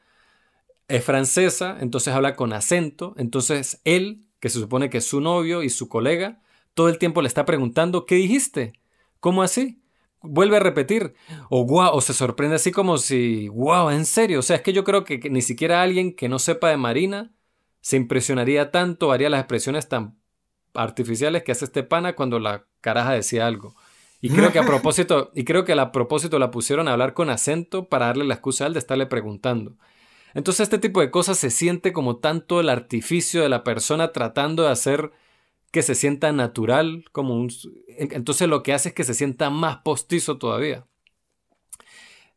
[0.89, 5.63] es francesa, entonces habla con acento, entonces él, que se supone que es su novio
[5.63, 6.43] y su colega,
[6.75, 8.73] todo el tiempo le está preguntando, ¿qué dijiste?
[9.21, 9.81] ¿Cómo así?
[10.21, 11.15] Vuelve a repetir,
[11.49, 14.73] o wow, o se sorprende así como si, wow, en serio, o sea, es que
[14.73, 17.33] yo creo que ni siquiera alguien que no sepa de marina
[17.81, 20.19] se impresionaría tanto, haría las expresiones tan
[20.75, 23.75] artificiales que hace este pana cuando la caraja decía algo.
[24.21, 27.31] Y creo que a propósito, y creo que a propósito la pusieron a hablar con
[27.31, 29.77] acento para darle la excusa a él de estarle preguntando.
[30.35, 34.63] Entonces este tipo de cosas se siente como tanto el artificio de la persona tratando
[34.65, 35.11] de hacer
[35.73, 37.51] que se sienta natural, como un...
[37.89, 40.87] Entonces lo que hace es que se sienta más postizo todavía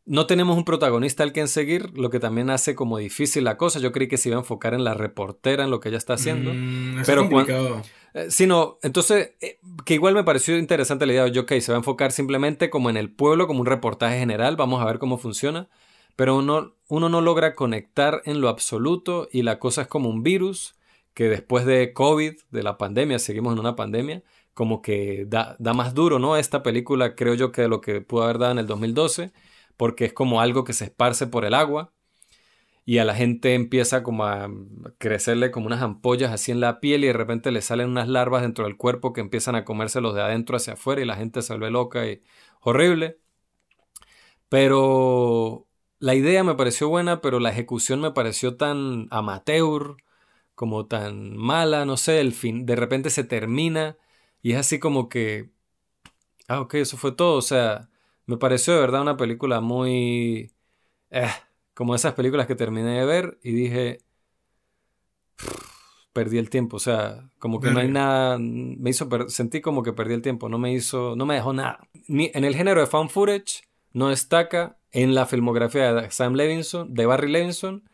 [0.06, 3.80] no tenemos un protagonista al que seguir, lo que también hace como difícil la cosa.
[3.80, 6.14] Yo creí que se iba a enfocar en la reportera, en lo que ella está
[6.14, 6.52] haciendo.
[6.54, 7.82] Mm, pero complicado.
[8.14, 11.28] Eh, sino, entonces, eh, que igual me pareció interesante la idea.
[11.28, 14.58] Yo, ok, se va a enfocar simplemente como en el pueblo, como un reportaje general.
[14.58, 15.70] Vamos a ver cómo funciona.
[16.16, 20.22] Pero uno, uno no logra conectar en lo absoluto y la cosa es como un
[20.22, 20.76] virus
[21.14, 24.22] que después de COVID, de la pandemia, seguimos en una pandemia,
[24.54, 26.38] como que da, da más duro, ¿no?
[26.38, 29.32] Esta película creo yo que de lo que pudo haber dado en el 2012
[29.78, 31.94] porque es como algo que se esparce por el agua
[32.86, 34.50] y a la gente empieza como a
[34.98, 38.42] crecerle como unas ampollas así en la piel y de repente le salen unas larvas
[38.42, 41.42] dentro del cuerpo que empiezan a comerse los de adentro hacia afuera y la gente
[41.42, 42.22] se vuelve loca y
[42.62, 43.20] horrible.
[44.50, 45.68] Pero
[46.00, 49.98] la idea me pareció buena, pero la ejecución me pareció tan amateur,
[50.56, 53.98] como tan mala, no sé, el fin, de repente se termina
[54.42, 55.50] y es así como que,
[56.48, 57.90] ah, ok, eso fue todo, o sea,
[58.26, 60.52] me pareció de verdad una película muy...
[61.12, 61.28] Eh,
[61.74, 64.04] como esas películas que terminé de ver y dije,
[66.14, 69.94] perdí el tiempo, o sea, como que no hay nada, me hizo, sentí como que
[69.94, 71.80] perdí el tiempo, no me hizo, no me dejó nada.
[72.08, 76.94] Ni, en el género de fan footage no destaca, en la filmografía de Sam Levinson,
[76.94, 77.90] de Barry Levinson,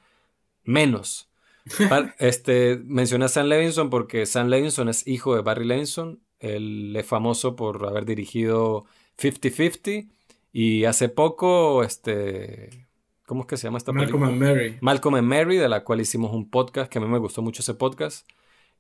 [0.64, 1.30] menos.
[2.20, 7.06] este, mencioné a Sam Levinson porque Sam Levinson es hijo de Barry Levinson, él es
[7.06, 8.86] famoso por haber dirigido
[9.18, 10.10] 50-50
[10.52, 12.90] y hace poco, este,
[13.30, 14.26] ¿Cómo es que se llama esta película?
[14.26, 14.78] Malcolm and Mary.
[14.82, 17.62] Malcolm and Mary, de la cual hicimos un podcast, que a mí me gustó mucho
[17.62, 18.28] ese podcast,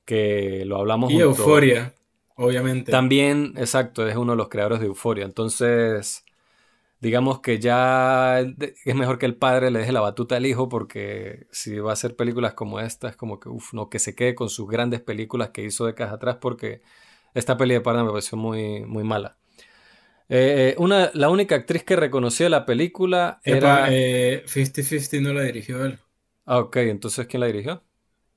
[0.05, 1.11] que lo hablamos.
[1.11, 1.93] Y Euforia,
[2.35, 2.91] obviamente.
[2.91, 5.25] También, exacto, es uno de los creadores de Euforia.
[5.25, 6.25] Entonces,
[6.99, 11.45] digamos que ya es mejor que el padre le deje la batuta al hijo, porque
[11.51, 14.33] si va a hacer películas como esta, es como que, uff, no, que se quede
[14.33, 16.81] con sus grandes películas que hizo décadas atrás, porque
[17.35, 19.37] esta peli de padre me pareció muy, muy mala.
[20.29, 23.87] Eh, una, la única actriz que reconoció la película era...
[23.91, 25.97] Eh, 50-50 no la dirigió él.
[26.45, 26.77] Ah, ok.
[26.77, 27.83] Entonces, ¿quién la dirigió?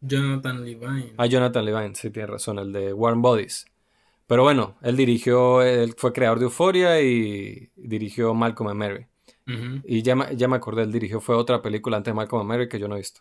[0.00, 1.12] Jonathan Levine.
[1.16, 3.66] Ah, Jonathan Levine, sí, tiene razón, el de Warm Bodies.
[4.26, 9.06] Pero bueno, él dirigió, él fue creador de Euphoria y dirigió Malcolm and Mary.
[9.84, 12.68] Y ya, ya me acordé, él dirigió, fue otra película antes de Malcolm and Mary
[12.68, 13.20] que yo no he visto.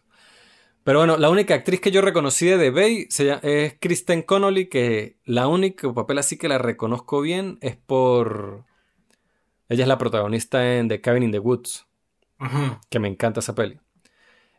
[0.84, 3.08] Pero bueno, la única actriz que yo reconocí de Bay
[3.44, 8.66] es Kristen Connolly, que la única papel así que la reconozco bien es por...
[9.70, 11.86] Ella es la protagonista en The Cabin in the Woods.
[12.90, 13.80] Que me encanta esa peli.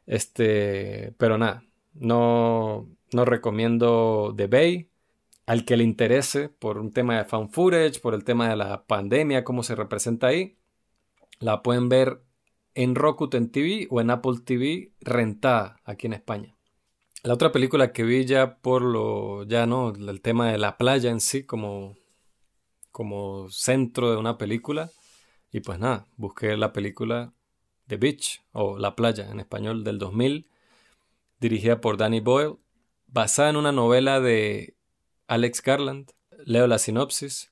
[0.07, 4.89] Este, pero nada, no, no recomiendo The Bay.
[5.45, 8.85] Al que le interese por un tema de fan footage, por el tema de la
[8.85, 10.57] pandemia, cómo se representa ahí,
[11.41, 12.23] la pueden ver
[12.75, 16.57] en Rakuten TV o en Apple TV rentada aquí en España.
[17.23, 21.11] La otra película que vi ya por lo, ya no, el tema de la playa
[21.11, 21.97] en sí como,
[22.91, 24.91] como centro de una película.
[25.53, 27.33] Y pues nada, busqué la película
[27.87, 30.49] The Beach o La Playa en español del 2000,
[31.41, 32.57] dirigida por Danny Boyle,
[33.07, 34.75] basada en una novela de
[35.29, 36.11] Alex Garland.
[36.45, 37.52] Leo la sinopsis.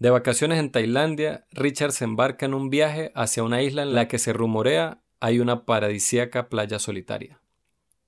[0.00, 4.08] De vacaciones en Tailandia, Richard se embarca en un viaje hacia una isla en la
[4.08, 7.38] que se rumorea hay una paradisíaca playa solitaria.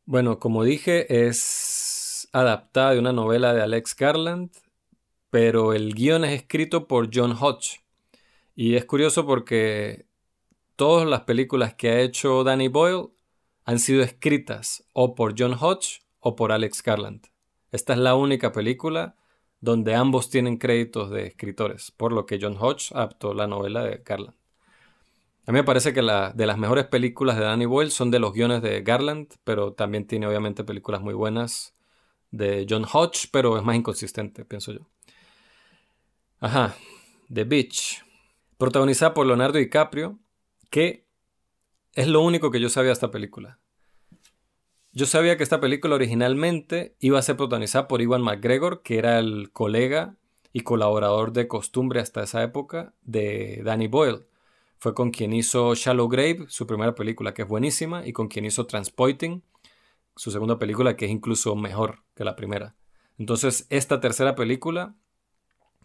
[0.07, 4.51] Bueno, como dije, es adaptada de una novela de Alex Garland,
[5.29, 7.83] pero el guion es escrito por John Hodge.
[8.55, 10.07] Y es curioso porque
[10.77, 13.11] todas las películas que ha hecho Danny Boyle
[13.67, 17.27] han sido escritas o por John Hodge o por Alex Garland.
[17.71, 19.15] Esta es la única película
[19.63, 24.03] donde ambos tienen créditos de escritores, por lo que John Hodge adaptó la novela de
[24.05, 24.37] Garland.
[25.47, 28.19] A mí me parece que la, de las mejores películas de Danny Boyle son de
[28.19, 31.75] los guiones de Garland, pero también tiene obviamente películas muy buenas
[32.33, 34.81] de John Hodge, pero es más inconsistente, pienso yo.
[36.41, 36.75] Ajá,
[37.33, 38.05] The Beach,
[38.59, 40.19] protagonizada por Leonardo DiCaprio,
[40.71, 41.07] que
[41.95, 43.61] es lo único que yo sabía de esta película.
[44.95, 49.19] Yo sabía que esta película originalmente iba a ser protagonizada por Iwan McGregor, que era
[49.19, 50.17] el colega
[50.53, 54.27] y colaborador de costumbre hasta esa época de Danny Boyle.
[54.77, 58.45] Fue con quien hizo Shallow Grave, su primera película que es buenísima, y con quien
[58.45, 59.43] hizo Transpoiting,
[60.15, 62.75] su segunda película que es incluso mejor que la primera.
[63.17, 64.95] Entonces, esta tercera película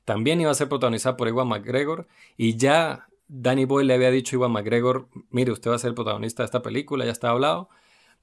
[0.03, 4.35] también iba a ser protagonizada por Iwan McGregor, y ya Danny Boyle le había dicho
[4.35, 7.29] a Iwan McGregor, mire, usted va a ser el protagonista de esta película, ya está
[7.29, 7.69] hablado.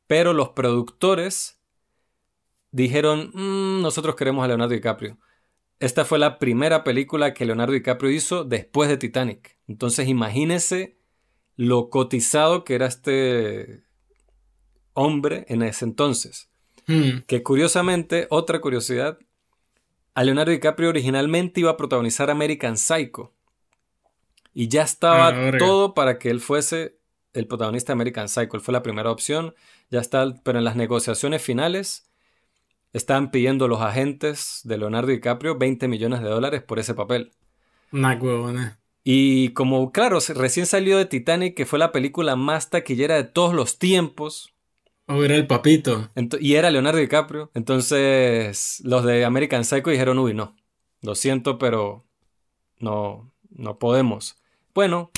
[0.06, 1.60] Pero los productores
[2.70, 5.18] dijeron, mm, nosotros queremos a Leonardo DiCaprio.
[5.80, 9.56] Esta fue la primera película que Leonardo DiCaprio hizo después de Titanic.
[9.66, 10.96] Entonces imagínense
[11.56, 13.84] lo cotizado que era este
[14.92, 16.48] hombre en ese entonces.
[16.86, 17.20] Hmm.
[17.26, 19.18] Que curiosamente, otra curiosidad,
[20.14, 23.32] a Leonardo DiCaprio originalmente iba a protagonizar American Psycho.
[24.52, 26.96] Y ya estaba ah, todo para que él fuese
[27.34, 28.60] el protagonista de American Psycho.
[28.60, 29.54] Fue la primera opción
[29.90, 32.10] ya está, pero en las negociaciones finales
[32.92, 37.32] están pidiendo los agentes de Leonardo DiCaprio 20 millones de dólares por ese papel.
[37.92, 38.80] Una huevona.
[39.02, 43.52] Y como, claro, recién salió de Titanic, que fue la película más taquillera de todos
[43.52, 44.54] los tiempos.
[45.06, 46.10] O era el papito.
[46.40, 47.50] y era Leonardo DiCaprio.
[47.52, 50.56] Entonces, los de American Psycho dijeron, uy, no.
[51.02, 52.06] Lo siento, pero
[52.78, 54.36] no, no podemos.
[54.72, 55.10] Bueno,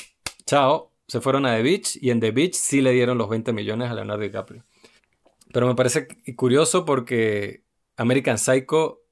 [0.44, 3.52] chao se fueron a The Beach y en The Beach sí le dieron los 20
[3.52, 4.64] millones a Leonardo DiCaprio.
[5.52, 7.62] Pero me parece curioso porque
[7.96, 9.02] American Psycho,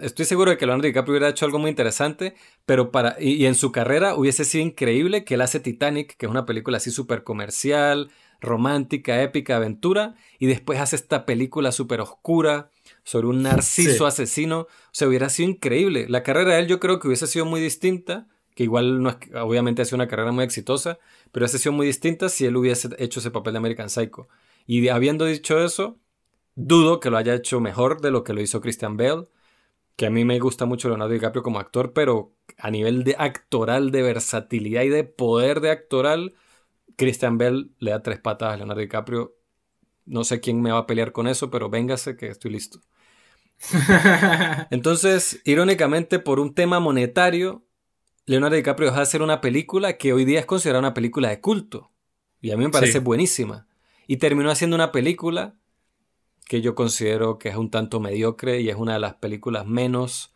[0.00, 2.34] estoy seguro de que Leonardo DiCaprio hubiera hecho algo muy interesante,
[2.64, 6.30] pero para, y, en su carrera hubiese sido increíble que él hace Titanic, que es
[6.30, 8.10] una película así súper comercial,
[8.40, 12.70] romántica, épica, aventura, y después hace esta película súper oscura
[13.04, 14.60] sobre un narciso asesino.
[14.60, 16.06] O sea, hubiera sido increíble.
[16.08, 19.16] La carrera de él yo creo que hubiese sido muy distinta que igual no es,
[19.34, 20.98] obviamente ha sido una carrera muy exitosa,
[21.32, 24.28] pero ha sido muy distinta si él hubiese hecho ese papel de American Psycho.
[24.66, 25.98] Y habiendo dicho eso,
[26.54, 29.24] dudo que lo haya hecho mejor de lo que lo hizo Christian Bale,
[29.96, 33.90] que a mí me gusta mucho Leonardo DiCaprio como actor, pero a nivel de actoral,
[33.90, 36.34] de versatilidad y de poder de actoral,
[36.96, 39.34] Christian Bale le da tres patas a Leonardo DiCaprio.
[40.04, 42.80] No sé quién me va a pelear con eso, pero véngase que estoy listo.
[44.70, 47.64] Entonces, irónicamente, por un tema monetario,
[48.26, 51.40] Leonardo DiCaprio va a hacer una película que hoy día es considerada una película de
[51.40, 51.90] culto.
[52.40, 53.66] Y a mí me parece buenísima.
[54.06, 55.54] Y terminó haciendo una película
[56.46, 60.34] que yo considero que es un tanto mediocre y es una de las películas menos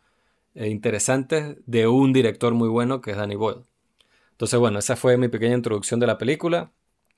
[0.55, 3.65] eh, interesantes de un director muy bueno que es Danny Boyle.
[4.31, 6.71] Entonces, bueno, esa fue mi pequeña introducción de la película.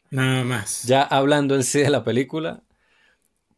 [0.10, 0.84] Nada más.
[0.84, 2.64] Ya hablando en sí de la película,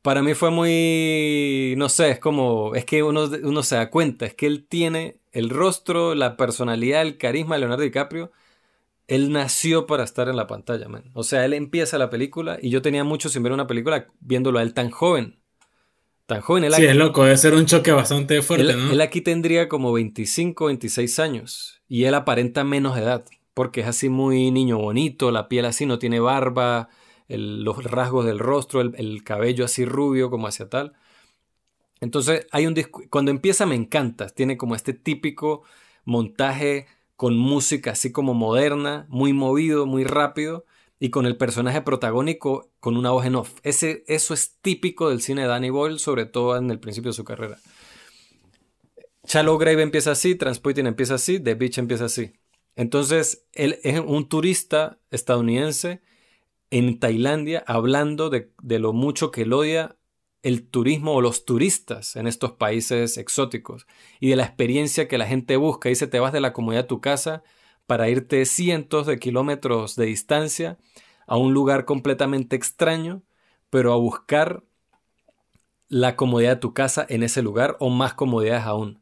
[0.01, 4.25] para mí fue muy, no sé, es como, es que uno, uno se da cuenta,
[4.25, 8.31] es que él tiene el rostro, la personalidad, el carisma de Leonardo DiCaprio.
[9.07, 11.11] Él nació para estar en la pantalla, man.
[11.13, 14.59] O sea, él empieza la película y yo tenía mucho sin ver una película viéndolo
[14.59, 15.39] a él tan joven.
[16.25, 16.63] Tan joven.
[16.63, 18.91] Él sí, es loco, debe ser un choque bastante fuerte, ¿no?
[18.91, 24.09] Él aquí tendría como 25, 26 años y él aparenta menos edad porque es así
[24.09, 26.89] muy niño bonito, la piel así, no tiene barba,
[27.27, 30.93] los rasgos del rostro, el, cabello así rubio como hacia tal.
[32.01, 32.75] Entonces, hay un
[33.09, 35.63] cuando empieza me encanta, tiene como este típico
[36.03, 40.65] montaje con música así como moderna, muy movido, muy rápido
[40.99, 43.59] y con el personaje protagónico con una voz en off.
[43.63, 47.15] Ese, eso es típico del cine de Danny Boyle, sobre todo en el principio de
[47.15, 47.57] su carrera.
[49.23, 52.33] Shallow Grave empieza así, Transporting empieza así, The Beach empieza así.
[52.75, 56.01] Entonces, él es un turista estadounidense
[56.71, 59.97] en Tailandia hablando de, lo mucho que él odia
[60.43, 63.85] el turismo o los turistas en estos países exóticos
[64.19, 65.89] y de la experiencia que la gente busca.
[65.89, 67.43] Dice, te vas de la comodidad de tu casa
[67.85, 70.77] para irte cientos de kilómetros de distancia
[71.27, 73.23] a un lugar completamente extraño,
[73.69, 74.63] pero a buscar
[75.87, 79.01] la comodidad de tu casa en ese lugar o más comodidades aún,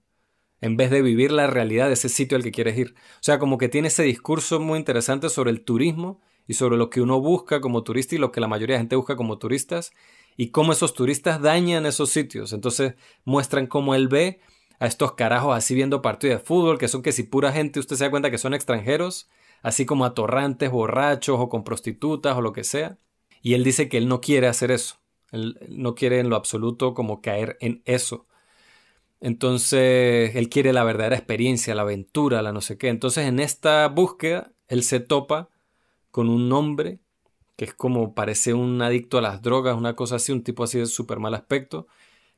[0.59, 2.95] en vez de vivir la realidad de ese sitio al que quieres ir.
[3.15, 6.89] O sea, como que tiene ese discurso muy interesante sobre el turismo y sobre lo
[6.89, 9.91] que uno busca como turista y lo que la mayoría de gente busca como turistas
[10.39, 12.53] y cómo esos turistas dañan esos sitios.
[12.53, 12.93] Entonces
[13.25, 14.39] muestran cómo él ve
[14.79, 17.97] a estos carajos así viendo partidos de fútbol, que son que si pura gente usted
[17.97, 19.27] se da cuenta que son extranjeros,
[19.63, 22.97] así como atorrantes, borrachos o con prostitutas o lo que sea.
[23.41, 25.01] Y él dice que él no quiere hacer eso.
[25.33, 28.25] Él no quiere en lo absoluto como caer en eso.
[29.19, 32.87] Entonces, él quiere la verdadera experiencia, la aventura, la no sé qué.
[32.87, 35.49] Entonces, en esta búsqueda, él se topa
[36.11, 37.01] con un hombre
[37.60, 40.80] que es como parece un adicto a las drogas, una cosa así, un tipo así
[40.80, 41.88] de súper mal aspecto,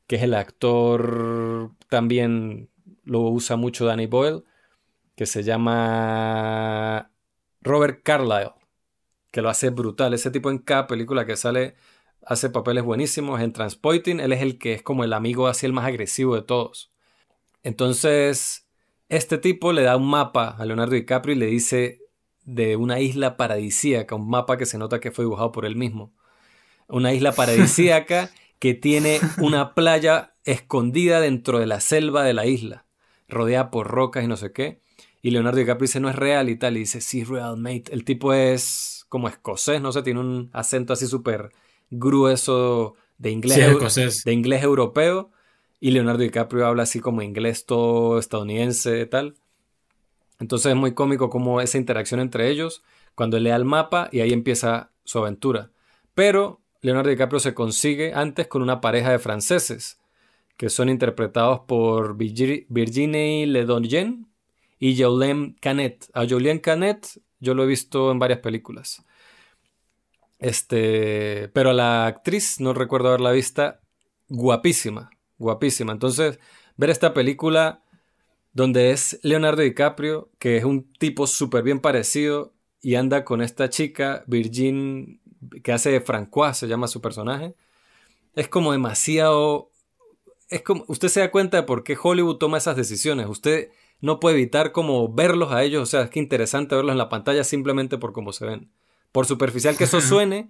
[0.07, 2.71] que es el actor, también
[3.03, 4.43] lo usa mucho Danny Boyle,
[5.15, 7.11] que se llama
[7.61, 8.53] Robert Carlyle,
[9.29, 10.15] que lo hace brutal.
[10.15, 11.75] Ese tipo en cada película que sale
[12.25, 13.41] hace papeles buenísimos.
[13.41, 16.41] En Transporting, él es el que es como el amigo así el más agresivo de
[16.41, 16.91] todos.
[17.61, 18.67] Entonces,
[19.07, 22.00] este tipo le da un mapa a Leonardo DiCaprio y le dice,
[22.51, 26.13] de una isla paradisíaca, un mapa que se nota que fue dibujado por él mismo.
[26.87, 28.29] Una isla paradisíaca
[28.59, 32.85] que tiene una playa escondida dentro de la selva de la isla,
[33.27, 34.81] rodeada por rocas y no sé qué.
[35.21, 37.85] Y Leonardo DiCaprio dice, no es real y tal, y dice, sí, real, mate.
[37.91, 41.51] El tipo es como escocés, no sé, tiene un acento así súper
[41.89, 45.31] grueso de inglés, de inglés europeo.
[45.79, 49.35] Y Leonardo DiCaprio habla así como inglés todo estadounidense y tal.
[50.41, 52.81] Entonces es muy cómico como esa interacción entre ellos
[53.13, 55.69] cuando él el mapa y ahí empieza su aventura.
[56.15, 59.99] Pero Leonardo DiCaprio se consigue antes con una pareja de franceses
[60.57, 64.27] que son interpretados por Virginie Ledonjen
[64.79, 66.09] y Jolene Canet.
[66.13, 69.05] A Jolene Canet yo lo he visto en varias películas.
[70.39, 73.79] Este, pero la actriz no recuerdo haberla vista
[74.27, 75.91] guapísima, guapísima.
[75.91, 76.39] Entonces,
[76.77, 77.83] ver esta película
[78.53, 83.69] donde es Leonardo DiCaprio, que es un tipo súper bien parecido y anda con esta
[83.69, 85.21] chica, Virgin,
[85.63, 87.55] que hace de Francois, se llama su personaje.
[88.35, 89.69] Es como demasiado...
[90.49, 93.27] Es como, usted se da cuenta de por qué Hollywood toma esas decisiones.
[93.27, 93.69] Usted
[94.01, 95.83] no puede evitar como verlos a ellos.
[95.83, 98.69] O sea, es que interesante verlos en la pantalla simplemente por cómo se ven.
[99.13, 100.49] Por superficial que eso suene,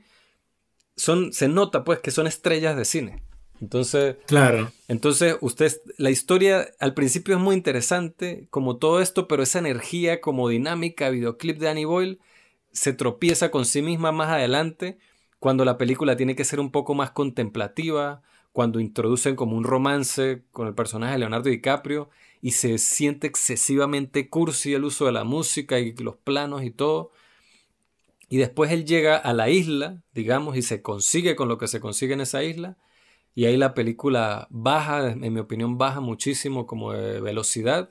[0.96, 3.22] son, se nota pues que son estrellas de cine.
[3.62, 4.72] Entonces, claro.
[4.88, 10.20] Entonces, usted, la historia al principio es muy interesante, como todo esto, pero esa energía
[10.20, 12.20] como dinámica, videoclip de Annie Boyle,
[12.72, 14.98] se tropieza con sí misma más adelante,
[15.40, 18.22] cuando la película tiene que ser un poco más contemplativa,
[18.52, 22.10] cuando introducen como un romance con el personaje de Leonardo DiCaprio
[22.42, 27.12] y se siente excesivamente cursi el uso de la música y los planos y todo.
[28.30, 31.80] Y después él llega a la isla, digamos, y se consigue con lo que se
[31.80, 32.78] consigue en esa isla.
[33.34, 37.90] Y ahí la película baja, en mi opinión, baja muchísimo como de velocidad.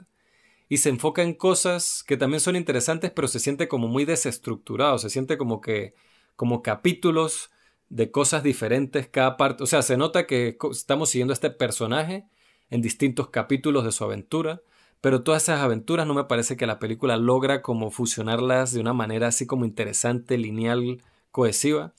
[0.69, 4.99] Y se enfoca en cosas que también son interesantes, pero se siente como muy desestructurado.
[4.99, 5.95] Se siente como que,
[6.37, 7.51] como capítulos
[7.89, 9.65] de cosas diferentes cada parte.
[9.65, 12.27] O sea, se nota que estamos siguiendo a este personaje
[12.71, 14.63] en distintos capítulos de su aventura,
[15.01, 18.93] pero todas esas aventuras no me parece que la película logra como fusionarlas de una
[18.93, 21.03] manera así como interesante, lineal,
[21.33, 21.95] cohesiva.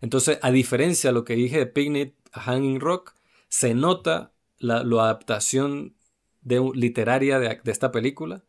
[0.00, 3.14] Entonces, a diferencia de lo que dije de Picnic Hanging Rock,
[3.48, 5.94] se nota la, adaptación
[6.42, 8.44] de, literaria de, esta película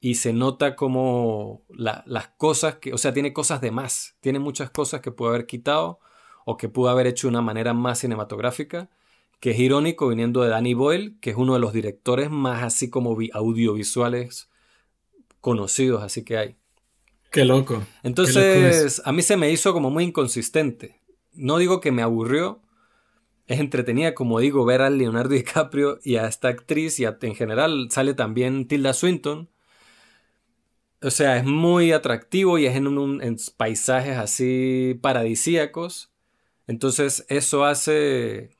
[0.00, 4.70] y se nota como las cosas que, o sea, tiene cosas de más, tiene muchas
[4.70, 6.00] cosas que puede haber quitado
[6.44, 8.90] o que pudo haber hecho de una manera más cinematográfica,
[9.38, 12.90] que es irónico viniendo de Danny Boyle, que es uno de los directores más así
[12.90, 14.48] como audiovisuales
[15.40, 16.56] conocidos, así que hay.
[17.30, 17.82] Qué loco.
[18.02, 21.00] Entonces, a mí se me hizo como muy inconsistente.
[21.32, 22.60] No digo que me aburrió,
[23.46, 27.88] es entretenida, como digo, ver a Leonardo DiCaprio y a esta actriz y en general
[27.90, 29.48] sale también Tilda Swinton,
[31.02, 36.12] o sea, es muy atractivo y es en, un, paisajes así paradisíacos.
[36.68, 38.56] Entonces eso hace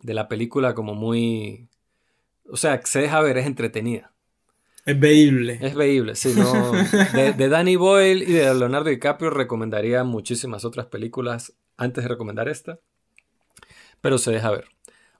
[0.00, 1.68] de la película como muy...
[2.50, 4.12] O sea, se deja ver, es entretenida.
[4.84, 5.58] Es veíble.
[5.62, 6.34] Es veíble, sí.
[6.36, 6.72] No,
[7.14, 12.48] de, de, Danny Boyle y de Leonardo DiCaprio recomendaría muchísimas otras películas antes de recomendar
[12.48, 12.78] esta.
[14.02, 14.66] Pero se deja ver.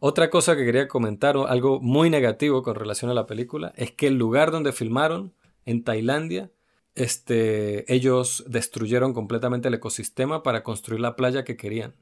[0.05, 4.09] Otra cosa que quería comentar, algo muy negativo con relación a la película, es que
[4.09, 5.33] el lugar donde filmaron
[5.65, 6.51] en Tailandia,
[6.97, 11.95] este, ellos destruyeron completamente el ecosistema para construir la playa que querían.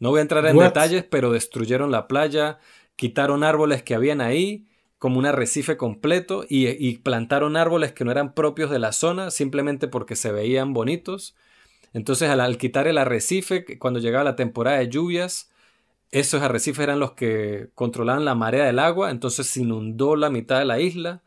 [0.00, 2.58] No voy a entrar en detalles, pero destruyeron la playa,
[2.96, 4.66] quitaron árboles que habían ahí,
[4.98, 9.86] como un arrecife completo, y, plantaron árboles que no eran propios de la zona, simplemente
[9.86, 11.36] porque se veían bonitos.
[11.92, 15.52] Entonces, al, al quitar el arrecife, cuando llegaba la temporada de lluvias,
[16.14, 20.60] esos arrecifes eran los que controlaban la marea del agua, entonces se inundó la mitad
[20.60, 21.22] de la isla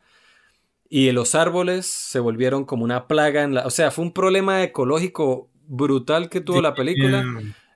[0.88, 4.62] y los árboles se volvieron como una plaga en la, o sea, fue un problema
[4.62, 7.22] ecológico brutal que tuvo la película.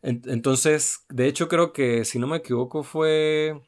[0.02, 3.60] entonces, de hecho creo que si no me equivoco fue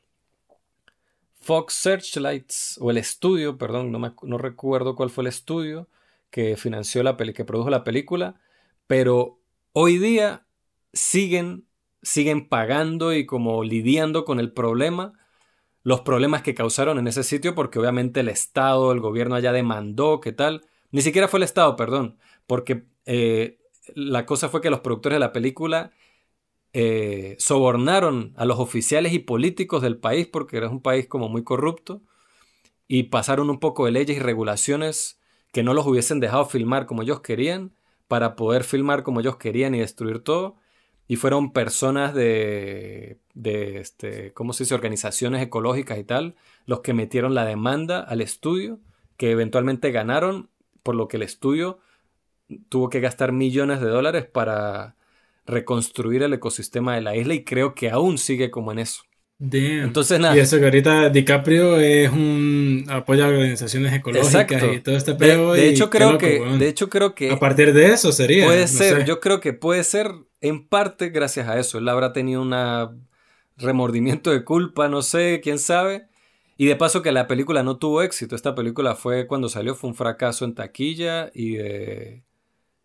[1.39, 5.87] Fox Searchlights o el estudio, perdón, no, no recuerdo cuál fue el estudio
[6.31, 8.41] que financió la peli, que produjo la película,
[8.87, 9.39] pero
[9.75, 10.47] hoy día
[10.95, 11.66] siguen
[12.05, 15.14] siguen pagando y como lidiando con el problema
[15.85, 20.18] los problemas que causaron en ese sitio, porque obviamente el Estado, el gobierno allá demandó,
[20.20, 20.62] ¿qué tal?
[20.90, 22.16] Ni siquiera fue el Estado, perdón,
[22.47, 23.59] porque eh,
[23.94, 25.93] la cosa fue que los productores de la película
[26.72, 31.44] eh, sobornaron a los oficiales y políticos del país, porque era un país como muy
[31.44, 32.01] corrupto,
[32.89, 35.20] y pasaron un poco de leyes y regulaciones
[35.52, 37.74] que no los hubiesen dejado filmar como ellos querían,
[38.09, 40.56] para poder filmar como ellos querían y destruir todo
[41.06, 46.35] y fueron personas de, de este, ¿cómo se dice?, organizaciones ecológicas y tal,
[46.66, 48.81] los que metieron la demanda al estudio,
[49.16, 50.48] que eventualmente ganaron,
[50.82, 51.78] por lo que el estudio
[52.68, 54.97] tuvo que gastar millones de dólares para
[55.47, 59.02] reconstruir el ecosistema de la isla y creo que aún sigue como en eso.
[59.40, 60.36] Entonces, nada.
[60.36, 65.52] Y eso que ahorita DiCaprio es un apoya a organizaciones ecológicas y todo este pedo.
[65.52, 67.31] De, hecho, creo que, de hecho, creo que.
[67.31, 68.47] A partir de eso sería.
[68.47, 70.12] Puede ser, yo creo que puede ser
[70.45, 71.79] en parte gracias a eso.
[71.79, 72.55] Él habrá tenido un
[73.57, 76.07] remordimiento de culpa, no sé, quién sabe.
[76.59, 78.37] Y de paso que la película no tuvo éxito.
[78.37, 82.25] Esta película fue cuando salió, fue un fracaso en taquilla y de,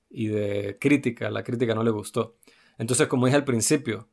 [0.10, 1.30] y de crítica.
[1.30, 2.38] La crítica no le gustó.
[2.77, 4.07] Entonces, como dije al principio,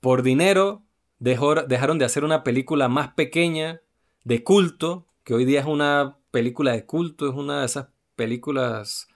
[0.00, 0.82] por dinero
[1.20, 3.82] dejaron de hacer una película más pequeña,
[4.24, 7.86] de culto, que hoy día es una película de culto, es una de esas
[8.16, 9.06] películas,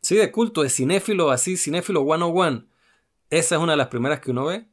[0.00, 2.69] sí, de culto, de cinéfilo, así, cinéfilo 101.
[3.30, 4.66] Esa es una de las primeras que uno ve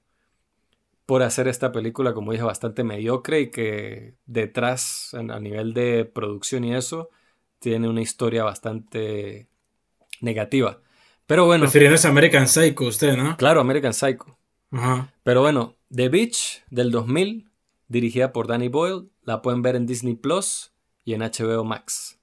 [1.05, 6.65] por hacer esta película, como dije, bastante mediocre y que detrás, a nivel de producción
[6.65, 7.09] y eso,
[7.59, 9.47] tiene una historia bastante
[10.19, 10.81] negativa.
[11.27, 11.65] Pero bueno.
[11.65, 13.37] Refiriéndose a American Psycho, usted, ¿no?
[13.37, 14.37] Claro, American Psycho.
[14.71, 15.13] Ajá.
[15.23, 17.49] Pero bueno, The Beach del 2000,
[17.87, 20.73] dirigida por Danny Boyle, la pueden ver en Disney Plus
[21.05, 22.19] y en HBO Max.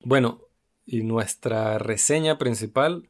[0.00, 0.42] Bueno,
[0.84, 3.08] y nuestra reseña principal,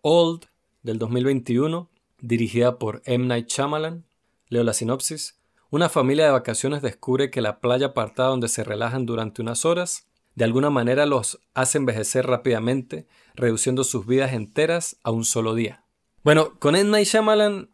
[0.00, 0.46] Old
[0.82, 1.88] del 2021,
[2.20, 3.26] dirigida por M.
[3.26, 4.04] Night Shyamalan.
[4.48, 5.38] Leo la sinopsis.
[5.70, 10.08] Una familia de vacaciones descubre que la playa apartada donde se relajan durante unas horas
[10.38, 15.82] de alguna manera los hace envejecer rápidamente, reduciendo sus vidas enteras a un solo día.
[16.22, 17.70] Bueno, con Ed Night Shyamalan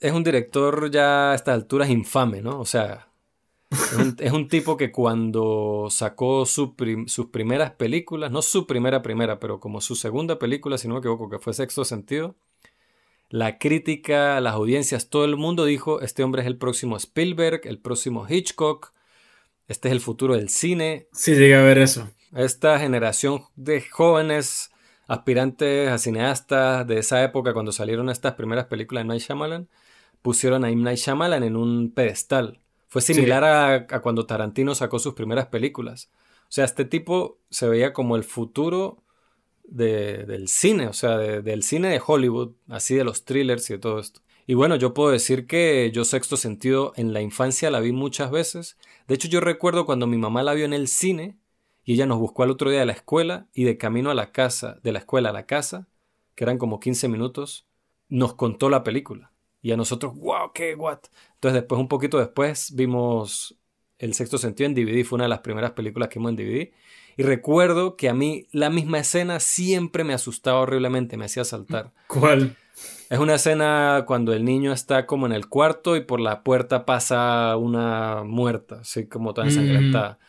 [0.00, 2.60] es un director ya a estas alturas infame, ¿no?
[2.60, 3.08] O sea,
[3.70, 6.70] es un, tipo que cuando sacó sus
[7.32, 11.28] primeras películas, no su primera primera, pero como su segunda película, si no me equivoco,
[11.28, 12.36] que fue Sexto Sentido,
[13.28, 17.78] la crítica, las audiencias, todo el mundo dijo, este hombre es el próximo Spielberg, el
[17.78, 18.92] próximo Hitchcock,
[19.66, 21.08] este es el futuro del cine.
[21.12, 22.08] Sí, llega a ver eso.
[22.32, 24.70] Esta generación de jóvenes
[25.08, 29.68] aspirantes a cineastas de esa época, cuando salieron estas primeras películas de Night Shyamalan,
[30.22, 30.82] pusieron a M.
[30.82, 32.60] Night Shyamalan en un pedestal.
[32.96, 36.08] Fue similar a, cuando Tarantino sacó sus primeras películas.
[36.44, 39.02] O sea, este tipo se veía como el futuro
[39.64, 43.98] del cine, o sea, del cine de Hollywood, así de los thrillers y de todo
[43.98, 44.22] esto.
[44.46, 48.30] Y bueno, yo puedo decir que yo Sexto Sentido en la infancia la vi muchas
[48.30, 48.78] veces.
[49.08, 51.36] De hecho, yo recuerdo cuando mi mamá la vio en el cine
[51.84, 54.32] y ella nos buscó al otro día de la escuela y de camino a la
[54.32, 55.86] casa, de la escuela a la casa,
[56.34, 57.66] que eran como 15 minutos,
[58.08, 59.32] nos contó la película.
[59.66, 61.00] Y a nosotros, wow, qué what.
[61.34, 63.58] Entonces después, un poquito después, vimos
[63.98, 66.70] El Sexto Sentido en DVD, fue una de las primeras películas que vimos en DVD.
[67.16, 71.92] Y recuerdo que a mí la misma escena siempre me asustaba horriblemente, me hacía saltar.
[72.06, 72.54] ¿Cuál?
[73.10, 76.86] Es una escena cuando el niño está como en el cuarto y por la puerta
[76.86, 80.20] pasa una muerta, así como toda ensangrentada.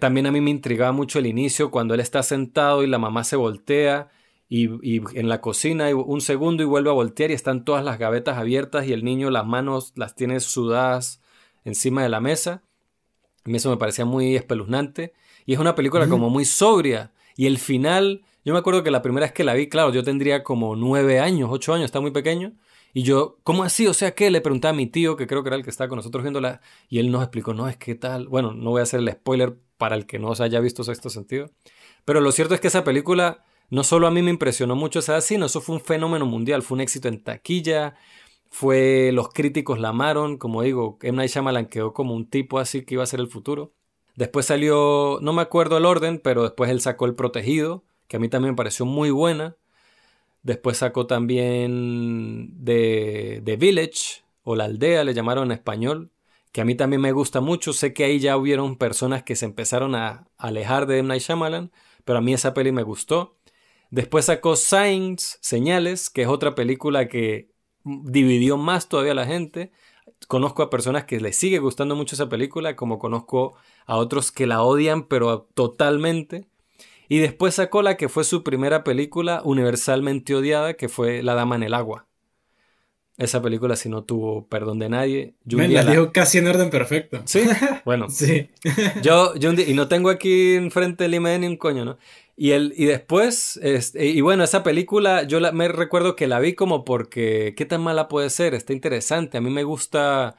[0.00, 3.24] También a mí me intrigaba mucho el inicio, cuando él está sentado y la mamá
[3.24, 4.08] se voltea
[4.48, 8.38] y, en la cocina un segundo y vuelve a voltear y están todas las gavetas
[8.38, 11.20] abiertas y el niño las manos las tiene sudadas
[11.64, 12.62] encima de la mesa.
[13.44, 15.12] A mí eso me parecía muy espeluznante.
[15.46, 17.12] Y es una película como muy sobria.
[17.36, 20.02] Y el final, yo me acuerdo que la primera vez que la vi, claro, yo
[20.02, 22.52] tendría como nueve años, ocho años, está muy pequeño.
[22.92, 23.86] Y yo, ¿cómo así?
[23.86, 24.30] O sea, ¿qué?
[24.30, 26.60] Le preguntaba a mi tío, que creo que era el que estaba con nosotros viéndola,
[26.88, 28.28] y él nos explicó, no, es que tal.
[28.28, 31.08] Bueno, no voy a hacer el spoiler para el que no se haya visto Sexto
[31.08, 31.50] Sentido.
[32.04, 35.20] Pero lo cierto es que esa película no solo a mí me impresionó mucho esa
[35.20, 37.96] sino eso fue un fenómeno mundial, fue un éxito en taquilla,
[38.50, 41.16] fue los críticos la amaron, como digo, M.
[41.16, 43.72] Night Shyamalan quedó como un tipo así que iba a ser el futuro.
[44.16, 48.20] Después salió, no me acuerdo el orden, pero después él sacó El Protegido, que a
[48.20, 49.56] mí también me pareció muy buena.
[50.42, 56.10] Después sacó también The, The Village, o La Aldea, le llamaron en español,
[56.52, 57.72] que a mí también me gusta mucho.
[57.72, 61.08] Sé que ahí ya hubieron personas que se empezaron a alejar de M.
[61.08, 61.70] Night Shyamalan,
[62.04, 63.36] pero a mí esa peli me gustó.
[63.90, 67.50] Después sacó Signs, Señales, que es otra película que
[67.84, 69.72] dividió más todavía a la gente.
[70.26, 73.54] Conozco a personas que les sigue gustando mucho esa película, como conozco
[73.86, 76.46] a otros que la odian, pero totalmente.
[77.08, 81.56] Y después sacó la que fue su primera película universalmente odiada, que fue La Dama
[81.56, 82.06] en el Agua.
[83.16, 85.34] Esa película si no tuvo perdón de nadie.
[85.44, 87.20] Yo la, dijo casi en orden perfecto.
[87.24, 87.42] Sí,
[87.84, 88.06] bueno.
[88.10, 88.50] sí.
[89.02, 91.98] yo, yo y no tengo aquí enfrente el email ni un coño, ¿no?
[92.40, 96.38] Y, el, y después, este, y bueno, esa película yo la, me recuerdo que la
[96.38, 98.54] vi como porque, ¿qué tan mala puede ser?
[98.54, 99.38] Está interesante.
[99.38, 100.36] A mí me gusta,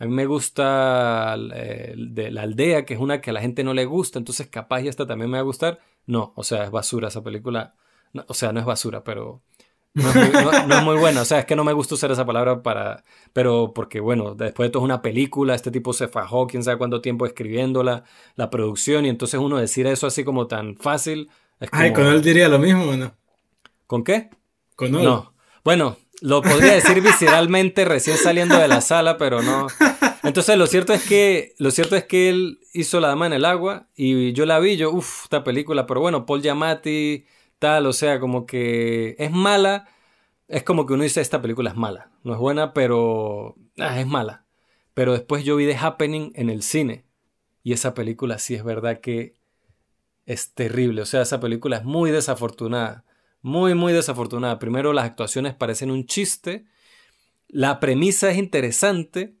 [0.00, 3.72] a mí me gusta de la aldea, que es una que a la gente no
[3.72, 5.80] le gusta, entonces capaz y esta también me va a gustar.
[6.06, 7.76] No, o sea, es basura esa película.
[8.26, 9.42] o sea, no es basura, pero
[9.98, 13.04] no es, muy, buena, o sea, es que no me gusta usar esa palabra para,
[13.32, 16.78] pero porque bueno, después de todo es una película, este tipo se fajó quién sabe
[16.78, 18.04] cuánto tiempo escribiéndola,
[18.36, 21.30] la producción, y entonces uno decir eso así como tan fácil.
[21.72, 23.12] Ay, con él diría lo mismo, ¿no?
[23.86, 24.30] ¿Con qué?
[24.76, 25.04] Con él.
[25.04, 25.34] No.
[25.64, 29.66] Bueno, lo podría decir visceralmente recién saliendo de la sala, pero no.
[30.22, 33.44] Entonces lo cierto es que lo cierto es que él hizo La dama en el
[33.44, 37.24] agua y yo la vi, yo uff, esta película, pero bueno, Paul Giamatti
[37.58, 39.88] tal, o sea, como que es mala,
[40.48, 44.06] es como que uno dice esta película es mala, no es buena, pero ah, es
[44.06, 44.44] mala.
[44.94, 47.04] Pero después yo vi The Happening en el cine
[47.62, 49.34] y esa película sí es verdad que
[50.26, 53.04] es terrible, o sea, esa película es muy desafortunada,
[53.40, 54.58] muy, muy desafortunada.
[54.58, 56.66] Primero las actuaciones parecen un chiste,
[57.48, 59.34] la premisa es interesante,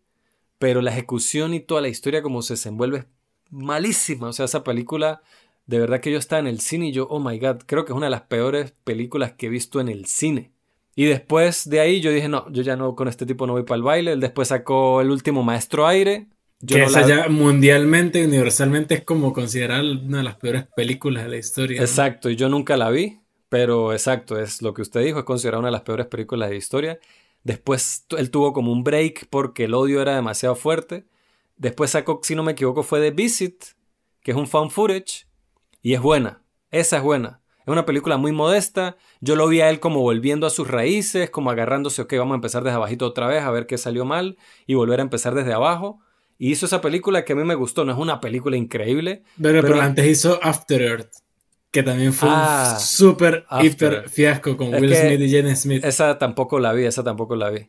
[0.58, 3.06] pero la ejecución y toda la historia como se desenvuelve es
[3.50, 5.22] malísima, o sea, esa película
[5.68, 7.92] de verdad que yo estaba en el cine y yo, oh my god, creo que
[7.92, 10.50] es una de las peores películas que he visto en el cine.
[10.96, 13.64] Y después de ahí yo dije, no, yo ya no, con este tipo no voy
[13.64, 14.12] para el baile.
[14.12, 16.26] Él después sacó El último Maestro Aire.
[16.66, 21.36] que esa ya mundialmente, universalmente es como considerar una de las peores películas de la
[21.36, 21.82] historia.
[21.82, 23.20] Exacto, y yo nunca la vi,
[23.50, 26.54] pero exacto, es lo que usted dijo, es considerada una de las peores películas de
[26.54, 26.98] la historia.
[27.44, 31.04] Después él tuvo como un break porque el odio era demasiado fuerte.
[31.58, 33.64] Después sacó, si no me equivoco, fue The Visit,
[34.22, 35.27] que es un fan footage
[35.82, 37.40] y es buena, esa es buena.
[37.60, 38.96] Es una película muy modesta.
[39.20, 42.36] Yo lo vi a él como volviendo a sus raíces, como agarrándose, ok, vamos a
[42.36, 45.52] empezar desde abajito otra vez, a ver qué salió mal y volver a empezar desde
[45.52, 46.00] abajo.
[46.38, 47.84] Y hizo esa película que a mí me gustó.
[47.84, 49.22] No es una película increíble.
[49.42, 51.10] Pero, pero, antes hizo After Earth.
[51.70, 55.84] que también fue un Ah, súper, hiper fiasco con Es Will Smith y Jaden Smith.
[55.84, 57.68] esa tampoco la vi, esa tampoco la vi.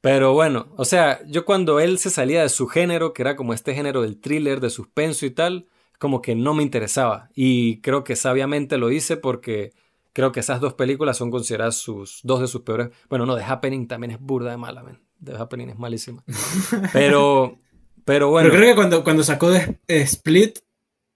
[0.00, 3.54] Pero bueno, o sea, yo cuando él se salía de su género, que era como
[3.54, 7.30] este género del thriller, de suspenso y tal, como que no me interesaba.
[7.34, 9.72] Y creo que sabiamente lo hice porque
[10.12, 12.88] creo que esas dos películas son consideradas sus dos de sus peores.
[13.08, 15.00] Bueno, no, The Happening también es burda de mala, man.
[15.22, 16.22] The Happening es malísima.
[16.92, 17.58] Pero,
[18.04, 18.48] pero bueno.
[18.50, 20.58] Pero creo que cuando, cuando sacó de eh, Split,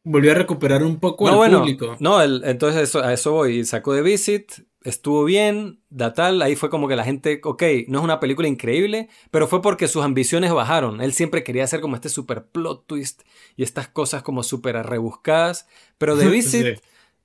[0.05, 1.97] volvió a recuperar un poco no, al bueno, público.
[2.01, 3.65] no, el- entonces eso- a eso voy.
[3.65, 4.53] Sacó The Visit,
[4.83, 8.49] estuvo bien, da tal, ahí fue como que la gente, ok, no es una película
[8.49, 11.01] increíble, pero fue porque sus ambiciones bajaron.
[11.01, 13.23] Él siempre quería hacer como este super plot twist
[13.57, 15.67] y estas cosas como súper rebuscadas,
[15.99, 16.83] pero The Visit, Sí.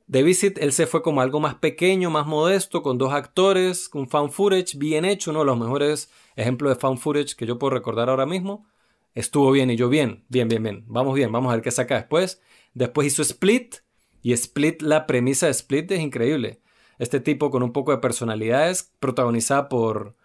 [0.08, 4.08] The Visit, él se fue como algo más pequeño, más modesto, con dos actores, con
[4.08, 7.72] fan footage bien hecho, uno de los mejores ejemplos de fan footage que yo puedo
[7.72, 8.68] recordar ahora mismo.
[9.16, 10.84] Estuvo bien y yo bien, bien, bien, bien.
[10.88, 12.42] Vamos bien, vamos a ver qué saca después.
[12.74, 13.78] Después hizo Split
[14.22, 16.62] y Split, la premisa de Split es increíble.
[17.00, 20.16] Este tipo con un poco de personalidades, protagonizada por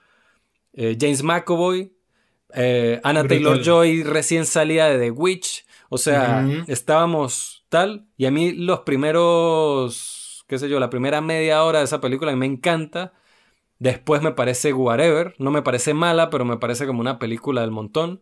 [0.72, 1.92] eh, James McAvoy,
[2.54, 3.42] eh, Anna Brutal.
[3.42, 5.66] Taylor Joy recién salida de The Witch.
[5.88, 8.06] O sea, estábamos tal.
[8.16, 12.34] Y a mí los primeros, qué sé yo, la primera media hora de esa película
[12.36, 13.12] me encanta.
[13.78, 15.34] Después me parece whatever.
[15.38, 18.20] No me parece mala, pero me parece como una película del montón.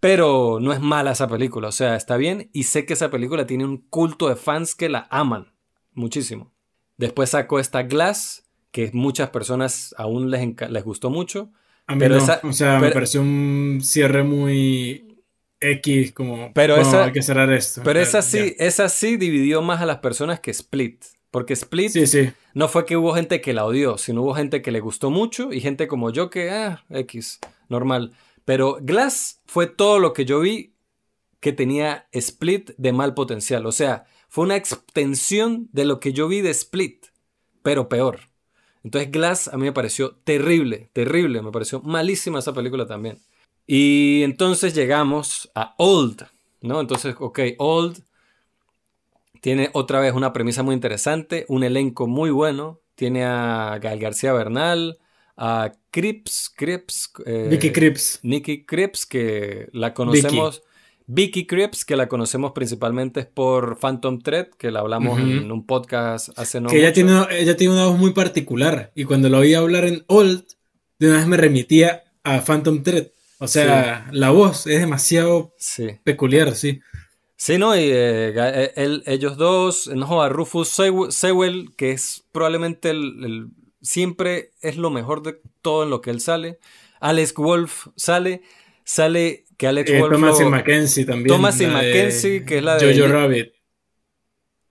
[0.00, 1.68] Pero no es mala esa película.
[1.68, 2.50] O sea, está bien.
[2.52, 5.52] Y sé que esa película tiene un culto de fans que la aman.
[5.92, 6.51] Muchísimo.
[6.96, 11.50] Después sacó esta Glass, que muchas personas aún les, les gustó mucho.
[11.86, 12.22] A mí Pero no.
[12.22, 15.18] esa- o sea, me pareció un cierre muy
[15.60, 16.52] X, como.
[16.54, 17.82] Pero "Bueno, esa- hay que cerrar esto.
[17.84, 21.04] Pero esa sí, esa sí dividió más a las personas que Split.
[21.30, 22.30] Porque Split Sí, sí.
[22.52, 25.52] no fue que hubo gente que la odió, sino hubo gente que le gustó mucho
[25.52, 27.38] y gente como yo que, ah, X,
[27.68, 28.12] normal.
[28.44, 30.74] Pero Glass fue todo lo que yo vi
[31.40, 33.64] que tenía Split de mal potencial.
[33.66, 37.04] O sea, fue una extensión de lo que yo vi de Split,
[37.62, 38.30] pero peor.
[38.82, 43.18] Entonces Glass a mí me pareció terrible, terrible, me pareció malísima esa película también.
[43.66, 46.24] Y entonces llegamos a Old,
[46.62, 46.80] ¿no?
[46.80, 48.02] Entonces, ok, Old
[49.42, 52.80] tiene otra vez una premisa muy interesante, un elenco muy bueno.
[52.94, 54.98] Tiene a Gael García Bernal,
[55.36, 58.20] a Cripps, Cripps, eh, Vicky Cripps.
[58.22, 60.62] Nikki Cripps, que la conocemos.
[60.62, 60.71] Vicky
[61.46, 66.60] Cripps, que la conocemos principalmente por Phantom Thread, que la hablamos en un podcast hace
[66.60, 68.92] no que ella tiene, ella tiene una voz muy particular.
[68.94, 70.44] Y cuando la oí hablar en Old,
[70.98, 73.08] de una vez me remitía a Phantom Thread.
[73.38, 75.98] O sea, la voz es demasiado Sí.
[76.04, 76.80] peculiar, sí.
[77.36, 77.74] Sí, ¿no?
[77.74, 83.24] Y eh, eh, él- ellos dos, no, a Rufus Sew- Sewell, que es probablemente el,
[83.24, 83.46] el-
[83.80, 86.60] siempre es lo mejor de todo en lo que él sale.
[87.00, 88.42] Alex Wolf sale,
[88.84, 91.28] sale que Alex Eh, Wolf Thomas lo- y Mackenzie también.
[91.28, 93.52] Thomas y Mackenzie, que es la de- Jojo Rabbit.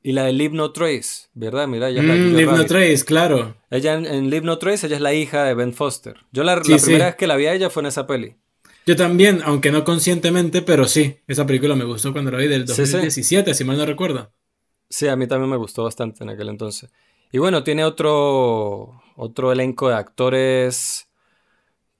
[0.04, 1.66] y la de Live No Trace, ¿verdad?
[1.70, 2.66] Mira, ella Mm, Live No.
[2.66, 3.56] Trace, claro.
[3.70, 6.16] Ella en, en Live No Trace, ella es la hija de Ben Foster.
[6.34, 6.86] Yo la, Sí, la sí.
[6.88, 8.36] primera vez que la vi a ella fue en esa peli.
[8.86, 11.16] Yo también, aunque no conscientemente, pero sí.
[11.28, 12.82] Esa película me gustó cuando la vi del Sí, sí.
[12.82, 14.34] 2017, si mal no recuerdo.
[14.90, 16.90] Sí, a mí también me gustó bastante en aquel entonces.
[17.32, 21.08] Y bueno, tiene otro, otro elenco de actores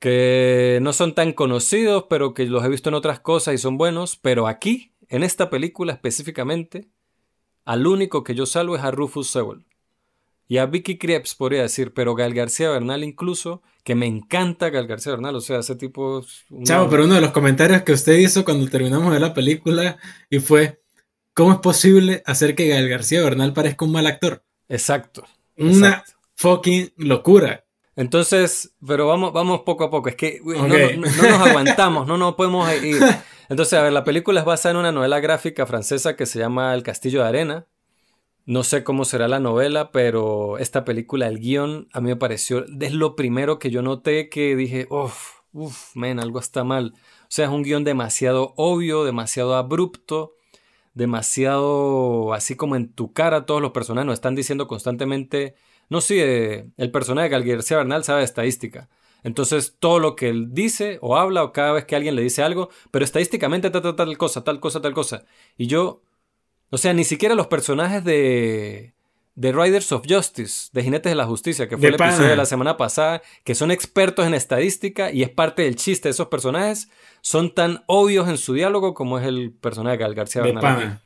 [0.02, 3.78] que no son tan conocidos, pero que los he visto en otras cosas y son
[3.78, 4.16] buenos.
[4.18, 6.90] Pero aquí, en esta película específicamente,
[7.66, 9.64] al único que yo salvo es a Rufus Sewell.
[10.48, 14.88] Y a Vicky Krieps podría decir, pero Gal García Bernal incluso, que me encanta Gal
[14.88, 16.20] García Bernal, o sea, ese tipo...
[16.22, 19.36] es una- Chavo, pero uno de los comentarios que usted hizo cuando terminamos de la
[19.36, 20.00] película
[20.32, 20.82] y fue,
[21.36, 24.44] ¿cómo es posible hacer que Gael García Bernal parezca un mal actor?
[24.68, 25.24] Exacto.
[25.58, 26.14] Una exacto.
[26.36, 27.66] fucking locura.
[27.96, 30.10] Entonces, pero vamos, vamos poco a poco.
[30.10, 33.00] Es que no- no nos aguantamos, no nos podemos ir.
[33.50, 36.74] Entonces, a ver, la película es basada en una novela gráfica francesa que se llama
[36.74, 37.68] El Castillo de Arena.
[38.46, 42.66] No sé cómo será la novela, pero esta película, el guion, a mí me pareció,
[42.80, 46.94] es lo primero que yo noté que dije, uff, uff, men, algo está mal.
[46.96, 50.34] O sea, es un guion demasiado obvio, demasiado abrupto,
[50.94, 53.46] demasiado así como en tu cara.
[53.46, 55.56] Todos los personajes nos están diciendo constantemente,
[55.92, 58.88] no sé, el personaje de García Bernal sabe de estadística.
[59.24, 62.42] Entonces, todo lo que él dice o habla o cada vez que alguien le dice
[62.44, 65.26] algo, pero estadísticamente tal, tal, tal cosa, tal cosa, tal cosa.
[65.58, 66.02] Y yo,
[66.70, 68.94] o sea, ni siquiera los personajes de,
[69.36, 72.30] de Riders of Justice, de Jinetes de la Justicia, que fue De el episodio pana.
[72.30, 76.12] de la semana pasada, que son expertos en estadística y es parte del chiste de
[76.12, 76.90] esos personajes,
[77.20, 81.02] son tan obvios en su diálogo como es el personaje de Gal García De Bernal.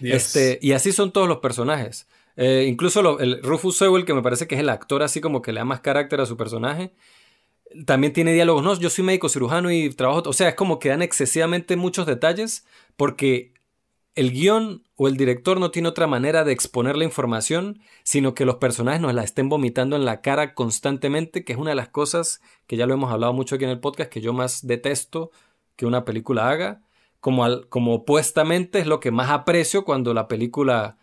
[0.00, 2.06] Este, y así son todos los personajes.
[2.36, 5.52] Eh, incluso el Rufus Sewell, que me parece que es el actor así como que
[5.52, 6.92] le da más carácter a su personaje,
[7.86, 8.62] también tiene diálogos.
[8.62, 10.22] No, yo soy médico cirujano y trabajo.
[10.26, 13.52] O sea, es como que dan excesivamente muchos detalles porque
[14.14, 18.44] el guion o el director no tiene otra manera de exponer la información, sino que
[18.44, 21.88] los personajes nos la estén vomitando en la cara constantemente, que es una de las
[21.88, 25.30] cosas que ya lo hemos hablado mucho aquí en el podcast, que yo más detesto
[25.76, 26.82] que una película haga.
[27.20, 30.98] Como, como opuestamente es lo que más aprecio cuando la película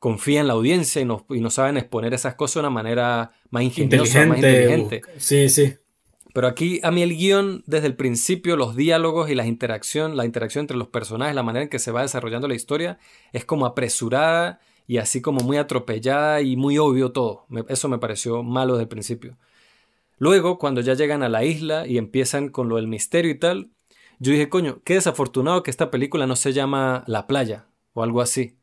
[0.00, 3.62] confía en la audiencia y nos, y saben exponer esas cosas de una manera más
[3.62, 5.02] ingeniosa, más inteligente.
[5.18, 5.74] Sí, sí.
[6.32, 10.24] Pero aquí a mí el guion, desde el principio, los diálogos y la interacción, la
[10.24, 12.98] interacción entre los personajes, la manera en que se va desarrollando la historia,
[13.32, 17.46] es como apresurada y así como muy atropellada y muy obvio todo.
[17.68, 19.36] eso me pareció malo desde el principio.
[20.18, 23.70] Luego, cuando ya llegan a la isla y empiezan con lo del misterio y tal,
[24.18, 28.20] yo dije, coño, qué desafortunado que esta película no se llama La playa o algo
[28.20, 28.59] así.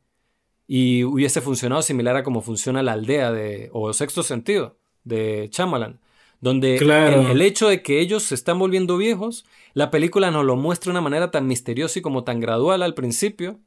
[0.68, 5.98] Y hubiese funcionado similar a como funciona la aldea de, o sexto sentido de Chamalan
[6.40, 10.90] donde el, hecho de que ellos se están volviendo viejos, la película nos lo muestra
[10.90, 13.58] de una manera tan misteriosa y como tan gradual al principio,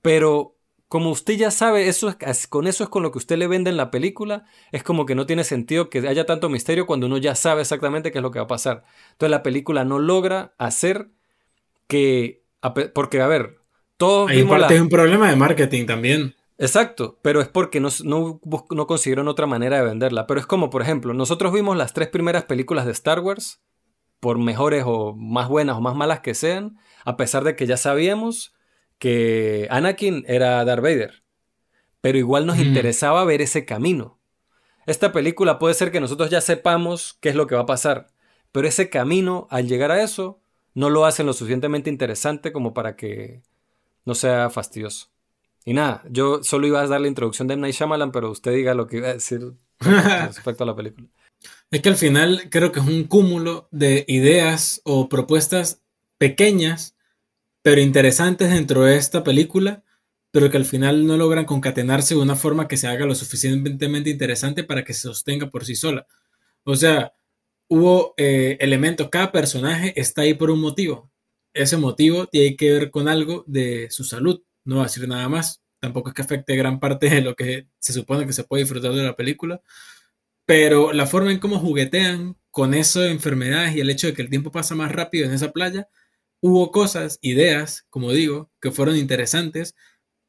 [0.00, 0.56] pero
[0.86, 3.70] como usted ya sabe, eso es, con eso es con lo que usted le vende
[3.70, 7.18] en la película, es como que no tiene sentido que haya tanto misterio cuando uno
[7.18, 8.84] ya sabe exactamente qué es lo que va a pasar.
[9.12, 11.10] Entonces la película no logra hacer
[11.88, 12.44] que,
[12.94, 13.57] porque a ver,
[13.98, 14.32] todos...
[14.48, 16.34] Parte es un problema de marketing también.
[16.56, 20.26] Exacto, pero es porque no, no, consiguieron otra manera de venderla.
[20.26, 23.60] Pero es como, por ejemplo, nosotros vimos las tres primeras películas de Star Wars,
[24.20, 27.76] por mejores o más buenas o más malas que sean, a pesar de que ya
[27.76, 28.54] sabíamos
[28.98, 31.22] que Anakin era Darth Vader.
[32.00, 34.18] Pero igual nos interesaba ver ese camino.
[34.86, 38.08] Esta película puede ser que nosotros ya sepamos qué es lo que va a pasar,
[38.52, 40.40] pero ese camino, al llegar a eso,
[40.74, 43.42] no lo hacen lo suficientemente interesante como para que
[44.08, 45.10] no sea fastidioso.
[45.66, 47.60] Y nada, yo solo iba a dar la introducción de M.
[47.60, 51.06] Night Shyamalan, pero usted diga lo que iba a decir respecto a la película.
[51.70, 55.82] Es que al final creo que es un cúmulo de ideas o propuestas
[56.16, 56.96] pequeñas,
[57.60, 59.84] pero interesantes dentro de esta película,
[60.30, 64.08] pero que al final no logran concatenarse de una forma que se haga lo suficientemente
[64.08, 66.06] interesante para que se sostenga por sí sola.
[66.64, 67.12] O sea,
[67.68, 71.07] hubo eh, elementos, cada personaje está ahí por un motivo.
[71.54, 75.28] Ese motivo tiene que ver con algo de su salud no va a decir nada
[75.28, 75.62] más.
[75.80, 78.92] Tampoco es que afecte gran parte de lo que se supone que se puede disfrutar
[78.92, 79.62] de la película.
[80.46, 84.30] Pero la forma en cómo juguetean con de enfermedades y el hecho de que el
[84.30, 85.88] tiempo pasa más rápido en esa playa,
[86.40, 89.74] hubo cosas, ideas, como digo, que fueron interesantes,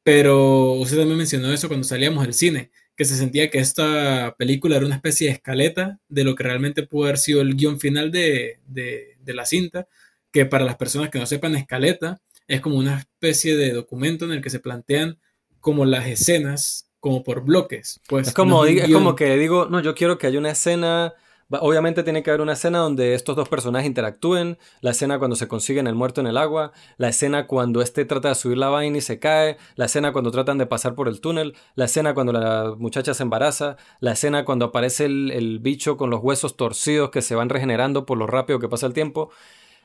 [0.04, 4.78] pero usted también mencionó eso cuando salíamos del cine, que se sentía que esta película
[4.78, 8.12] era una especie de escaleta de lo que realmente pudo haber sido el guion final
[8.12, 9.88] de, de la cinta,
[10.31, 14.31] que para las personas que no sepan escaleta es como una especie de documento en
[14.31, 15.19] el que se plantean
[15.60, 18.01] como las escenas, como por bloques.
[18.07, 21.14] Pues, es, como, es, como que digo, no, yo quiero que haya una escena,
[21.49, 25.47] obviamente tiene que haber una escena donde estos dos personajes interactúen, la escena cuando se
[25.47, 28.97] consiguen el muerto en el agua, la escena cuando este trata de subir la vaina
[28.97, 32.34] y se cae, la escena cuando tratan de pasar por el túnel, la escena cuando
[32.34, 37.11] la muchacha se embaraza, la escena cuando aparece el, el bicho con los huesos torcidos
[37.11, 39.30] que se van regenerando por lo rápido que pasa el tiempo.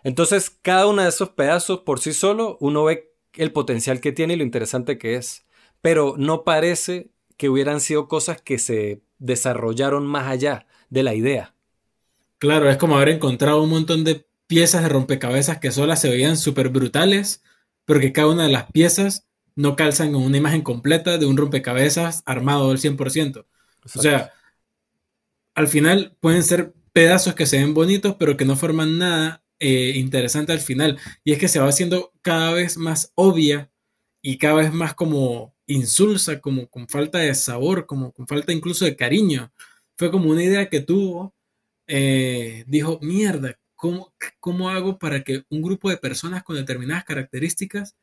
[0.04, 4.34] Entonces, cada uno de esos pedazos por sí solo, uno ve el potencial que tiene
[4.34, 5.44] y lo interesante que es.
[5.80, 11.54] Pero no parece que hubieran sido cosas que se desarrollaron más allá de la idea.
[12.38, 16.36] Claro, es como haber encontrado un montón de piezas de rompecabezas que solas se veían
[16.36, 17.42] súper brutales,
[17.86, 19.26] pero que cada una de las piezas
[19.56, 23.46] no calzan en una imagen completa de un rompecabezas armado al 100%.
[23.84, 24.32] O sea,
[25.54, 29.92] al final pueden ser pedazos que se ven bonitos, pero que no forman nada eh,
[29.96, 30.98] interesante al final.
[31.24, 33.70] Y es que se va haciendo cada vez más obvia
[34.20, 38.84] y cada vez más como insulsa, como con falta de sabor, como con falta incluso
[38.84, 39.52] de cariño.
[39.96, 41.34] Fue como una idea que tuvo,
[41.86, 47.96] eh, dijo, mierda, ¿cómo, ¿cómo hago para que un grupo de personas con determinadas características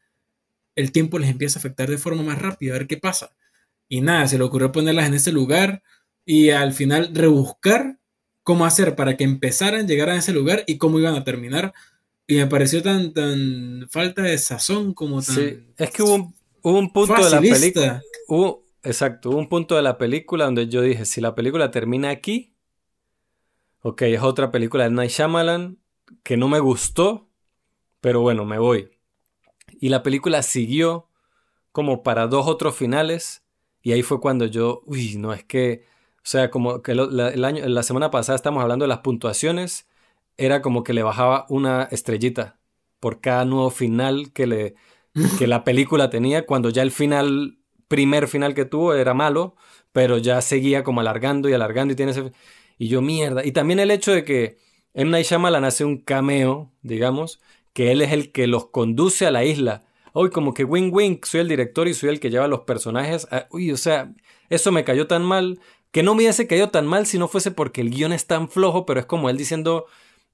[0.75, 2.73] el tiempo les empiece a afectar de forma más rápida?
[2.73, 3.35] A ver qué pasa.
[3.87, 5.83] Y nada, se le ocurrió ponerlas en ese lugar
[6.25, 7.99] y al final rebuscar
[8.43, 11.73] cómo hacer para que empezaran, llegaran a ese lugar y cómo iban a terminar.
[12.27, 15.35] Y me pareció tan, tan falta de sazón como tan.
[15.35, 18.01] Sí, es que hubo un, punto de la película.
[18.27, 22.09] Hubo, exacto, hubo un punto de la película donde yo dije: si la película termina
[22.09, 22.53] aquí,
[23.81, 25.77] ok, es otra película de Night Shyamalan
[26.23, 27.29] que no me gustó,
[27.99, 28.89] pero bueno, me voy.
[29.79, 31.09] Y la película siguió
[31.71, 33.43] como para dos otros finales.
[33.81, 35.85] Y ahí fue cuando yo, uy, no, es que
[36.23, 39.87] o sea, como que la, el año, la semana pasada estamos hablando de las puntuaciones,
[40.37, 42.59] era como que le bajaba una estrellita
[42.99, 44.75] por cada nuevo final que, le,
[45.39, 47.57] que la película tenía, cuando ya el final,
[47.87, 49.55] primer final que tuvo era malo,
[49.91, 52.31] pero ya seguía como alargando y alargando y tiene ese...
[52.77, 53.45] Y yo, mierda.
[53.45, 54.57] Y también el hecho de que
[54.93, 55.11] M.
[55.11, 57.39] Night Shyamalan hace un cameo, digamos,
[57.73, 59.83] que él es el que los conduce a la isla
[60.13, 63.27] uy, como que wing, soy el director y soy el que lleva los personajes.
[63.49, 64.13] uy, o sea,
[64.49, 65.59] eso me cayó tan mal,
[65.91, 68.49] que no me hubiese caído tan mal si no fuese porque el guion es tan
[68.49, 69.85] flojo, pero es como él diciendo,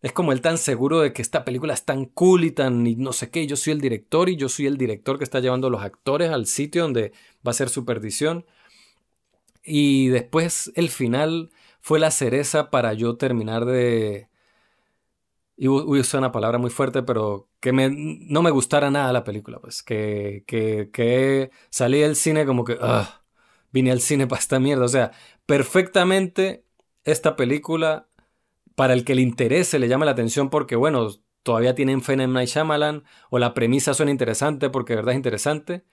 [0.02, 2.96] es como él tan seguro de que esta película es tan cool y tan y
[2.96, 5.68] no sé qué, yo soy el director y yo soy el director que está llevando
[5.68, 7.12] a los actores al sitio donde
[7.46, 8.46] va a ser su perdición.
[9.64, 11.52] Y después el final
[11.82, 14.30] fue la cereza para yo terminar de...
[15.60, 19.82] Y usar una palabra muy fuerte, pero que no me gustara nada la película, pues
[19.82, 22.78] que, que, que salí del cine como que...
[23.72, 24.86] vine al cine para esta mierda.
[24.86, 25.12] O sea,
[25.48, 26.64] perfectamente
[27.04, 28.08] esta película,
[28.76, 31.10] para el que le interese, le llame la atención porque, bueno,
[31.42, 32.34] todavía tienen fe en M.
[32.34, 35.84] Night Shyamalan, o la premisa suena interesante porque de verdad es interesante,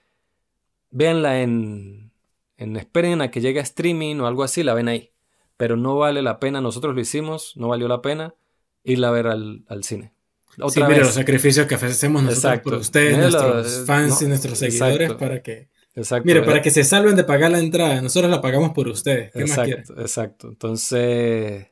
[0.91, 2.11] véanla en,
[2.57, 2.75] en...
[2.75, 5.11] Esperen a que llegue a streaming o algo así, la ven ahí.
[5.57, 8.35] Pero no vale la pena, nosotros lo hicimos, no valió la pena
[8.83, 10.13] irla a ver al, cine.
[10.61, 15.41] Otra sí, los sacrificios que hacemos nosotros por ustedes, nuestros fans y nuestros seguidores, para
[15.41, 16.25] que Exacto.
[16.25, 19.31] Mire, para que se salven de pagar la entrada, nosotros la pagamos por ustedes.
[19.31, 20.47] ¿Qué exacto, más exacto.
[20.49, 21.67] Entonces,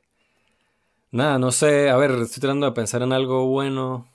[1.10, 4.08] nada, no sé, a ver, estoy tratando de pensar en algo bueno.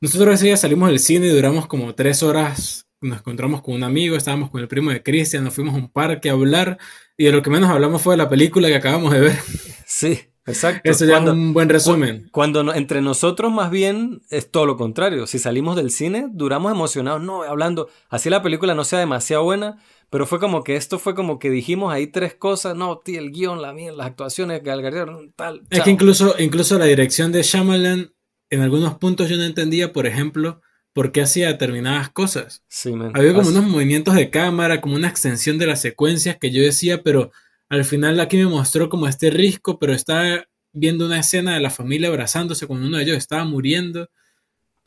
[0.00, 2.86] Nosotros ese día salimos del cine y duramos como tres horas.
[3.00, 5.88] Nos encontramos con un amigo, estábamos con el primo de Cristian, nos fuimos a un
[5.88, 6.78] parque a hablar
[7.16, 9.38] y de lo que menos hablamos fue de la película que acabamos de ver.
[9.86, 10.90] Sí, Exacto.
[10.90, 12.28] Eso ya es un buen resumen.
[12.32, 15.26] Cuando entre nosotros más bien es todo lo contrario.
[15.26, 19.78] Si salimos del cine, duramos emocionados, no, hablando, así la película no sea demasiado buena,
[20.10, 23.30] pero fue como que esto fue como que dijimos ahí tres cosas, no, tío, el
[23.30, 25.62] guion, la mía, las actuaciones, Galgarier, tal.
[25.70, 28.12] Es que incluso, incluso la dirección de Shyamalan,
[28.50, 30.60] en algunos puntos yo no entendía, por ejemplo,
[30.92, 32.62] por qué hacía determinadas cosas.
[32.68, 36.62] Sí, Había como unos movimientos de cámara, como una extensión de las secuencias que yo
[36.62, 37.30] decía, pero
[37.72, 41.70] al final aquí me mostró como este risco, pero está viendo una escena de la
[41.70, 44.10] familia abrazándose cuando uno de ellos estaba muriendo.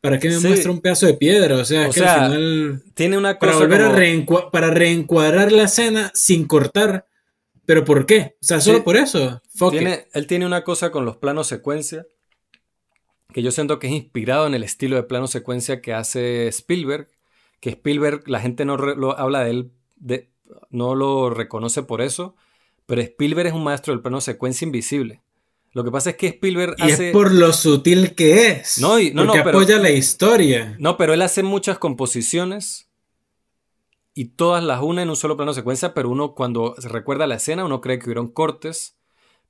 [0.01, 1.55] ¿Para qué me muestra un pedazo de piedra?
[1.55, 2.83] O sea, que al final.
[2.93, 3.53] Tiene una cosa.
[3.53, 7.07] Para volver a para reencuadrar la escena sin cortar.
[7.65, 8.35] ¿Pero por qué?
[8.39, 9.41] O sea, solo por eso.
[9.71, 12.05] Tiene, él tiene una cosa con los planos secuencia.
[13.33, 17.07] Que yo siento que es inspirado en el estilo de plano secuencia que hace Spielberg.
[17.61, 20.29] Que Spielberg, la gente no lo, habla de él, de,
[20.69, 22.35] no lo reconoce por eso
[22.85, 25.21] pero Spielberg es un maestro del plano secuencia invisible.
[25.71, 28.79] Lo que pasa es que Spielberg y es por lo sutil que es.
[28.79, 30.77] No, no, porque apoya la historia.
[30.79, 32.89] No, pero él hace muchas composiciones
[34.13, 37.65] y todas las une en un solo plano secuencia, pero uno cuando recuerda la escena,
[37.65, 38.97] uno cree que hubieron cortes,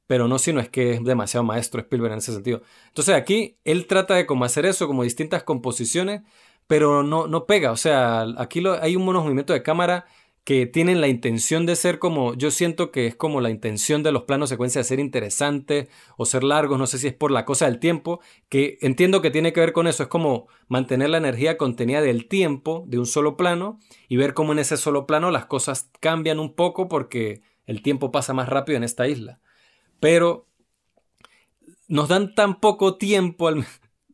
[0.07, 2.63] pero no, sino es que es demasiado maestro Spielberg en ese sentido.
[2.87, 6.23] Entonces aquí él trata de como hacer eso, como distintas composiciones,
[6.65, 7.71] pero no, no pega.
[7.71, 10.07] O sea, aquí lo, hay un movimiento de cámara
[10.45, 14.11] que tienen la intención de ser como, yo siento que es como la intención de
[14.11, 17.45] los planos secuencia de ser interesantes o ser largos, no sé si es por la
[17.45, 21.17] cosa del tiempo, que entiendo que tiene que ver con eso, es como mantener la
[21.17, 25.31] energía contenida del tiempo de un solo plano y ver cómo en ese solo plano
[25.31, 29.39] las cosas cambian un poco porque el tiempo pasa más rápido en esta isla.
[29.99, 30.47] Pero
[31.87, 33.65] nos dan tan poco tiempo al,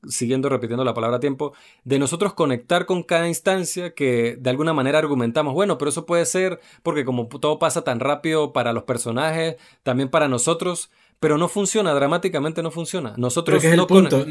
[0.07, 1.53] siguiendo repitiendo la palabra tiempo,
[1.83, 6.25] de nosotros conectar con cada instancia que de alguna manera argumentamos, bueno, pero eso puede
[6.25, 11.47] ser porque como todo pasa tan rápido para los personajes, también para nosotros, pero no
[11.47, 13.13] funciona, dramáticamente no funciona.
[13.17, 14.25] Nosotros no punto.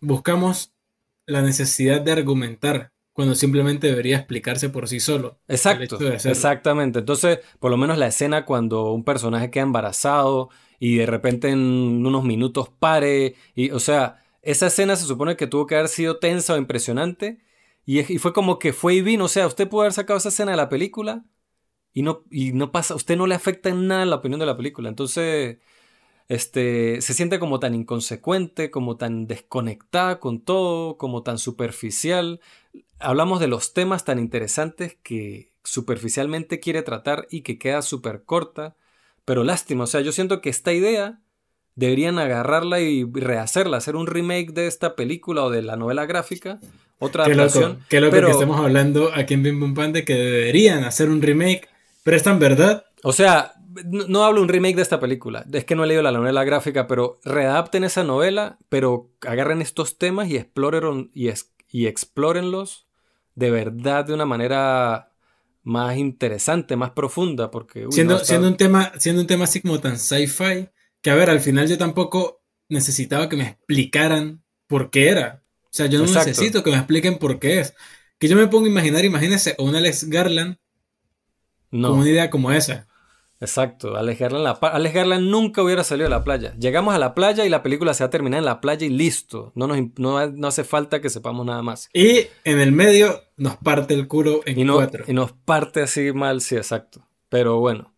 [0.00, 0.72] Buscamos
[1.26, 5.38] la necesidad de argumentar cuando simplemente debería explicarse por sí solo.
[5.46, 7.00] Exacto, exactamente.
[7.00, 12.04] Entonces, por lo menos la escena cuando un personaje queda embarazado y de repente en
[12.04, 16.18] unos minutos pare, y o sea, esa escena se supone que tuvo que haber sido
[16.18, 17.40] tensa o impresionante.
[17.84, 19.24] Y, fue como que fue y vino.
[19.26, 21.24] O sea, usted puede haber sacado esa escena de la película
[21.92, 24.56] y no, y no pasa, usted no le afecta en nada la opinión de la
[24.56, 24.88] película.
[24.88, 25.58] Entonces,
[26.28, 32.40] este, se siente como tan inconsecuente, como tan desconectada con todo, como tan superficial.
[32.98, 38.76] Hablamos de los temas tan interesantes que superficialmente quiere tratar y que queda súper corta.
[39.24, 41.20] Pero lástima, o sea, yo siento que esta idea
[41.74, 46.60] deberían agarrarla y rehacerla, hacer un remake de esta película o de la novela gráfica,
[46.98, 50.14] otra qué Loco, qué loco que estemos hablando aquí en Bim Bum Pan de que
[50.14, 51.68] deberían hacer un remake,
[52.04, 52.86] pero es tan verdad.
[53.02, 53.54] O sea,
[53.84, 56.86] no, hablo un remake de esta película, es que no he leído la novela gráfica,
[56.86, 61.30] pero readapten esa novela, pero agarren estos temas y exploren y,
[61.70, 62.86] y explórenlos
[63.34, 65.10] de verdad de una manera
[65.64, 69.98] más interesante, más profunda, porque siendo, siendo un tema, siendo un tema así como tan
[69.98, 70.68] sci-fi,
[71.02, 75.42] que a ver, al final yo tampoco necesitaba que me explicaran por qué era.
[75.64, 77.74] O sea, yo no necesito que me expliquen por qué es.
[78.18, 80.56] Que yo me pongo a imaginar, imagínese, a un Alex Garland
[81.70, 82.86] con una idea como esa.
[83.40, 86.54] Exacto, Alex Garland, la, Alex Garland nunca hubiera salido a la playa.
[86.60, 88.90] Llegamos a la playa y la película se va a terminar en la playa y
[88.90, 89.50] listo.
[89.56, 91.90] No, nos, no, hace falta que sepamos nada más.
[91.92, 95.04] Y en el medio nos parte el culo en y cuatro.
[95.08, 97.08] Y nos parte así mal, sí, exacto.
[97.28, 97.91] Pero bueno.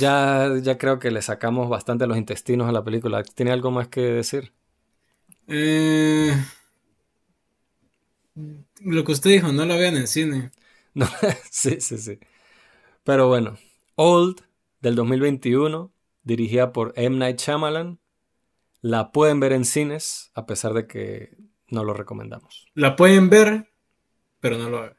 [0.00, 3.22] Ya, ya creo que le sacamos bastante los intestinos a la película.
[3.22, 4.52] ¿Tiene algo más que decir?
[5.46, 6.32] Eh,
[8.80, 10.50] lo que usted dijo, no la vean en cine.
[10.92, 11.06] No,
[11.48, 12.18] sí, sí, sí.
[13.04, 13.56] Pero bueno,
[13.94, 14.40] Old
[14.80, 15.92] del 2021,
[16.24, 17.16] dirigida por M.
[17.16, 18.00] Night Shyamalan.
[18.82, 21.36] La pueden ver en cines, a pesar de que
[21.68, 22.66] no lo recomendamos.
[22.74, 23.68] La pueden ver,
[24.40, 24.96] pero no lo hagan.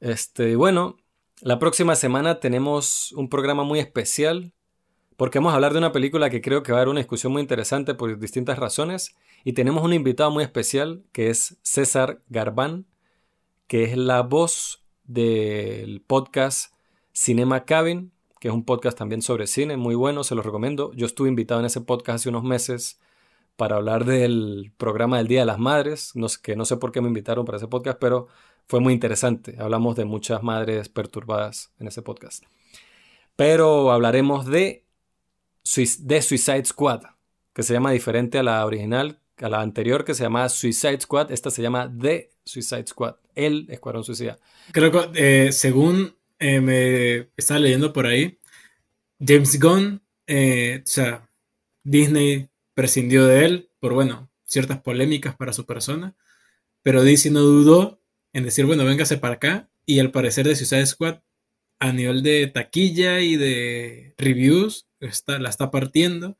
[0.00, 0.96] Este, bueno,
[1.42, 4.52] la próxima semana tenemos un programa muy especial
[5.16, 7.32] porque vamos a hablar de una película que creo que va a dar una discusión
[7.32, 12.86] muy interesante por distintas razones y tenemos un invitado muy especial que es César Garbán,
[13.66, 16.72] que es la voz del podcast
[17.12, 20.92] Cinema Cabin, que es un podcast también sobre cine, muy bueno, se los recomiendo.
[20.94, 23.00] Yo estuve invitado en ese podcast hace unos meses
[23.56, 27.00] para hablar del programa del Día de las Madres, no, que no sé por qué
[27.00, 28.28] me invitaron para ese podcast, pero
[28.68, 29.56] fue muy interesante.
[29.58, 32.44] Hablamos de muchas madres perturbadas en ese podcast.
[33.34, 34.84] Pero hablaremos de,
[36.00, 37.02] de Suicide Squad,
[37.54, 41.32] que se llama diferente a la original, a la anterior que se llamaba Suicide Squad,
[41.32, 44.38] esta se llama The Suicide Squad, el Escuadrón Suicida.
[44.72, 48.38] Creo que eh, según eh, me estaba leyendo por ahí,
[49.18, 51.28] James Gunn, eh, o sea,
[51.84, 56.14] Disney prescindió de él por, bueno, ciertas polémicas para su persona,
[56.82, 58.00] pero DC no dudó
[58.32, 61.20] en decir, bueno, véngase para acá, y al parecer de Suicide Squad,
[61.78, 66.36] a nivel de taquilla y de reviews, está, la está partiendo.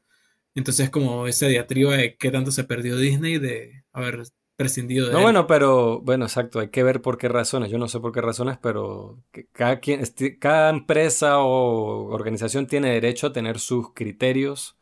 [0.55, 4.25] Entonces, como esa diatriba de qué tanto se perdió Disney de haber
[4.57, 7.71] prescindido de No, bueno, pero, bueno, exacto, hay que ver por qué razones.
[7.71, 10.03] Yo no sé por qué razones, pero cada, quien,
[10.41, 14.77] cada empresa o organización tiene derecho a tener sus criterios.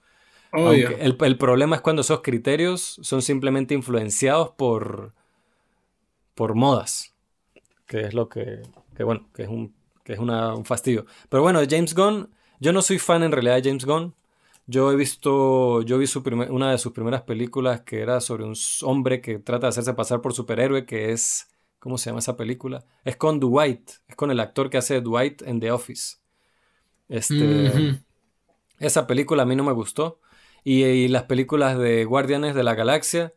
[0.52, 5.12] El, el, problema es cuando esos criterios son simplemente influenciados por,
[6.36, 7.14] por modas,
[7.86, 8.62] que es lo que,
[8.94, 11.06] que bueno, que es, un, que es una, un fastidio.
[11.28, 12.30] Pero bueno, James Gunn,
[12.60, 14.14] yo no soy fan en realidad de James Gunn.
[14.68, 18.54] Yo he visto, yo vi su una de sus primeras películas que era sobre un
[18.82, 21.48] hombre que trata de hacerse pasar por superhéroe, que es,
[21.78, 22.84] ¿cómo se llama esa película?
[23.04, 26.16] Es con Dwight, es con el actor que hace Dwight en The Office.
[27.08, 28.00] Este,
[28.78, 30.20] Esa película a mí no me gustó.
[30.64, 33.32] Y, las películas de Guardianes de la Galaxia,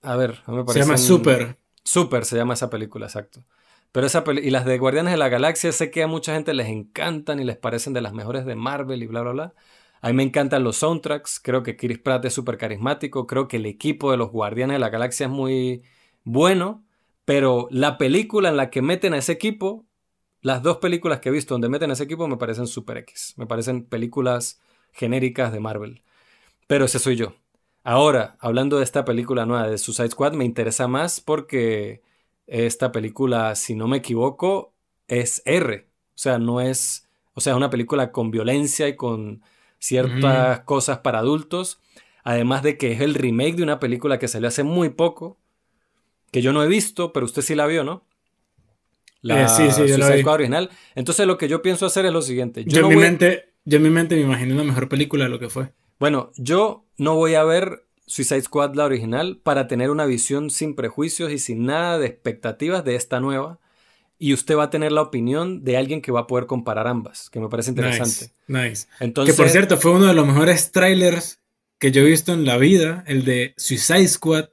[0.00, 0.80] a ver, a mí me parece...
[0.80, 1.58] Se llama Super.
[1.84, 3.44] Super se llama esa película, exacto.
[3.92, 6.68] Pero esa y las de Guardianes de la Galaxia sé que a mucha gente les
[6.68, 9.54] encantan y les parecen de las mejores de Marvel y bla, bla, bla.
[10.00, 13.58] A mí me encantan los soundtracks, creo que Chris Pratt es súper carismático, creo que
[13.58, 15.84] el equipo de los Guardianes de la Galaxia es muy
[16.24, 16.84] bueno,
[17.24, 19.86] pero la película en la que meten a ese equipo,
[20.40, 23.34] las dos películas que he visto donde meten a ese equipo me parecen super X,
[23.36, 24.60] me parecen películas
[24.92, 26.02] genéricas de Marvel.
[26.66, 27.34] Pero ese soy yo.
[27.84, 32.02] Ahora, hablando de esta película nueva de Suicide Squad, me interesa más porque
[32.46, 34.72] esta película, si no me equivoco,
[35.08, 35.88] es R.
[36.14, 37.08] O sea, no es.
[37.34, 39.42] O sea, es una película con violencia y con
[39.78, 41.80] ciertas cosas para adultos.
[42.24, 45.38] Además de que es el remake de una película que salió hace muy poco,
[46.30, 48.04] que yo no he visto, pero usted sí la vio, ¿no?
[49.22, 50.70] La eh, sí, sí, yo la original.
[50.94, 52.64] Entonces lo que yo pienso hacer es lo siguiente.
[52.64, 55.38] Yo, en, mi mente, yo en mi mente me imaginé una mejor película de lo
[55.38, 55.72] que fue.
[55.98, 60.74] Bueno, yo no voy a ver Suicide Squad la original para tener una visión sin
[60.74, 63.58] prejuicios y sin nada de expectativas de esta nueva
[64.22, 67.28] y usted va a tener la opinión de alguien que va a poder comparar ambas,
[67.28, 68.30] que me parece interesante.
[68.46, 68.86] Nice.
[69.00, 71.40] Entonces, que por cierto, fue uno de los mejores trailers
[71.80, 74.50] que yo he visto en la vida, el de Suicide Squad.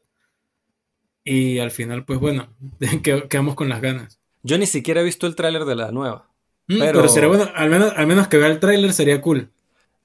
[1.23, 2.49] Y al final, pues bueno,
[3.03, 4.19] quedamos con las ganas.
[4.41, 6.31] Yo ni siquiera he visto el tráiler de la nueva.
[6.65, 7.07] Mm, pero...
[7.07, 9.51] sería bueno, al menos, al menos que vea el tráiler sería cool.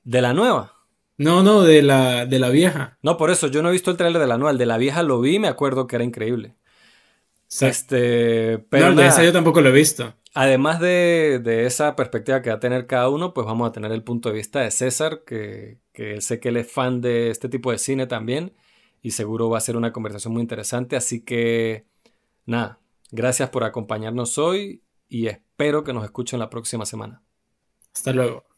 [0.02, 0.73] ¿De la nueva?
[1.16, 2.98] No, no, de la, de la vieja.
[3.02, 4.50] No, por eso, yo no he visto el tráiler de la nueva.
[4.50, 6.56] El de la vieja lo vi y me acuerdo que era increíble.
[7.60, 10.14] Este, pero no, de esa yo tampoco lo he visto.
[10.34, 14.02] Además de, esa perspectiva que va a tener cada uno, pues vamos a tener el
[14.02, 17.70] punto de vista de César, que, que sé que él es fan de este tipo
[17.70, 18.52] de cine también,
[19.00, 20.96] y seguro va a ser una conversación muy interesante.
[20.96, 21.86] Así que,
[22.46, 22.80] nada,
[23.12, 27.22] gracias por acompañarnos hoy y espero que nos escuchen la próxima semana.
[27.94, 28.53] Hasta luego.